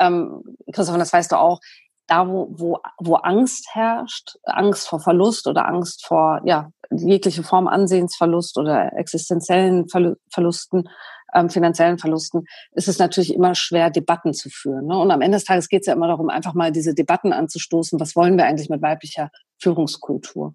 ähm, 0.00 0.42
Christoph, 0.72 0.98
das 0.98 1.12
weißt 1.12 1.32
du 1.32 1.36
auch, 1.36 1.60
da, 2.06 2.28
wo, 2.28 2.48
wo, 2.50 2.78
wo 2.98 3.14
Angst 3.16 3.68
herrscht, 3.72 4.36
Angst 4.44 4.88
vor 4.88 5.00
Verlust 5.00 5.46
oder 5.46 5.66
Angst 5.66 6.04
vor 6.04 6.40
ja, 6.44 6.70
jegliche 6.90 7.42
Form 7.42 7.66
Ansehensverlust 7.66 8.58
oder 8.58 8.92
existenziellen 8.96 9.86
Verlusten, 9.88 10.88
ähm, 11.34 11.50
finanziellen 11.50 11.98
Verlusten, 11.98 12.44
ist 12.72 12.88
es 12.88 12.98
natürlich 12.98 13.34
immer 13.34 13.54
schwer, 13.54 13.90
Debatten 13.90 14.34
zu 14.34 14.50
führen. 14.50 14.86
Ne? 14.86 14.98
Und 14.98 15.10
am 15.10 15.20
Ende 15.20 15.36
des 15.36 15.44
Tages 15.44 15.68
geht 15.68 15.82
es 15.82 15.86
ja 15.86 15.94
immer 15.94 16.08
darum, 16.08 16.28
einfach 16.28 16.54
mal 16.54 16.72
diese 16.72 16.94
Debatten 16.94 17.32
anzustoßen. 17.32 17.98
Was 18.00 18.14
wollen 18.16 18.36
wir 18.36 18.44
eigentlich 18.44 18.68
mit 18.68 18.82
weiblicher 18.82 19.30
Führungskultur? 19.58 20.54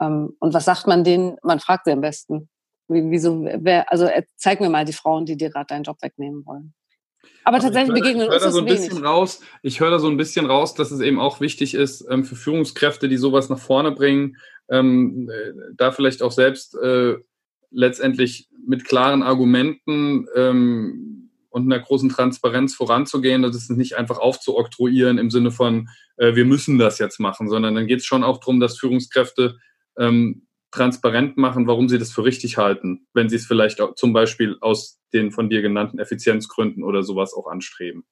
Ähm, 0.00 0.36
und 0.40 0.54
was 0.54 0.64
sagt 0.64 0.86
man 0.86 1.04
denen? 1.04 1.36
Man 1.42 1.60
fragt 1.60 1.84
sie 1.84 1.92
am 1.92 2.00
besten. 2.00 2.48
Wieso, 2.92 3.44
wer, 3.44 3.90
also 3.92 4.08
zeig 4.36 4.60
mir 4.60 4.68
mal 4.68 4.84
die 4.84 4.92
Frauen, 4.92 5.24
die 5.24 5.36
dir 5.36 5.50
gerade 5.50 5.66
deinen 5.66 5.84
Job 5.84 5.98
wegnehmen 6.02 6.44
wollen. 6.44 6.74
Aber 7.44 7.56
also 7.56 7.68
tatsächlich 7.68 7.94
begegnen 7.94 8.28
uns 8.28 8.42
das 8.42 8.52
so 8.52 8.60
ein 8.60 8.66
wenig. 8.66 8.80
bisschen 8.80 9.04
raus. 9.04 9.40
Ich 9.62 9.80
höre 9.80 9.90
da 9.90 9.98
so 10.00 10.08
ein 10.08 10.16
bisschen 10.16 10.46
raus, 10.46 10.74
dass 10.74 10.90
es 10.90 11.00
eben 11.00 11.20
auch 11.20 11.40
wichtig 11.40 11.74
ist 11.74 12.04
ähm, 12.10 12.24
für 12.24 12.34
Führungskräfte, 12.34 13.08
die 13.08 13.16
sowas 13.16 13.48
nach 13.48 13.58
vorne 13.58 13.92
bringen, 13.92 14.36
ähm, 14.68 15.30
äh, 15.30 15.52
da 15.76 15.92
vielleicht 15.92 16.22
auch 16.22 16.32
selbst 16.32 16.74
äh, 16.76 17.16
letztendlich 17.70 18.48
mit 18.66 18.84
klaren 18.84 19.22
Argumenten 19.22 20.26
ähm, 20.34 21.30
und 21.48 21.72
einer 21.72 21.82
großen 21.82 22.08
Transparenz 22.08 22.74
voranzugehen. 22.74 23.42
Das 23.42 23.54
ist 23.54 23.70
nicht 23.70 23.96
einfach 23.96 24.18
aufzuoktroyieren 24.18 25.18
im 25.18 25.30
Sinne 25.30 25.50
von, 25.52 25.88
äh, 26.16 26.34
wir 26.34 26.44
müssen 26.44 26.78
das 26.78 26.98
jetzt 26.98 27.20
machen, 27.20 27.48
sondern 27.48 27.74
dann 27.74 27.86
geht 27.86 28.00
es 28.00 28.06
schon 28.06 28.24
auch 28.24 28.38
darum, 28.38 28.58
dass 28.58 28.78
Führungskräfte 28.78 29.58
ähm, 29.96 30.46
transparent 30.70 31.36
machen, 31.36 31.66
warum 31.66 31.88
sie 31.88 31.98
das 31.98 32.12
für 32.12 32.24
richtig 32.24 32.56
halten, 32.56 33.06
wenn 33.14 33.28
sie 33.28 33.36
es 33.36 33.46
vielleicht 33.46 33.80
auch 33.80 33.94
zum 33.94 34.12
Beispiel 34.12 34.56
aus 34.60 35.00
den 35.12 35.30
von 35.30 35.50
dir 35.50 35.62
genannten 35.62 35.98
Effizienzgründen 35.98 36.84
oder 36.84 37.02
sowas 37.02 37.34
auch 37.34 37.46
anstreben. 37.46 38.04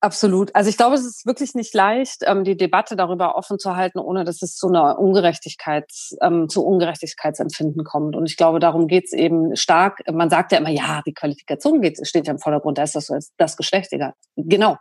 Absolut. 0.00 0.54
Also 0.54 0.68
ich 0.68 0.76
glaube, 0.76 0.94
es 0.94 1.06
ist 1.06 1.26
wirklich 1.26 1.54
nicht 1.54 1.74
leicht, 1.74 2.18
ähm, 2.26 2.44
die 2.44 2.56
Debatte 2.56 2.96
darüber 2.96 3.34
offen 3.34 3.58
zu 3.58 3.76
halten, 3.76 3.98
ohne 3.98 4.24
dass 4.24 4.42
es 4.42 4.54
zu 4.54 4.68
einer 4.68 4.98
Ungerechtigkeits, 4.98 6.16
ähm, 6.20 6.48
zu 6.50 6.64
Ungerechtigkeitsempfinden 6.64 7.82
kommt. 7.82 8.14
Und 8.14 8.26
ich 8.26 8.36
glaube, 8.36 8.58
darum 8.58 8.88
geht 8.88 9.06
es 9.06 9.12
eben 9.12 9.56
stark. 9.56 10.02
Man 10.12 10.28
sagt 10.28 10.52
ja 10.52 10.58
immer, 10.58 10.70
ja, 10.70 11.00
die 11.06 11.14
Qualifikation 11.14 11.80
geht, 11.80 12.06
steht 12.06 12.26
ja 12.26 12.34
im 12.34 12.38
Vordergrund, 12.38 12.76
da 12.76 12.82
ist 12.82 12.94
das, 12.94 13.10
das 13.38 13.56
Geschlecht 13.56 13.92
egal. 13.92 14.12
Genau. 14.36 14.76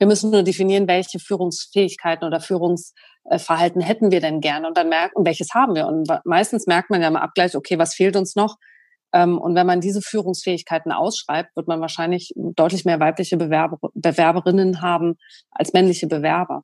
Wir 0.00 0.06
müssen 0.06 0.30
nur 0.30 0.42
definieren, 0.42 0.88
welche 0.88 1.18
Führungsfähigkeiten 1.18 2.26
oder 2.26 2.40
Führungsverhalten 2.40 3.82
hätten 3.82 4.10
wir 4.10 4.20
denn 4.20 4.40
gerne 4.40 4.66
und 4.66 4.78
dann 4.78 4.88
merken, 4.88 5.26
welches 5.26 5.50
haben 5.52 5.74
wir. 5.74 5.86
Und 5.86 6.08
meistens 6.24 6.66
merkt 6.66 6.88
man 6.88 7.02
ja 7.02 7.08
im 7.08 7.16
Abgleich, 7.16 7.54
okay, 7.54 7.78
was 7.78 7.94
fehlt 7.94 8.16
uns 8.16 8.34
noch? 8.34 8.56
Ähm, 9.12 9.36
und 9.38 9.54
wenn 9.54 9.66
man 9.66 9.82
diese 9.82 10.00
Führungsfähigkeiten 10.00 10.90
ausschreibt, 10.90 11.54
wird 11.54 11.68
man 11.68 11.82
wahrscheinlich 11.82 12.32
deutlich 12.34 12.86
mehr 12.86 12.98
weibliche 12.98 13.36
Bewerber, 13.36 13.76
Bewerberinnen 13.92 14.80
haben 14.80 15.18
als 15.50 15.74
männliche 15.74 16.06
Bewerber. 16.06 16.62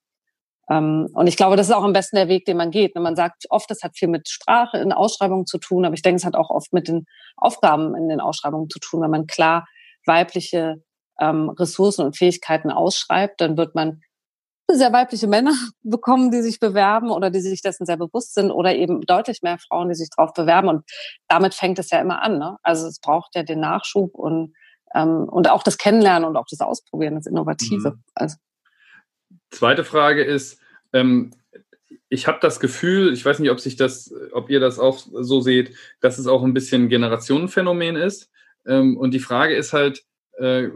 Ähm, 0.70 1.08
und 1.12 1.26
ich 1.26 1.36
glaube, 1.36 1.56
das 1.56 1.68
ist 1.68 1.74
auch 1.74 1.84
am 1.84 1.92
besten 1.92 2.16
der 2.16 2.28
Weg, 2.28 2.46
den 2.46 2.56
man 2.56 2.70
geht. 2.70 2.94
Man 2.96 3.16
sagt 3.16 3.44
oft, 3.50 3.70
das 3.70 3.82
hat 3.82 3.98
viel 3.98 4.08
mit 4.08 4.30
Sprache 4.30 4.78
in 4.78 4.92
Ausschreibungen 4.92 5.44
zu 5.44 5.58
tun, 5.58 5.84
aber 5.84 5.94
ich 5.94 6.00
denke, 6.00 6.16
es 6.16 6.24
hat 6.24 6.36
auch 6.36 6.48
oft 6.48 6.72
mit 6.72 6.88
den 6.88 7.04
Aufgaben 7.36 7.94
in 7.94 8.08
den 8.08 8.20
Ausschreibungen 8.20 8.70
zu 8.70 8.78
tun. 8.78 9.02
Wenn 9.02 9.10
man 9.10 9.26
klar 9.26 9.66
weibliche 10.06 10.82
ähm, 11.20 11.50
Ressourcen 11.50 12.04
und 12.04 12.16
Fähigkeiten 12.16 12.70
ausschreibt, 12.70 13.40
dann 13.40 13.56
wird 13.56 13.74
man 13.74 14.00
sehr 14.70 14.92
weibliche 14.92 15.26
Männer 15.26 15.54
bekommen, 15.82 16.30
die 16.30 16.42
sich 16.42 16.58
bewerben 16.58 17.10
oder 17.10 17.30
die 17.30 17.40
sich 17.40 17.62
dessen 17.62 17.86
sehr 17.86 17.96
bewusst 17.96 18.34
sind 18.34 18.50
oder 18.50 18.74
eben 18.74 19.02
deutlich 19.02 19.42
mehr 19.42 19.58
Frauen, 19.58 19.88
die 19.88 19.94
sich 19.94 20.10
darauf 20.14 20.32
bewerben. 20.32 20.68
Und 20.68 20.84
damit 21.28 21.54
fängt 21.54 21.78
es 21.78 21.90
ja 21.90 22.00
immer 22.00 22.22
an. 22.22 22.38
Ne? 22.38 22.56
Also 22.62 22.86
es 22.86 22.98
braucht 23.00 23.34
ja 23.34 23.42
den 23.42 23.60
Nachschub 23.60 24.14
und, 24.14 24.54
ähm, 24.94 25.28
und 25.28 25.50
auch 25.50 25.62
das 25.62 25.78
Kennenlernen 25.78 26.28
und 26.28 26.36
auch 26.36 26.46
das 26.50 26.60
Ausprobieren, 26.60 27.14
das 27.14 27.26
Innovative. 27.26 27.90
Mhm. 27.90 28.04
Also. 28.14 28.36
Zweite 29.50 29.84
Frage 29.84 30.24
ist, 30.24 30.60
ähm, 30.92 31.32
ich 32.08 32.26
habe 32.26 32.38
das 32.40 32.60
Gefühl, 32.60 33.12
ich 33.12 33.24
weiß 33.24 33.38
nicht, 33.38 33.50
ob 33.50 33.60
sich 33.60 33.76
das, 33.76 34.12
ob 34.32 34.50
ihr 34.50 34.60
das 34.60 34.78
auch 34.78 34.98
so 34.98 35.40
seht, 35.40 35.76
dass 36.00 36.18
es 36.18 36.26
auch 36.26 36.42
ein 36.42 36.54
bisschen 36.54 36.88
Generationenphänomen 36.88 37.96
ist. 37.96 38.30
Ähm, 38.66 38.96
und 38.96 39.12
die 39.12 39.20
Frage 39.20 39.54
ist 39.54 39.72
halt, 39.72 40.04
äh, 40.38 40.68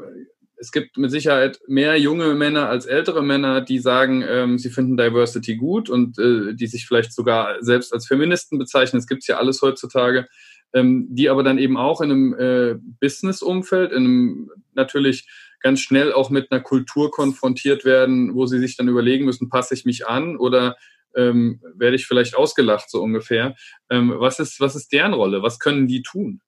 es 0.61 0.73
gibt 0.73 0.99
mit 0.99 1.11
Sicherheit 1.11 1.59
mehr 1.67 1.99
junge 1.99 2.35
Männer 2.35 2.69
als 2.69 2.85
ältere 2.85 3.23
Männer, 3.23 3.63
die 3.63 3.79
sagen, 3.79 4.23
ähm, 4.29 4.59
sie 4.59 4.69
finden 4.69 4.97
Diversity 4.97 5.57
gut 5.57 5.89
und 5.89 6.19
äh, 6.19 6.55
die 6.55 6.67
sich 6.67 6.87
vielleicht 6.87 7.15
sogar 7.15 7.57
selbst 7.63 7.95
als 7.95 8.07
Feministen 8.07 8.59
bezeichnen. 8.59 9.01
Das 9.01 9.07
gibt 9.07 9.23
es 9.23 9.27
ja 9.27 9.39
alles 9.39 9.63
heutzutage, 9.63 10.29
ähm, 10.75 11.07
die 11.11 11.31
aber 11.31 11.43
dann 11.43 11.59
eben 11.59 11.79
auch 11.79 12.03
in 12.03 12.11
einem 12.11 12.35
äh, 12.35 12.75
Business-Umfeld, 13.01 13.91
in 13.93 14.05
einem 14.05 14.51
natürlich 14.75 15.29
ganz 15.61 15.81
schnell 15.81 16.13
auch 16.13 16.29
mit 16.29 16.53
einer 16.53 16.61
Kultur 16.61 17.11
konfrontiert 17.11 17.85
werden, 17.85 18.35
wo 18.35 18.47
sie 18.47 18.59
sich 18.59 18.77
dann 18.77 18.89
überlegen 18.89 19.25
müssen, 19.25 19.49
passe 19.49 19.75
ich 19.75 19.87
mich 19.87 20.07
an 20.07 20.37
oder 20.37 20.77
ähm, 21.17 21.61
werde 21.75 21.97
ich 21.97 22.07
vielleicht 22.07 22.37
ausgelacht, 22.37 22.91
so 22.91 23.03
ungefähr. 23.03 23.57
Ähm, 23.89 24.13
was, 24.17 24.39
ist, 24.39 24.61
was 24.61 24.77
ist 24.77 24.93
deren 24.93 25.15
Rolle? 25.15 25.43
Was 25.43 25.59
können 25.59 25.89
die 25.89 26.03
tun? 26.03 26.41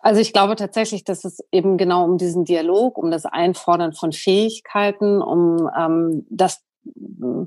Also 0.00 0.20
ich 0.20 0.32
glaube 0.32 0.56
tatsächlich, 0.56 1.04
dass 1.04 1.24
es 1.24 1.40
eben 1.52 1.76
genau 1.76 2.04
um 2.04 2.16
diesen 2.16 2.44
Dialog, 2.44 2.96
um 2.96 3.10
das 3.10 3.26
Einfordern 3.26 3.92
von 3.92 4.12
Fähigkeiten, 4.12 5.20
um 5.20 5.70
ähm, 5.76 6.26
das 6.30 6.62
äh, 6.86 7.46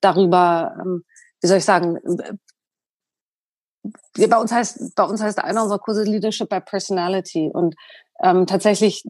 darüber, 0.00 0.76
ähm, 0.80 1.04
wie 1.40 1.46
soll 1.46 1.58
ich 1.58 1.64
sagen, 1.64 1.96
äh, 2.18 2.34
bei 4.26 4.38
uns 4.38 4.52
heißt, 4.52 4.94
bei 4.94 5.04
uns 5.04 5.22
heißt 5.22 5.38
einer 5.38 5.62
unserer 5.62 5.78
Kurse 5.78 6.02
Leadership 6.02 6.48
by 6.48 6.60
Personality 6.60 7.50
und 7.52 7.74
ähm, 8.22 8.46
tatsächlich 8.46 9.04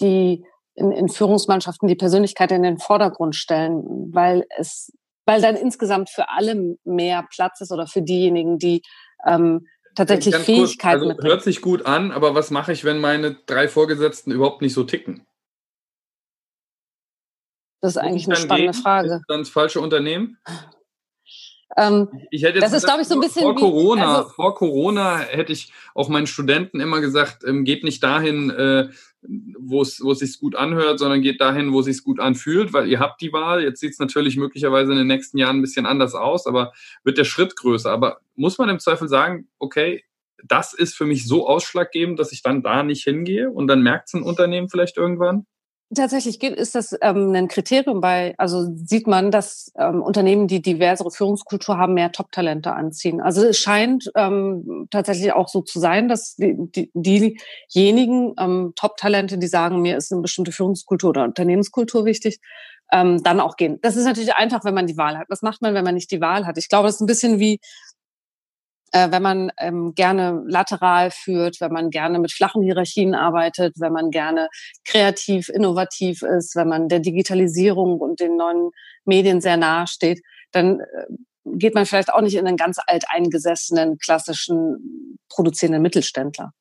die 0.00 0.44
in, 0.74 0.90
in 0.90 1.08
Führungsmannschaften 1.08 1.88
die 1.88 1.94
Persönlichkeit 1.94 2.50
in 2.52 2.62
den 2.62 2.78
Vordergrund 2.78 3.36
stellen, 3.36 4.12
weil 4.12 4.44
es, 4.56 4.92
weil 5.26 5.40
dann 5.40 5.56
insgesamt 5.56 6.10
für 6.10 6.28
alle 6.28 6.76
mehr 6.84 7.26
Platz 7.30 7.60
ist 7.60 7.72
oder 7.72 7.86
für 7.86 8.02
diejenigen, 8.02 8.58
die 8.58 8.82
ähm, 9.26 9.66
tatsächlich 9.94 10.36
Fähigkeiten 10.36 11.00
kurz, 11.02 11.18
also 11.18 11.28
Hört 11.28 11.42
sich 11.42 11.60
gut 11.60 11.86
an, 11.86 12.12
aber 12.12 12.34
was 12.34 12.50
mache 12.50 12.72
ich, 12.72 12.84
wenn 12.84 12.98
meine 12.98 13.36
drei 13.46 13.68
Vorgesetzten 13.68 14.32
überhaupt 14.32 14.62
nicht 14.62 14.74
so 14.74 14.84
ticken? 14.84 15.26
Das 17.80 17.96
ist 17.96 17.98
eigentlich 17.98 18.26
eine 18.26 18.36
spannende 18.36 18.72
gehen? 18.72 18.82
Frage. 18.82 19.14
Ist 19.16 19.24
dann 19.28 19.40
das 19.40 19.48
falsche 19.48 19.80
Unternehmen? 19.80 20.38
Ähm, 21.76 22.08
ich 22.30 22.42
hätte 22.42 22.58
jetzt 22.58 22.64
das 22.64 22.72
ist, 22.72 22.84
glaube 22.84 23.02
ich, 23.02 23.08
so 23.08 23.14
ein 23.14 23.20
bisschen 23.20 23.42
vor 23.42 23.54
Corona. 23.54 24.18
Also, 24.18 24.30
vor 24.30 24.54
Corona 24.54 25.18
hätte 25.18 25.52
ich 25.52 25.72
auch 25.94 26.08
meinen 26.08 26.26
Studenten 26.26 26.80
immer 26.80 27.00
gesagt, 27.00 27.44
ähm, 27.44 27.64
geht 27.64 27.84
nicht 27.84 28.02
dahin, 28.02 28.50
äh, 28.50 28.88
wo 29.22 29.82
es 29.82 30.02
wo 30.02 30.12
es 30.12 30.18
sich 30.18 30.38
gut 30.38 30.56
anhört, 30.56 30.98
sondern 30.98 31.22
geht 31.22 31.40
dahin, 31.40 31.72
wo 31.72 31.80
es 31.80 31.86
sich 31.86 32.02
gut 32.02 32.20
anfühlt, 32.20 32.72
weil 32.72 32.88
ihr 32.88 33.00
habt 33.00 33.20
die 33.20 33.32
Wahl. 33.32 33.62
Jetzt 33.62 33.80
sieht 33.80 33.92
es 33.92 33.98
natürlich 33.98 34.36
möglicherweise 34.36 34.92
in 34.92 34.98
den 34.98 35.06
nächsten 35.06 35.38
Jahren 35.38 35.58
ein 35.58 35.62
bisschen 35.62 35.86
anders 35.86 36.14
aus, 36.14 36.46
aber 36.46 36.72
wird 37.04 37.18
der 37.18 37.24
Schritt 37.24 37.56
größer. 37.56 37.90
Aber 37.90 38.20
muss 38.34 38.58
man 38.58 38.68
im 38.68 38.80
Zweifel 38.80 39.08
sagen, 39.08 39.48
okay, 39.58 40.04
das 40.44 40.74
ist 40.74 40.96
für 40.96 41.06
mich 41.06 41.26
so 41.26 41.46
ausschlaggebend, 41.46 42.18
dass 42.18 42.32
ich 42.32 42.42
dann 42.42 42.62
da 42.62 42.82
nicht 42.82 43.04
hingehe 43.04 43.50
und 43.50 43.68
dann 43.68 43.82
merkt 43.82 44.08
es 44.08 44.14
ein 44.14 44.22
Unternehmen 44.22 44.68
vielleicht 44.68 44.96
irgendwann? 44.96 45.46
Tatsächlich 45.94 46.42
ist 46.42 46.74
das 46.74 46.96
ähm, 47.02 47.34
ein 47.34 47.48
Kriterium 47.48 48.00
bei, 48.00 48.34
also 48.38 48.66
sieht 48.74 49.06
man, 49.06 49.30
dass 49.30 49.70
ähm, 49.76 50.00
Unternehmen, 50.02 50.48
die 50.48 50.62
diversere 50.62 51.10
Führungskultur 51.10 51.76
haben, 51.76 51.92
mehr 51.92 52.12
Top-Talente 52.12 52.72
anziehen. 52.72 53.20
Also 53.20 53.44
es 53.44 53.58
scheint 53.58 54.10
ähm, 54.14 54.86
tatsächlich 54.90 55.32
auch 55.34 55.48
so 55.48 55.60
zu 55.60 55.80
sein, 55.80 56.08
dass 56.08 56.36
die, 56.36 56.56
die, 56.94 57.38
diejenigen 57.74 58.32
ähm, 58.38 58.72
Top-Talente, 58.74 59.36
die 59.36 59.48
sagen, 59.48 59.82
mir 59.82 59.98
ist 59.98 60.12
eine 60.12 60.22
bestimmte 60.22 60.52
Führungskultur 60.52 61.10
oder 61.10 61.24
Unternehmenskultur 61.24 62.06
wichtig, 62.06 62.40
ähm, 62.90 63.22
dann 63.22 63.40
auch 63.40 63.56
gehen. 63.56 63.78
Das 63.82 63.96
ist 63.96 64.04
natürlich 64.04 64.34
einfach, 64.34 64.64
wenn 64.64 64.74
man 64.74 64.86
die 64.86 64.96
Wahl 64.96 65.18
hat. 65.18 65.26
Was 65.28 65.42
macht 65.42 65.62
man, 65.62 65.74
wenn 65.74 65.84
man 65.84 65.94
nicht 65.94 66.10
die 66.10 66.20
Wahl 66.20 66.46
hat? 66.46 66.58
Ich 66.58 66.68
glaube, 66.68 66.86
das 66.86 66.96
ist 66.96 67.00
ein 67.00 67.06
bisschen 67.06 67.38
wie 67.38 67.60
äh, 68.92 69.10
wenn 69.10 69.22
man 69.22 69.50
ähm, 69.58 69.94
gerne 69.94 70.42
lateral 70.46 71.10
führt, 71.10 71.60
wenn 71.60 71.72
man 71.72 71.90
gerne 71.90 72.18
mit 72.18 72.32
flachen 72.32 72.62
Hierarchien 72.62 73.14
arbeitet, 73.14 73.74
wenn 73.78 73.92
man 73.92 74.10
gerne 74.10 74.48
kreativ, 74.84 75.48
innovativ 75.48 76.22
ist, 76.22 76.54
wenn 76.56 76.68
man 76.68 76.88
der 76.88 77.00
Digitalisierung 77.00 77.98
und 78.00 78.20
den 78.20 78.36
neuen 78.36 78.70
Medien 79.04 79.40
sehr 79.40 79.56
nahe 79.56 79.86
steht, 79.86 80.22
dann 80.52 80.80
äh, 80.80 81.06
geht 81.44 81.74
man 81.74 81.86
vielleicht 81.86 82.12
auch 82.12 82.20
nicht 82.20 82.36
in 82.36 82.46
einen 82.46 82.56
ganz 82.56 82.78
alteingesessenen, 82.86 83.98
klassischen, 83.98 85.18
produzierenden 85.28 85.82
Mittelständler. 85.82 86.52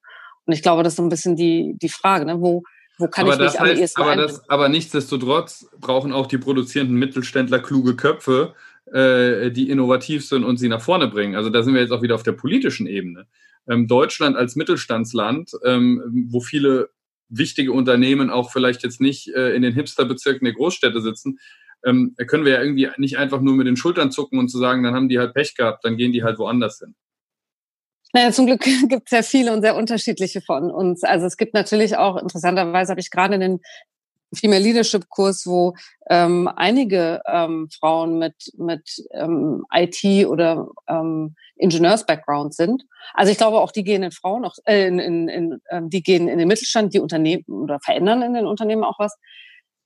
Und 0.46 0.54
ich 0.54 0.64
glaube, 0.64 0.84
das 0.84 0.94
ist 0.94 0.98
so 0.98 1.04
ein 1.04 1.10
bisschen 1.10 1.36
die, 1.36 1.76
die 1.82 1.90
Frage, 1.90 2.26
ne? 2.26 2.42
wo, 2.42 2.64
wo 2.98 3.08
kann 3.08 3.26
aber 3.26 3.36
ich 3.36 3.52
mich 3.52 3.60
am 3.60 3.68
ehesten 3.68 4.02
aber, 4.02 4.16
das, 4.16 4.50
aber 4.50 4.70
nichtsdestotrotz 4.70 5.68
brauchen 5.80 6.14
auch 6.14 6.28
die 6.28 6.38
produzierenden 6.38 6.98
Mittelständler 6.98 7.60
kluge 7.60 7.96
Köpfe, 7.96 8.56
äh, 8.92 9.52
die 9.52 9.70
innovativ 9.70 10.26
sind 10.26 10.44
und 10.44 10.58
sie 10.58 10.70
nach 10.70 10.82
vorne 10.82 11.08
bringen. 11.08 11.36
Also 11.36 11.50
da 11.50 11.64
sind 11.64 11.74
wir 11.74 11.82
jetzt 11.82 11.92
auch 11.92 12.02
wieder 12.02 12.16
auf 12.16 12.24
der 12.24 12.34
politischen 12.34 12.88
Ebene. 12.88 13.28
Ähm, 13.68 13.88
Deutschland 13.88 14.36
als 14.36 14.56
Mittelstandsland, 14.56 15.52
ähm, 15.66 16.28
wo 16.30 16.42
viele 16.42 16.90
wichtige 17.30 17.72
Unternehmen 17.72 18.30
auch 18.30 18.52
vielleicht 18.52 18.84
jetzt 18.84 19.00
nicht 19.00 19.34
äh, 19.34 19.56
in 19.56 19.62
den 19.62 19.74
Hipsterbezirken 19.74 20.46
der 20.46 20.54
Großstädte 20.54 21.02
sitzen, 21.02 21.40
ähm, 21.86 22.16
können 22.28 22.46
wir 22.46 22.54
ja 22.54 22.62
irgendwie 22.62 22.90
nicht 22.98 23.18
einfach 23.18 23.42
nur 23.42 23.56
mit 23.56 23.68
den 23.68 23.78
Schultern 23.78 24.12
zucken 24.12 24.38
und 24.38 24.50
zu 24.50 24.60
sagen, 24.60 24.84
dann 24.84 24.94
haben 24.94 25.10
die 25.10 25.20
halt 25.20 25.34
Pech 25.34 25.56
gehabt, 25.56 25.84
dann 25.86 25.98
gehen 25.98 26.12
die 26.12 26.24
halt 26.24 26.38
woanders 26.38 26.80
hin. 26.80 26.96
Naja, 28.14 28.32
zum 28.32 28.46
Glück 28.46 28.62
gibt 28.62 29.04
es 29.06 29.10
sehr 29.10 29.24
viele 29.24 29.54
und 29.54 29.62
sehr 29.62 29.76
unterschiedliche 29.76 30.42
von 30.42 30.70
uns. 30.70 31.04
Also 31.04 31.26
es 31.26 31.38
gibt 31.38 31.54
natürlich 31.54 31.98
auch, 31.98 32.18
interessanterweise 32.22 32.92
habe 32.92 33.00
ich 33.00 33.10
gerade 33.10 33.40
den 33.40 33.62
Female 34.34 34.64
Leadership 34.64 35.10
Kurs, 35.10 35.46
wo 35.46 35.74
ähm, 36.10 36.50
einige 36.56 37.22
ähm, 37.28 37.70
Frauen 37.78 38.18
mit, 38.18 38.36
mit 38.58 39.04
ähm, 39.12 39.66
IT 39.74 40.28
oder 40.28 40.68
ähm, 40.88 41.36
Ingenieurs-Background 41.58 42.54
sind. 42.54 42.84
Also 43.14 43.32
ich 43.32 43.38
glaube, 43.38 43.60
auch 43.60 43.72
die 43.72 43.84
gehen 43.84 44.04
in 44.04 44.12
Frauen, 44.12 44.46
auch, 44.46 44.56
äh, 44.66 44.88
in, 44.88 45.00
in, 45.00 45.28
in, 45.28 45.62
äh, 45.66 45.82
die 45.84 46.02
gehen 46.02 46.28
in 46.28 46.40
den 46.40 46.48
Mittelstand, 46.48 46.94
die 46.94 47.00
Unternehmen 47.00 47.44
oder 47.48 47.80
verändern 47.80 48.22
in 48.22 48.34
den 48.34 48.48
Unternehmen 48.48 48.84
auch 48.84 49.00
was. 49.00 49.18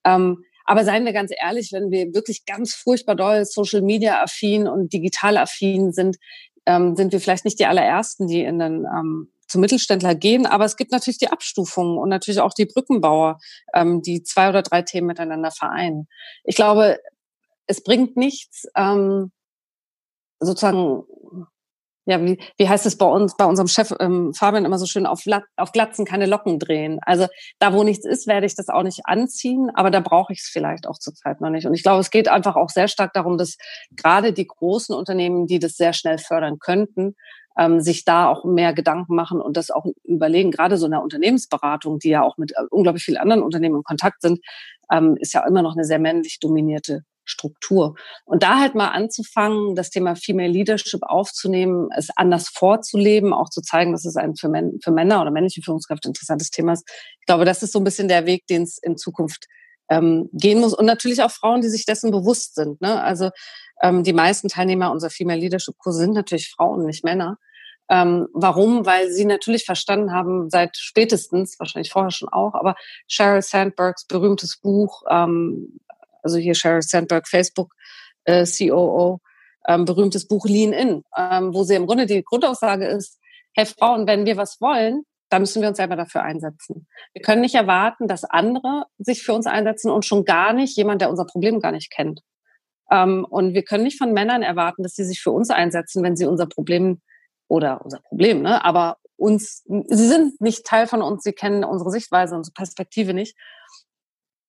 Ähm, 0.06 0.44
aber 0.66 0.84
seien 0.84 1.06
wir 1.06 1.14
ganz 1.14 1.32
ehrlich, 1.36 1.72
wenn 1.72 1.92
wir 1.92 2.14
wirklich 2.14 2.46
ganz 2.46 2.74
furchtbar 2.74 3.16
doll 3.16 3.46
Social 3.46 3.82
Media 3.82 4.24
affin 4.24 4.68
und 4.68 4.94
digital 4.94 5.38
affin 5.38 5.92
sind, 5.92 6.18
ähm, 6.66 6.96
sind 6.96 7.14
wir 7.14 7.20
vielleicht 7.20 7.46
nicht 7.46 7.60
die 7.60 7.68
allerersten, 7.68 8.28
die 8.28 8.42
in 8.42 8.60
den 8.60 8.86
ähm, 8.86 9.32
zum 9.48 9.62
Mittelständler 9.62 10.16
gehen. 10.16 10.46
Aber 10.46 10.66
es 10.66 10.78
gibt 10.78 10.92
natürlich 10.92 11.18
die 11.18 11.30
Abstufungen 11.30 11.98
und 11.98 12.10
natürlich 12.10 12.40
auch 12.40 12.54
die 12.54 12.66
Brückenbauer, 12.66 13.40
ähm, 13.74 14.02
die 14.02 14.24
zwei 14.24 14.50
oder 14.50 14.62
drei 14.62 14.82
Themen 14.82 15.08
miteinander 15.08 15.52
vereinen. 15.52 16.08
Ich 16.44 16.56
glaube, 16.56 17.00
es 17.68 17.84
bringt 17.84 18.18
nichts, 18.18 18.66
ähm, 18.76 19.32
sozusagen 20.40 21.04
ja, 22.06 22.24
wie, 22.24 22.40
wie 22.58 22.70
heißt 22.70 22.86
es 22.86 22.98
bei 22.98 23.06
uns, 23.06 23.36
bei 23.36 23.46
unserem 23.46 23.68
Chef 23.68 23.92
ähm, 24.00 24.34
Fabian 24.34 24.66
immer 24.66 24.78
so 24.78 24.86
schön, 24.86 25.08
auf, 25.08 25.24
auf 25.58 25.72
Glatzen 25.72 26.06
keine 26.06 26.28
Locken 26.28 26.60
drehen. 26.60 27.00
Also 27.02 27.28
da, 27.60 27.74
wo 27.74 27.84
nichts 27.84 28.06
ist, 28.06 28.28
werde 28.28 28.46
ich 28.46 28.56
das 28.56 28.70
auch 28.70 28.84
nicht 28.84 29.02
anziehen, 29.06 29.72
aber 29.74 29.90
da 29.90 30.02
brauche 30.02 30.32
ich 30.32 30.40
es 30.40 30.50
vielleicht 30.52 30.88
auch 30.88 31.00
zurzeit 31.00 31.42
noch 31.42 31.50
nicht. 31.50 31.66
Und 31.66 31.74
ich 31.74 31.84
glaube, 31.84 32.02
es 32.02 32.12
geht 32.12 32.28
einfach 32.28 32.56
auch 32.56 32.70
sehr 32.70 32.88
stark 32.88 33.14
darum, 33.14 33.38
dass 33.38 33.58
gerade 33.92 34.34
die 34.34 34.46
großen 34.46 34.94
Unternehmen, 34.96 35.48
die 35.48 35.58
das 35.58 35.74
sehr 35.74 35.94
schnell 35.94 36.20
fördern 36.20 36.60
könnten, 36.60 37.16
ähm, 37.58 37.80
sich 37.82 38.06
da 38.06 38.28
auch 38.28 38.44
mehr 38.46 38.74
Gedanken 38.74 39.16
machen 39.16 39.42
und 39.42 39.58
das 39.58 39.72
auch 39.72 39.86
überlegen. 40.04 40.52
Gerade 40.52 40.78
so 40.78 40.86
eine 40.86 41.02
Unternehmensberatung, 41.02 42.00
die 42.00 42.10
ja 42.10 42.24
auch 42.24 42.38
mit 42.38 42.52
äh, 42.52 42.64
unglaublich 42.70 43.04
vielen 43.04 43.18
anderen 43.18 43.44
Unternehmen 43.44 43.78
in 43.78 43.84
Kontakt 43.84 44.22
sind, 44.22 44.40
ähm, 44.92 45.18
ist 45.20 45.34
ja 45.34 45.46
immer 45.48 45.62
noch 45.62 45.74
eine 45.74 45.86
sehr 45.86 46.00
männlich 46.00 46.40
dominierte 46.40 47.04
Struktur. 47.26 47.96
Und 48.24 48.44
da 48.44 48.60
halt 48.60 48.76
mal 48.76 48.90
anzufangen, 48.90 49.76
das 49.76 49.90
Thema 49.90 50.16
Female 50.16 50.52
Leadership 50.52 51.02
aufzunehmen, 51.02 51.90
es 51.96 52.10
anders 52.16 52.50
vorzuleben, 52.50 53.34
auch 53.34 53.50
zu 53.50 53.62
zeigen, 53.62 53.92
dass 53.92 54.06
es 54.06 54.16
ein 54.16 54.36
für, 54.36 54.48
Män 54.48 54.80
für 54.84 54.92
Männer 54.92 55.22
oder 55.22 55.32
männliche 55.32 55.62
Führungskräfte 55.62 56.08
interessantes 56.08 56.52
Thema 56.52 56.74
ist. 56.74 56.88
Ich 57.20 57.26
glaube, 57.26 57.46
das 57.46 57.64
ist 57.64 57.74
so 57.74 57.80
ein 57.80 57.84
bisschen 57.84 58.08
der 58.08 58.26
Weg, 58.26 58.46
den 58.48 58.64
es 58.64 58.78
in 58.78 58.96
Zukunft 58.96 59.48
ähm, 59.90 60.30
gehen 60.34 60.60
muss. 60.60 60.74
Und 60.74 60.86
natürlich 60.86 61.22
auch 61.22 61.32
Frauen, 61.32 61.62
die 61.62 61.70
sich 61.70 61.86
dessen 61.86 62.12
bewusst 62.12 62.56
sind. 62.56 62.82
Ne? 62.82 63.02
Also 63.02 63.30
ähm, 63.82 64.04
die 64.04 64.14
meisten 64.14 64.48
Teilnehmer 64.48 64.92
unserer 64.92 65.12
Female 65.12 65.40
Leadership 65.40 65.78
Kurse 65.78 66.00
sind 66.00 66.14
natürlich 66.14 66.50
Frauen, 66.50 66.86
nicht 66.86 67.04
Männer. 67.04 67.38
Ähm, 67.88 68.28
warum? 68.34 68.86
Weil 68.86 69.12
sie 69.12 69.26
natürlich 69.26 69.64
verstanden 69.64 70.12
haben, 70.12 70.50
seit 70.50 70.76
spätestens, 70.76 71.60
wahrscheinlich 71.60 71.92
vorher 71.92 72.10
schon 72.10 72.30
auch, 72.30 72.56
aber 72.56 72.76
Sheryl 73.08 73.44
Sandbergs 73.44 74.08
berühmtes 74.08 74.58
Buch 74.58 75.04
ähm, 75.08 75.80
also 76.26 76.38
hier 76.38 76.56
Sheryl 76.56 76.82
Sandberg, 76.82 77.28
Facebook 77.28 77.74
äh, 78.26 78.46
COO, 78.46 79.20
ähm, 79.68 79.86
berühmtes 79.86 80.28
Buch 80.28 80.46
Lean 80.46 80.74
In, 80.74 81.04
ähm, 81.16 81.54
wo 81.54 81.64
sie 81.64 81.76
im 81.76 81.86
Grunde 81.86 82.08
die 82.08 82.24
Grundaussage 82.24 82.88
ist, 82.88 83.20
hey 83.54 83.66
Frauen, 83.66 84.08
wenn 84.08 84.26
wir 84.26 84.36
was 84.36 84.60
wollen, 84.60 85.04
dann 85.36 85.42
müssen 85.42 85.62
wir 85.62 85.68
uns 85.68 85.76
selber 85.76 85.98
dafür 85.98 86.24
einsetzen. 86.24 86.88
Wir 87.12 87.22
können 87.22 87.42
nicht 87.42 87.56
erwarten, 87.56 88.08
dass 88.08 88.24
andere 88.24 88.86
sich 88.98 89.22
für 89.22 89.34
uns 89.34 89.48
einsetzen 89.48 89.92
und 89.92 90.06
schon 90.06 90.24
gar 90.24 90.54
nicht 90.54 90.78
jemand, 90.78 91.02
der 91.02 91.10
unser 91.10 91.26
Problem 91.26 91.60
gar 91.60 91.74
nicht 91.74 91.92
kennt. 91.92 92.22
Ähm, 92.90 93.26
und 93.30 93.54
wir 93.54 93.64
können 93.64 93.84
nicht 93.84 93.98
von 93.98 94.14
Männern 94.14 94.44
erwarten, 94.44 94.82
dass 94.82 94.94
sie 94.94 95.04
sich 95.04 95.22
für 95.22 95.32
uns 95.32 95.50
einsetzen, 95.50 96.04
wenn 96.04 96.16
sie 96.16 96.26
unser 96.26 96.46
Problem 96.46 97.02
oder 97.50 97.84
unser 97.84 98.00
Problem, 98.00 98.44
ne, 98.44 98.64
aber 98.64 98.96
uns, 99.18 99.64
sie 99.66 100.08
sind 100.08 100.40
nicht 100.40 100.66
Teil 100.66 100.88
von 100.88 101.02
uns, 101.02 101.24
sie 101.24 101.34
kennen 101.34 101.66
unsere 101.66 101.92
Sichtweise, 101.92 102.36
unsere 102.36 102.54
Perspektive 102.54 103.14
nicht. 103.14 103.36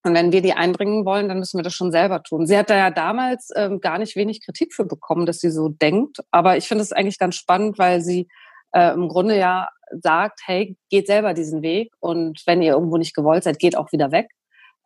Und 0.04 0.14
wenn 0.14 0.30
wir 0.30 0.40
die 0.40 0.52
einbringen 0.52 1.04
wollen, 1.04 1.28
dann 1.28 1.40
müssen 1.40 1.58
wir 1.58 1.64
das 1.64 1.74
schon 1.74 1.90
selber 1.90 2.22
tun. 2.22 2.46
Sie 2.46 2.56
hat 2.56 2.70
da 2.70 2.76
ja 2.76 2.90
damals 2.92 3.50
ähm, 3.56 3.80
gar 3.80 3.98
nicht 3.98 4.14
wenig 4.14 4.44
Kritik 4.44 4.72
für 4.72 4.84
bekommen, 4.84 5.26
dass 5.26 5.40
sie 5.40 5.50
so 5.50 5.68
denkt. 5.68 6.18
Aber 6.30 6.56
ich 6.56 6.68
finde 6.68 6.82
es 6.82 6.92
eigentlich 6.92 7.18
ganz 7.18 7.34
spannend, 7.34 7.76
weil 7.76 8.00
sie 8.02 8.28
äh, 8.76 8.92
im 8.92 9.08
Grunde 9.08 9.38
ja 9.38 9.68
sagt, 9.90 10.40
hey, 10.44 10.76
geht 10.90 11.06
selber 11.06 11.32
diesen 11.32 11.62
Weg 11.62 11.92
und 12.00 12.42
wenn 12.44 12.60
ihr 12.60 12.74
irgendwo 12.74 12.98
nicht 12.98 13.14
gewollt 13.14 13.44
seid, 13.44 13.58
geht 13.58 13.76
auch 13.76 13.90
wieder 13.92 14.12
weg 14.12 14.28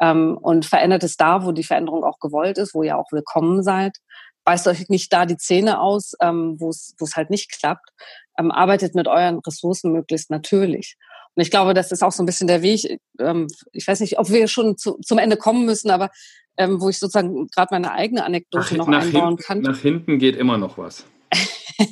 ähm, 0.00 0.38
und 0.40 0.64
verändert 0.64 1.02
es 1.02 1.16
da, 1.16 1.44
wo 1.44 1.52
die 1.52 1.64
Veränderung 1.64 2.04
auch 2.04 2.20
gewollt 2.20 2.58
ist, 2.58 2.74
wo 2.74 2.82
ihr 2.82 2.96
auch 2.96 3.10
willkommen 3.10 3.62
seid. 3.62 3.96
Beißt 4.44 4.68
euch 4.68 4.88
nicht 4.88 5.12
da 5.12 5.26
die 5.26 5.36
Zähne 5.36 5.80
aus, 5.80 6.12
ähm, 6.22 6.56
wo 6.58 6.70
es 6.70 7.16
halt 7.16 7.30
nicht 7.30 7.50
klappt. 7.50 7.90
Ähm, 8.38 8.50
arbeitet 8.50 8.94
mit 8.94 9.08
euren 9.08 9.40
Ressourcen 9.40 9.92
möglichst 9.92 10.30
natürlich. 10.30 10.96
Und 11.34 11.42
ich 11.42 11.50
glaube, 11.50 11.74
das 11.74 11.92
ist 11.92 12.02
auch 12.02 12.12
so 12.12 12.22
ein 12.22 12.26
bisschen 12.26 12.46
der 12.46 12.62
Weg. 12.62 13.00
Ähm, 13.18 13.48
ich 13.72 13.86
weiß 13.86 14.00
nicht, 14.00 14.18
ob 14.18 14.30
wir 14.30 14.46
schon 14.48 14.76
zu, 14.76 14.98
zum 15.04 15.18
Ende 15.18 15.36
kommen 15.36 15.64
müssen, 15.64 15.90
aber 15.90 16.10
ähm, 16.56 16.80
wo 16.80 16.88
ich 16.88 16.98
sozusagen 16.98 17.48
gerade 17.48 17.68
meine 17.72 17.92
eigene 17.92 18.24
Anekdote 18.24 18.76
nach, 18.76 18.86
noch 18.86 18.88
nach 18.88 19.02
einbauen 19.02 19.28
hinten, 19.28 19.42
kann. 19.42 19.60
Nach 19.60 19.78
hinten 19.78 20.18
geht 20.18 20.36
immer 20.36 20.58
noch 20.58 20.78
was. 20.78 21.04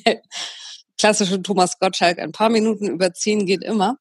Klassische 0.98 1.40
Thomas 1.42 1.78
Gottschalk, 1.78 2.18
ein 2.18 2.32
paar 2.32 2.50
Minuten 2.50 2.88
überziehen 2.88 3.46
geht 3.46 3.64
immer. 3.64 3.98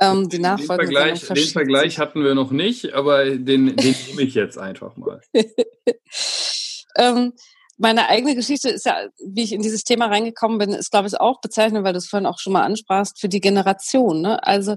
Ähm, 0.00 0.28
die 0.28 0.38
Nachfolge 0.38 0.86
den, 0.86 0.94
Vergleich, 0.94 1.26
den 1.26 1.48
Vergleich 1.48 1.98
hatten 1.98 2.22
wir 2.22 2.34
noch 2.34 2.50
nicht, 2.50 2.94
aber 2.94 3.24
den, 3.24 3.74
den 3.76 3.94
nehme 4.06 4.22
ich 4.22 4.34
jetzt 4.34 4.58
einfach 4.58 4.96
mal. 4.96 5.20
ähm, 6.96 7.32
meine 7.78 8.08
eigene 8.08 8.34
Geschichte 8.34 8.68
ist 8.68 8.86
ja, 8.86 9.06
wie 9.24 9.44
ich 9.44 9.52
in 9.52 9.62
dieses 9.62 9.84
Thema 9.84 10.06
reingekommen 10.06 10.58
bin, 10.58 10.70
ist, 10.70 10.90
glaube 10.90 11.08
ich, 11.08 11.18
auch 11.18 11.40
bezeichnend, 11.40 11.84
weil 11.84 11.92
du 11.92 11.98
es 11.98 12.08
vorhin 12.08 12.26
auch 12.26 12.38
schon 12.38 12.52
mal 12.52 12.64
ansprachst, 12.64 13.20
für 13.20 13.28
die 13.28 13.40
Generation. 13.40 14.20
Ne? 14.20 14.44
Also 14.44 14.76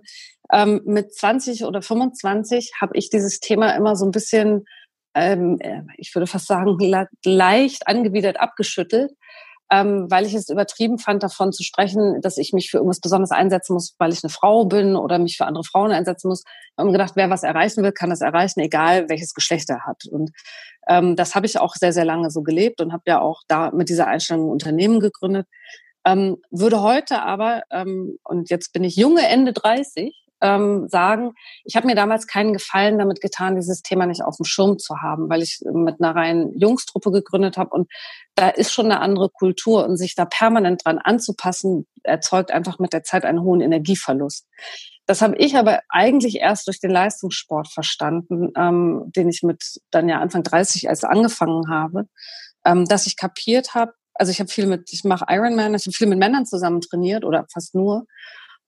ähm, 0.51 0.81
mit 0.85 1.13
20 1.13 1.65
oder 1.65 1.81
25 1.81 2.73
habe 2.79 2.95
ich 2.95 3.09
dieses 3.09 3.39
Thema 3.39 3.71
immer 3.75 3.95
so 3.95 4.05
ein 4.05 4.11
bisschen, 4.11 4.65
ähm, 5.15 5.57
äh, 5.59 5.81
ich 5.97 6.13
würde 6.13 6.27
fast 6.27 6.47
sagen, 6.47 6.77
leicht 7.25 7.87
angewidert 7.87 8.39
abgeschüttelt, 8.39 9.11
ähm, 9.71 10.11
weil 10.11 10.25
ich 10.25 10.33
es 10.33 10.49
übertrieben 10.49 10.99
fand, 10.99 11.23
davon 11.23 11.53
zu 11.53 11.63
sprechen, 11.63 12.19
dass 12.21 12.37
ich 12.37 12.51
mich 12.51 12.69
für 12.69 12.77
irgendwas 12.77 12.99
besonders 12.99 13.31
einsetzen 13.31 13.73
muss, 13.73 13.95
weil 13.97 14.11
ich 14.11 14.21
eine 14.21 14.29
Frau 14.29 14.65
bin 14.65 14.97
oder 14.97 15.17
mich 15.17 15.37
für 15.37 15.45
andere 15.45 15.63
Frauen 15.63 15.93
einsetzen 15.93 16.27
muss. 16.27 16.43
Ich 16.45 16.77
habe 16.77 16.91
gedacht, 16.91 17.13
wer 17.15 17.29
was 17.29 17.43
erreichen 17.43 17.81
will, 17.81 17.93
kann 17.93 18.09
das 18.09 18.19
erreichen, 18.19 18.59
egal 18.59 19.07
welches 19.07 19.33
Geschlecht 19.33 19.69
er 19.69 19.85
hat. 19.85 20.03
Und 20.11 20.31
ähm, 20.89 21.15
das 21.15 21.35
habe 21.35 21.45
ich 21.45 21.57
auch 21.57 21.75
sehr, 21.75 21.93
sehr 21.93 22.03
lange 22.03 22.31
so 22.31 22.43
gelebt 22.43 22.81
und 22.81 22.91
habe 22.91 23.03
ja 23.07 23.21
auch 23.21 23.43
da 23.47 23.71
mit 23.71 23.87
dieser 23.87 24.07
Einstellung 24.07 24.47
ein 24.47 24.51
Unternehmen 24.51 24.99
gegründet. 24.99 25.47
Ähm, 26.03 26.37
würde 26.49 26.81
heute 26.81 27.21
aber, 27.21 27.61
ähm, 27.71 28.17
und 28.23 28.49
jetzt 28.49 28.73
bin 28.73 28.83
ich 28.83 28.97
junge 28.97 29.25
Ende 29.25 29.53
30, 29.53 30.20
ähm, 30.41 30.87
sagen, 30.87 31.33
ich 31.63 31.75
habe 31.75 31.87
mir 31.87 31.95
damals 31.95 32.27
keinen 32.27 32.53
Gefallen 32.53 32.97
damit 32.97 33.21
getan, 33.21 33.55
dieses 33.55 33.81
Thema 33.81 34.05
nicht 34.05 34.23
auf 34.23 34.37
dem 34.37 34.45
Schirm 34.45 34.79
zu 34.79 35.01
haben, 35.01 35.29
weil 35.29 35.41
ich 35.41 35.61
mit 35.71 36.01
einer 36.01 36.15
reinen 36.15 36.57
Jungstruppe 36.57 37.11
gegründet 37.11 37.57
habe 37.57 37.69
und 37.71 37.91
da 38.35 38.49
ist 38.49 38.73
schon 38.73 38.85
eine 38.85 38.99
andere 38.99 39.29
Kultur 39.29 39.85
und 39.85 39.97
sich 39.97 40.15
da 40.15 40.25
permanent 40.25 40.85
dran 40.85 40.97
anzupassen, 40.97 41.87
erzeugt 42.03 42.51
einfach 42.51 42.79
mit 42.79 42.93
der 42.93 43.03
Zeit 43.03 43.25
einen 43.25 43.41
hohen 43.41 43.61
Energieverlust. 43.61 44.47
Das 45.05 45.21
habe 45.21 45.35
ich 45.37 45.57
aber 45.57 45.81
eigentlich 45.89 46.37
erst 46.37 46.67
durch 46.67 46.79
den 46.79 46.91
Leistungssport 46.91 47.67
verstanden, 47.67 48.49
ähm, 48.55 49.03
den 49.15 49.29
ich 49.29 49.43
mit 49.43 49.81
dann 49.91 50.07
ja 50.07 50.19
Anfang 50.19 50.43
30 50.43 50.89
als 50.89 51.03
angefangen 51.03 51.69
habe, 51.69 52.07
ähm, 52.65 52.85
dass 52.85 53.07
ich 53.07 53.17
kapiert 53.17 53.73
habe, 53.73 53.93
also 54.13 54.31
ich 54.31 54.39
habe 54.39 54.49
viel 54.49 54.67
mit, 54.67 54.91
ich 54.93 55.03
mache 55.03 55.25
Ironman, 55.29 55.73
ich 55.73 55.85
habe 55.85 55.95
viel 55.95 56.07
mit 56.07 56.19
Männern 56.19 56.45
zusammen 56.45 56.81
trainiert 56.81 57.25
oder 57.25 57.45
fast 57.51 57.75
nur. 57.75 58.05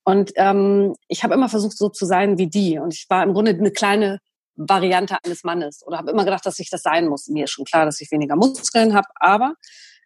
Und 0.04 0.32
ähm, 0.36 0.94
ich 1.08 1.24
habe 1.24 1.34
immer 1.34 1.48
versucht, 1.48 1.78
so 1.78 1.88
zu 1.88 2.04
sein 2.04 2.38
wie 2.38 2.48
die. 2.48 2.78
Und 2.78 2.94
ich 2.94 3.06
war 3.08 3.22
im 3.22 3.32
Grunde 3.32 3.52
eine 3.52 3.70
kleine 3.70 4.20
Variante 4.56 5.16
eines 5.24 5.42
Mannes 5.44 5.82
oder 5.86 5.98
habe 5.98 6.10
immer 6.10 6.24
gedacht, 6.24 6.46
dass 6.46 6.58
ich 6.58 6.70
das 6.70 6.82
sein 6.82 7.08
muss. 7.08 7.26
Mir 7.28 7.44
ist 7.44 7.50
schon 7.50 7.64
klar, 7.64 7.86
dass 7.86 8.00
ich 8.00 8.10
weniger 8.12 8.36
Muskeln 8.36 8.94
habe, 8.94 9.08
aber 9.16 9.54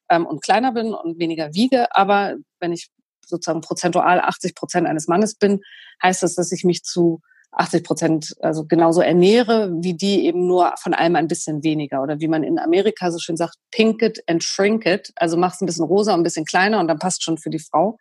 ähm, 0.09 0.27
und 0.27 0.43
kleiner 0.43 0.73
bin 0.73 0.95
und 0.95 1.19
weniger 1.19 1.53
wiege. 1.53 1.95
Aber 1.95 2.37
wenn 2.61 2.73
ich 2.73 2.89
sozusagen 3.27 3.61
prozentual 3.61 4.21
80 4.21 4.55
Prozent 4.55 4.87
eines 4.87 5.07
Mannes 5.07 5.35
bin, 5.35 5.61
heißt 6.03 6.23
das, 6.23 6.35
dass 6.35 6.53
ich 6.53 6.65
mich 6.65 6.83
zu 6.83 7.21
80 7.53 7.85
Prozent 7.85 8.37
also 8.41 8.65
genauso 8.65 9.01
ernähre, 9.01 9.71
wie 9.81 9.95
die 9.95 10.27
eben 10.27 10.47
nur 10.47 10.75
von 10.79 10.95
allem 10.95 11.17
ein 11.17 11.29
bisschen 11.29 11.63
weniger. 11.63 12.03
Oder 12.03 12.21
wie 12.21 12.29
man 12.29 12.43
in 12.43 12.59
Amerika 12.59 13.11
so 13.11 13.19
schön 13.19 13.37
sagt, 13.37 13.57
pink 13.71 14.03
it 14.03 14.23
and 14.27 14.43
shrink 14.45 14.87
it. 14.87 15.13
Also 15.17 15.37
machst 15.37 15.63
ein 15.63 15.67
bisschen 15.67 15.85
rosa 15.85 16.15
und 16.15 16.21
ein 16.21 16.25
bisschen 16.25 16.45
kleiner 16.45 16.79
und 16.81 16.89
dann 16.89 16.99
passt 16.99 17.25
schon 17.25 17.39
für 17.39 17.51
die 17.51 17.59
Frau. 17.59 17.99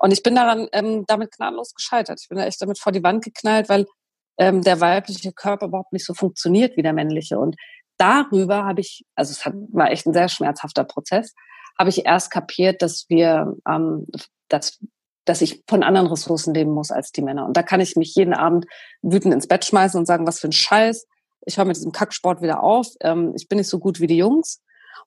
Und 0.00 0.12
ich 0.12 0.22
bin 0.22 0.34
daran 0.34 0.68
ähm, 0.72 1.04
damit 1.06 1.32
gnadenlos 1.32 1.74
gescheitert. 1.74 2.20
Ich 2.22 2.28
bin 2.28 2.38
da 2.38 2.44
echt 2.44 2.62
damit 2.62 2.78
vor 2.78 2.92
die 2.92 3.02
Wand 3.02 3.24
geknallt, 3.24 3.68
weil 3.68 3.86
ähm, 4.38 4.62
der 4.62 4.80
weibliche 4.80 5.32
Körper 5.32 5.66
überhaupt 5.66 5.92
nicht 5.92 6.06
so 6.06 6.14
funktioniert 6.14 6.76
wie 6.76 6.82
der 6.82 6.92
männliche. 6.92 7.38
Und 7.38 7.56
darüber 7.98 8.64
habe 8.64 8.80
ich, 8.80 9.04
also 9.14 9.32
es 9.32 9.44
hat, 9.44 9.54
war 9.72 9.90
echt 9.90 10.06
ein 10.06 10.12
sehr 10.12 10.28
schmerzhafter 10.28 10.84
Prozess, 10.84 11.34
habe 11.78 11.90
ich 11.90 12.06
erst 12.06 12.30
kapiert, 12.30 12.82
dass 12.82 13.06
wir, 13.08 13.54
ähm, 13.68 14.06
dass, 14.48 14.78
dass 15.24 15.42
ich 15.42 15.62
von 15.68 15.82
anderen 15.82 16.06
Ressourcen 16.06 16.54
leben 16.54 16.70
muss 16.70 16.90
als 16.90 17.12
die 17.12 17.22
Männer. 17.22 17.46
Und 17.46 17.56
da 17.56 17.62
kann 17.62 17.80
ich 17.80 17.96
mich 17.96 18.14
jeden 18.14 18.34
Abend 18.34 18.66
wütend 19.02 19.34
ins 19.34 19.48
Bett 19.48 19.64
schmeißen 19.64 19.98
und 19.98 20.06
sagen, 20.06 20.26
was 20.26 20.40
für 20.40 20.48
ein 20.48 20.52
Scheiß. 20.52 21.06
Ich 21.44 21.58
höre 21.58 21.64
mit 21.64 21.76
diesem 21.76 21.92
Kacksport 21.92 22.40
wieder 22.40 22.62
auf. 22.62 22.88
Ähm, 23.00 23.32
ich 23.36 23.48
bin 23.48 23.58
nicht 23.58 23.68
so 23.68 23.78
gut 23.78 24.00
wie 24.00 24.06
die 24.06 24.16
Jungs. 24.16 24.62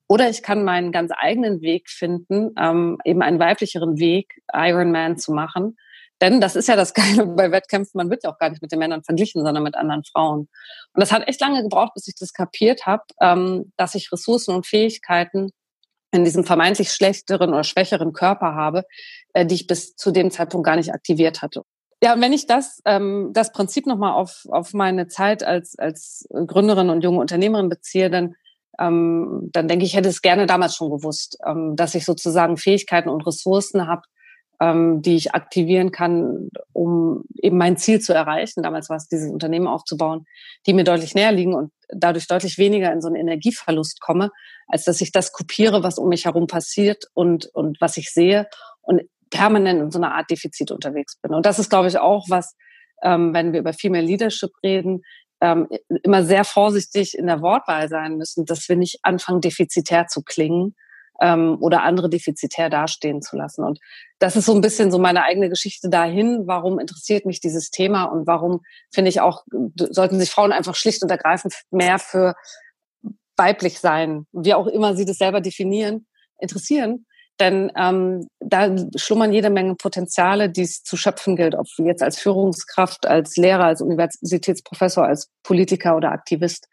Oder 0.08 0.30
ich 0.30 0.44
kann 0.44 0.64
meinen 0.64 0.92
ganz 0.92 1.12
eigenen 1.16 1.62
Weg 1.62 1.90
finden, 1.90 2.54
ähm, 2.58 2.98
eben 3.06 3.22
einen 3.22 3.40
weiblicheren 3.40 3.98
Weg, 3.98 4.42
Ironman 4.54 5.18
zu 5.18 5.32
machen. 5.32 5.78
Denn 6.22 6.40
das 6.40 6.56
ist 6.56 6.68
ja 6.68 6.76
das 6.76 6.94
Geile 6.94 7.26
bei 7.26 7.52
Wettkämpfen, 7.52 7.98
man 7.98 8.10
wird 8.10 8.24
ja 8.24 8.32
auch 8.32 8.38
gar 8.38 8.50
nicht 8.50 8.62
mit 8.62 8.72
den 8.72 8.80
Männern 8.80 9.04
verglichen, 9.04 9.44
sondern 9.44 9.64
mit 9.64 9.76
anderen 9.76 10.04
Frauen. 10.04 10.42
Und 10.94 11.00
das 11.02 11.12
hat 11.12 11.28
echt 11.28 11.42
lange 11.42 11.64
gebraucht, 11.64 11.94
bis 11.96 12.08
ich 12.08 12.16
das 12.16 12.34
kapiert 12.34 12.86
habe, 12.86 13.04
ähm, 13.22 13.72
dass 13.78 13.96
ich 13.96 14.12
Ressourcen 14.12 14.56
und 14.56 14.68
Fähigkeiten 14.68 15.52
in 16.12 16.26
diesem 16.26 16.44
vermeintlich 16.44 16.92
schlechteren 16.92 17.52
oder 17.52 17.64
schwächeren 17.64 18.14
Körper 18.14 18.54
habe, 18.54 18.84
äh, 19.34 19.46
die 19.46 19.56
ich 19.56 19.68
bis 19.68 19.96
zu 19.96 20.12
dem 20.12 20.30
Zeitpunkt 20.30 20.66
gar 20.66 20.76
nicht 20.76 20.94
aktiviert 20.94 21.42
hatte. 21.42 21.64
Ja, 22.04 22.14
und 22.14 22.22
wenn 22.22 22.34
ich 22.34 22.48
das, 22.48 22.82
ähm, 22.86 23.30
das 23.32 23.52
Prinzip 23.52 23.86
nochmal 23.86 24.14
auf, 24.14 24.46
auf 24.50 24.74
meine 24.74 25.08
Zeit 25.08 25.44
als, 25.44 25.78
als 25.78 26.28
Gründerin 26.32 26.90
und 26.90 27.04
junge 27.04 27.20
Unternehmerin 27.20 27.70
beziehe, 27.70 28.10
dann, 28.10 28.36
ähm, 28.82 29.50
dann 29.52 29.68
denke 29.68 29.86
ich, 29.86 29.96
hätte 29.96 30.10
es 30.10 30.22
gerne 30.22 30.46
damals 30.46 30.76
schon 30.76 30.90
gewusst, 30.90 31.38
ähm, 31.46 31.76
dass 31.76 31.96
ich 31.96 32.06
sozusagen 32.06 32.58
Fähigkeiten 32.58 33.10
und 33.10 33.26
Ressourcen 33.28 33.88
habe, 33.88 34.02
ähm, 34.60 35.02
die 35.02 35.16
ich 35.16 35.34
aktivieren 35.34 35.92
kann, 35.92 36.50
um 36.74 37.24
eben 37.36 37.58
mein 37.58 37.78
Ziel 37.78 38.00
zu 38.00 38.14
erreichen. 38.14 38.64
Damals 38.64 38.90
war 38.90 38.98
es, 38.98 39.08
dieses 39.08 39.32
Unternehmen 39.32 39.68
aufzubauen, 39.68 40.26
die 40.66 40.74
mir 40.74 40.84
deutlich 40.84 41.16
näher 41.16 41.32
liegen 41.32 41.54
und 41.54 41.72
dadurch 41.90 42.28
deutlich 42.28 42.58
weniger 42.58 42.92
in 42.92 43.02
so 43.02 43.08
einen 43.08 43.18
Energieverlust 43.18 44.02
komme, 44.02 44.30
als 44.68 44.84
dass 44.84 45.02
ich 45.02 45.12
das 45.12 45.32
kopiere, 45.32 45.84
was 45.84 45.98
um 45.98 46.10
mich 46.10 46.26
herum 46.26 46.48
passiert 46.48 47.06
und, 47.14 47.48
und 47.54 47.80
was 47.82 47.98
ich 47.98 48.12
sehe 48.12 48.48
und 48.82 49.02
permanent 49.30 49.82
in 49.82 49.92
so 49.92 50.00
einer 50.00 50.14
Art 50.14 50.30
Defizit 50.30 50.72
unterwegs 50.72 51.18
bin. 51.18 51.34
Und 51.34 51.46
das 51.46 51.60
ist, 51.60 51.70
glaube 51.70 51.88
ich, 51.88 51.98
auch 51.98 52.26
was, 52.30 52.56
ähm, 53.04 53.34
wenn 53.34 53.54
wir 53.54 53.60
über 53.62 53.74
Female 53.74 54.06
Leadership 54.06 54.52
reden, 54.64 55.02
ähm, 55.42 55.68
immer 56.04 56.24
sehr 56.24 56.46
vorsichtig 56.46 57.18
in 57.18 57.28
der 57.28 57.42
Wortwahl 57.42 57.90
sein 57.90 58.18
müssen, 58.18 58.46
dass 58.46 58.70
wir 58.70 58.76
nicht 58.76 59.00
anfangen, 59.04 59.42
defizitär 59.42 60.08
zu 60.08 60.22
klingen, 60.22 60.76
ähm, 61.22 61.58
oder 61.60 61.84
andere 61.84 62.10
defizitär 62.10 62.70
dastehen 62.70 63.22
zu 63.22 63.38
lassen. 63.38 63.64
Und 63.64 63.80
das 64.20 64.36
ist 64.36 64.46
so 64.46 64.56
ein 64.56 64.62
bisschen 64.62 64.92
so 64.92 64.98
meine 64.98 65.24
eigene 65.24 65.50
Geschichte 65.50 65.90
dahin. 65.90 66.44
Warum 66.46 66.80
interessiert 66.80 67.26
mich 67.26 67.40
dieses 67.40 67.70
Thema 67.70 68.06
und 68.06 68.28
warum 68.28 68.62
finde 68.92 69.10
ich 69.10 69.22
auch, 69.22 69.46
sollten 69.76 70.20
sich 70.20 70.32
Frauen 70.32 70.52
einfach 70.52 70.76
schlicht 70.76 71.04
und 71.04 71.12
ergreifend 71.12 71.54
mehr 71.70 72.00
für 72.00 72.34
weiblich 73.38 73.80
sein, 73.80 74.26
wie 74.32 74.54
auch 74.54 74.68
immer 74.68 74.96
sie 74.96 75.06
das 75.06 75.18
selber 75.18 75.42
definieren, 75.42 76.08
interessieren. 76.40 77.06
Denn 77.42 77.72
ähm, 77.76 78.28
da 78.40 78.70
schlummern 78.96 79.34
jede 79.34 79.50
Menge 79.50 79.74
Potenziale, 79.74 80.48
die 80.48 80.62
es 80.62 80.84
zu 80.84 80.96
schöpfen 80.96 81.36
gilt, 81.36 81.56
ob 81.56 81.66
jetzt 81.80 82.04
als 82.04 82.20
Führungskraft, 82.20 83.08
als 83.08 83.36
Lehrer, 83.36 83.64
als 83.64 83.82
Universitätsprofessor, 83.82 85.08
als 85.08 85.28
Politiker 85.42 85.98
oder 85.98 86.12
Aktivist. 86.12 86.68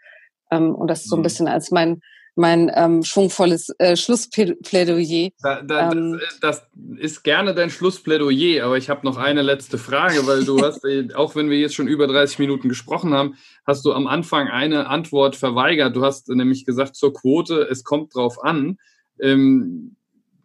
Ähm, 0.50 0.74
und 0.74 0.88
das 0.88 1.00
ist 1.00 1.08
so 1.08 1.16
ein 1.16 1.20
mhm. 1.20 1.22
bisschen 1.22 1.48
als 1.48 1.70
mein 1.70 2.02
mein 2.38 2.70
ähm, 2.76 3.02
schwungvolles 3.02 3.70
äh, 3.78 3.96
Schlussplädoyer. 3.96 5.30
Da, 5.42 5.60
da, 5.60 5.90
ähm, 5.90 6.20
das, 6.40 6.60
das, 6.60 6.68
ist 6.98 7.24
gerne 7.24 7.52
dein 7.52 7.68
Schlussplädoyer, 7.68 8.64
aber 8.64 8.76
ich 8.76 8.88
habe 8.88 9.04
noch 9.04 9.16
eine 9.16 9.42
letzte 9.42 9.76
Frage, 9.76 10.24
weil 10.26 10.44
du 10.44 10.60
hast, 10.62 10.84
äh, 10.84 11.08
auch 11.14 11.34
wenn 11.34 11.50
wir 11.50 11.58
jetzt 11.58 11.74
schon 11.74 11.88
über 11.88 12.06
30 12.06 12.38
Minuten 12.38 12.68
gesprochen 12.68 13.12
haben, 13.12 13.36
hast 13.66 13.84
du 13.84 13.92
am 13.92 14.06
Anfang 14.06 14.48
eine 14.48 14.86
Antwort 14.86 15.34
verweigert. 15.34 15.96
Du 15.96 16.04
hast 16.04 16.28
nämlich 16.28 16.64
gesagt 16.64 16.94
zur 16.94 17.12
Quote, 17.12 17.66
es 17.68 17.82
kommt 17.82 18.14
drauf 18.14 18.44
an. 18.44 18.78
Ähm, 19.20 19.96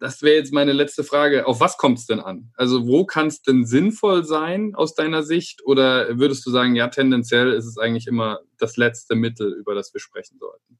das 0.03 0.21
wäre 0.21 0.35
jetzt 0.35 0.51
meine 0.51 0.73
letzte 0.73 1.05
Frage. 1.05 1.47
Auf 1.47 1.61
was 1.61 1.77
kommt 1.77 1.97
es 1.97 2.05
denn 2.05 2.19
an? 2.19 2.51
Also 2.55 2.85
wo 2.87 3.05
kann 3.05 3.27
es 3.27 3.41
denn 3.41 3.65
sinnvoll 3.65 4.25
sein 4.25 4.75
aus 4.75 4.95
deiner 4.95 5.23
Sicht? 5.23 5.65
Oder 5.65 6.19
würdest 6.19 6.45
du 6.45 6.51
sagen, 6.51 6.75
ja, 6.75 6.89
tendenziell 6.89 7.53
ist 7.53 7.65
es 7.65 7.77
eigentlich 7.77 8.07
immer 8.07 8.39
das 8.57 8.75
letzte 8.75 9.15
Mittel, 9.15 9.53
über 9.53 9.75
das 9.75 9.93
wir 9.93 10.01
sprechen 10.01 10.39
sollten? 10.39 10.77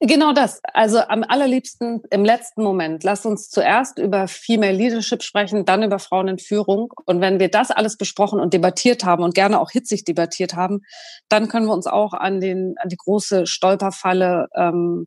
Genau 0.00 0.32
das. 0.32 0.60
Also 0.74 0.98
am 0.98 1.22
allerliebsten 1.22 2.02
im 2.10 2.24
letzten 2.24 2.64
Moment. 2.64 3.04
Lass 3.04 3.24
uns 3.24 3.48
zuerst 3.48 4.00
über 4.00 4.26
Female 4.26 4.76
Leadership 4.76 5.22
sprechen, 5.22 5.64
dann 5.64 5.84
über 5.84 6.00
Frauen 6.00 6.26
in 6.26 6.38
Führung. 6.40 6.92
Und 7.06 7.20
wenn 7.20 7.38
wir 7.38 7.50
das 7.50 7.70
alles 7.70 7.96
besprochen 7.96 8.40
und 8.40 8.54
debattiert 8.54 9.04
haben 9.04 9.22
und 9.22 9.36
gerne 9.36 9.60
auch 9.60 9.70
hitzig 9.70 10.04
debattiert 10.04 10.54
haben, 10.54 10.80
dann 11.28 11.46
können 11.46 11.66
wir 11.66 11.74
uns 11.74 11.86
auch 11.86 12.12
an, 12.12 12.40
den, 12.40 12.74
an 12.78 12.88
die 12.88 12.96
große 12.96 13.46
Stolperfalle 13.46 14.48
ähm, 14.56 15.06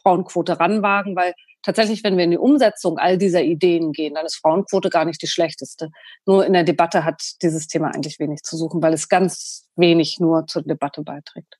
Frauenquote 0.00 0.60
ranwagen, 0.60 1.16
weil 1.16 1.34
tatsächlich, 1.66 2.02
wenn 2.02 2.16
wir 2.16 2.24
in 2.24 2.30
die 2.30 2.38
Umsetzung 2.38 2.96
all 2.96 3.18
dieser 3.18 3.42
Ideen 3.42 3.92
gehen, 3.92 4.14
dann 4.14 4.24
ist 4.24 4.36
Frauenquote 4.36 4.88
gar 4.88 5.04
nicht 5.04 5.20
die 5.20 5.26
schlechteste. 5.26 5.90
Nur 6.24 6.46
in 6.46 6.54
der 6.54 6.64
Debatte 6.64 7.04
hat 7.04 7.22
dieses 7.42 7.66
Thema 7.66 7.88
eigentlich 7.94 8.18
wenig 8.18 8.42
zu 8.42 8.56
suchen, 8.56 8.82
weil 8.82 8.94
es 8.94 9.08
ganz 9.10 9.68
wenig 9.76 10.18
nur 10.18 10.46
zur 10.46 10.62
Debatte 10.62 11.02
beiträgt 11.02 11.58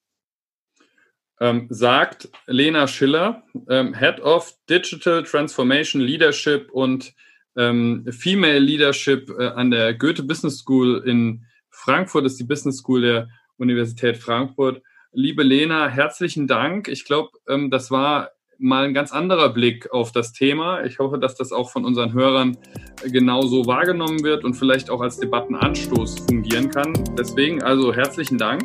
ähm, 1.41 1.67
sagt 1.69 2.29
Lena 2.47 2.87
Schiller, 2.87 3.43
ähm, 3.69 3.95
Head 3.95 4.21
of 4.21 4.55
Digital 4.69 5.23
Transformation 5.23 6.01
Leadership 6.01 6.71
und 6.73 7.13
ähm, 7.57 8.07
Female 8.11 8.59
Leadership 8.59 9.31
äh, 9.39 9.49
an 9.49 9.71
der 9.71 9.95
Goethe 9.95 10.23
Business 10.23 10.59
School 10.59 11.03
in 11.07 11.45
Frankfurt, 11.71 12.25
ist 12.25 12.39
die 12.41 12.45
Business 12.45 12.79
School 12.79 13.03
der 13.03 13.29
Universität 13.59 14.17
Frankfurt. 14.17 14.83
Liebe 15.13 15.43
Lena, 15.43 15.89
herzlichen 15.89 16.47
Dank. 16.47 16.89
Ich 16.89 17.05
glaube, 17.05 17.31
ähm, 17.49 17.71
das 17.71 17.91
war 17.91 18.31
mal 18.59 18.85
ein 18.85 18.95
ganz 18.95 19.13
anderer 19.13 19.51
Blick 19.51 19.93
auf 19.93 20.13
das 20.13 20.33
Thema. 20.33 20.85
Ich 20.85 20.99
hoffe, 20.99 21.19
dass 21.19 21.35
das 21.35 21.53
auch 21.53 21.71
von 21.71 21.85
unseren 21.85 22.13
Hörern 22.13 22.57
genauso 23.05 23.67
wahrgenommen 23.67 24.23
wird 24.23 24.45
und 24.45 24.55
vielleicht 24.55 24.91
auch 24.91 25.01
als 25.01 25.19
Debattenanstoß 25.19 26.21
fungieren 26.21 26.71
kann. 26.71 26.93
Deswegen 27.19 27.63
also 27.63 27.95
herzlichen 27.95 28.39
Dank. 28.39 28.63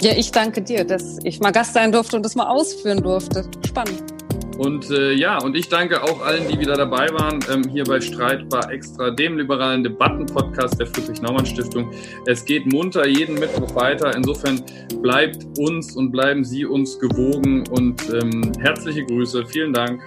Ja, 0.00 0.12
ich 0.16 0.30
danke 0.30 0.62
dir, 0.62 0.84
dass 0.84 1.18
ich 1.24 1.40
mal 1.40 1.52
Gast 1.52 1.74
sein 1.74 1.90
durfte 1.90 2.16
und 2.16 2.22
das 2.22 2.34
mal 2.34 2.46
ausführen 2.46 3.02
durfte. 3.02 3.44
Spannend. 3.66 4.15
Und 4.58 4.90
äh, 4.90 5.12
ja, 5.12 5.38
und 5.42 5.56
ich 5.56 5.68
danke 5.68 6.02
auch 6.02 6.24
allen, 6.24 6.48
die 6.48 6.58
wieder 6.58 6.74
dabei 6.74 7.08
waren, 7.12 7.40
ähm, 7.52 7.62
hier 7.70 7.84
bei 7.84 8.00
Streitbar 8.00 8.70
Extra, 8.72 9.10
dem 9.10 9.36
liberalen 9.38 9.84
Debatten-Podcast 9.84 10.80
der 10.80 10.86
Friedrich-Naumann-Stiftung. 10.86 11.92
Es 12.26 12.44
geht 12.44 12.66
munter 12.72 13.06
jeden 13.06 13.34
Mittwoch 13.38 13.74
weiter. 13.74 14.14
Insofern 14.16 14.62
bleibt 15.02 15.46
uns 15.58 15.94
und 15.96 16.10
bleiben 16.10 16.44
Sie 16.44 16.64
uns 16.64 16.98
gewogen 16.98 17.64
und 17.70 18.02
ähm, 18.12 18.52
herzliche 18.60 19.04
Grüße. 19.04 19.44
Vielen 19.46 19.72
Dank. 19.72 20.02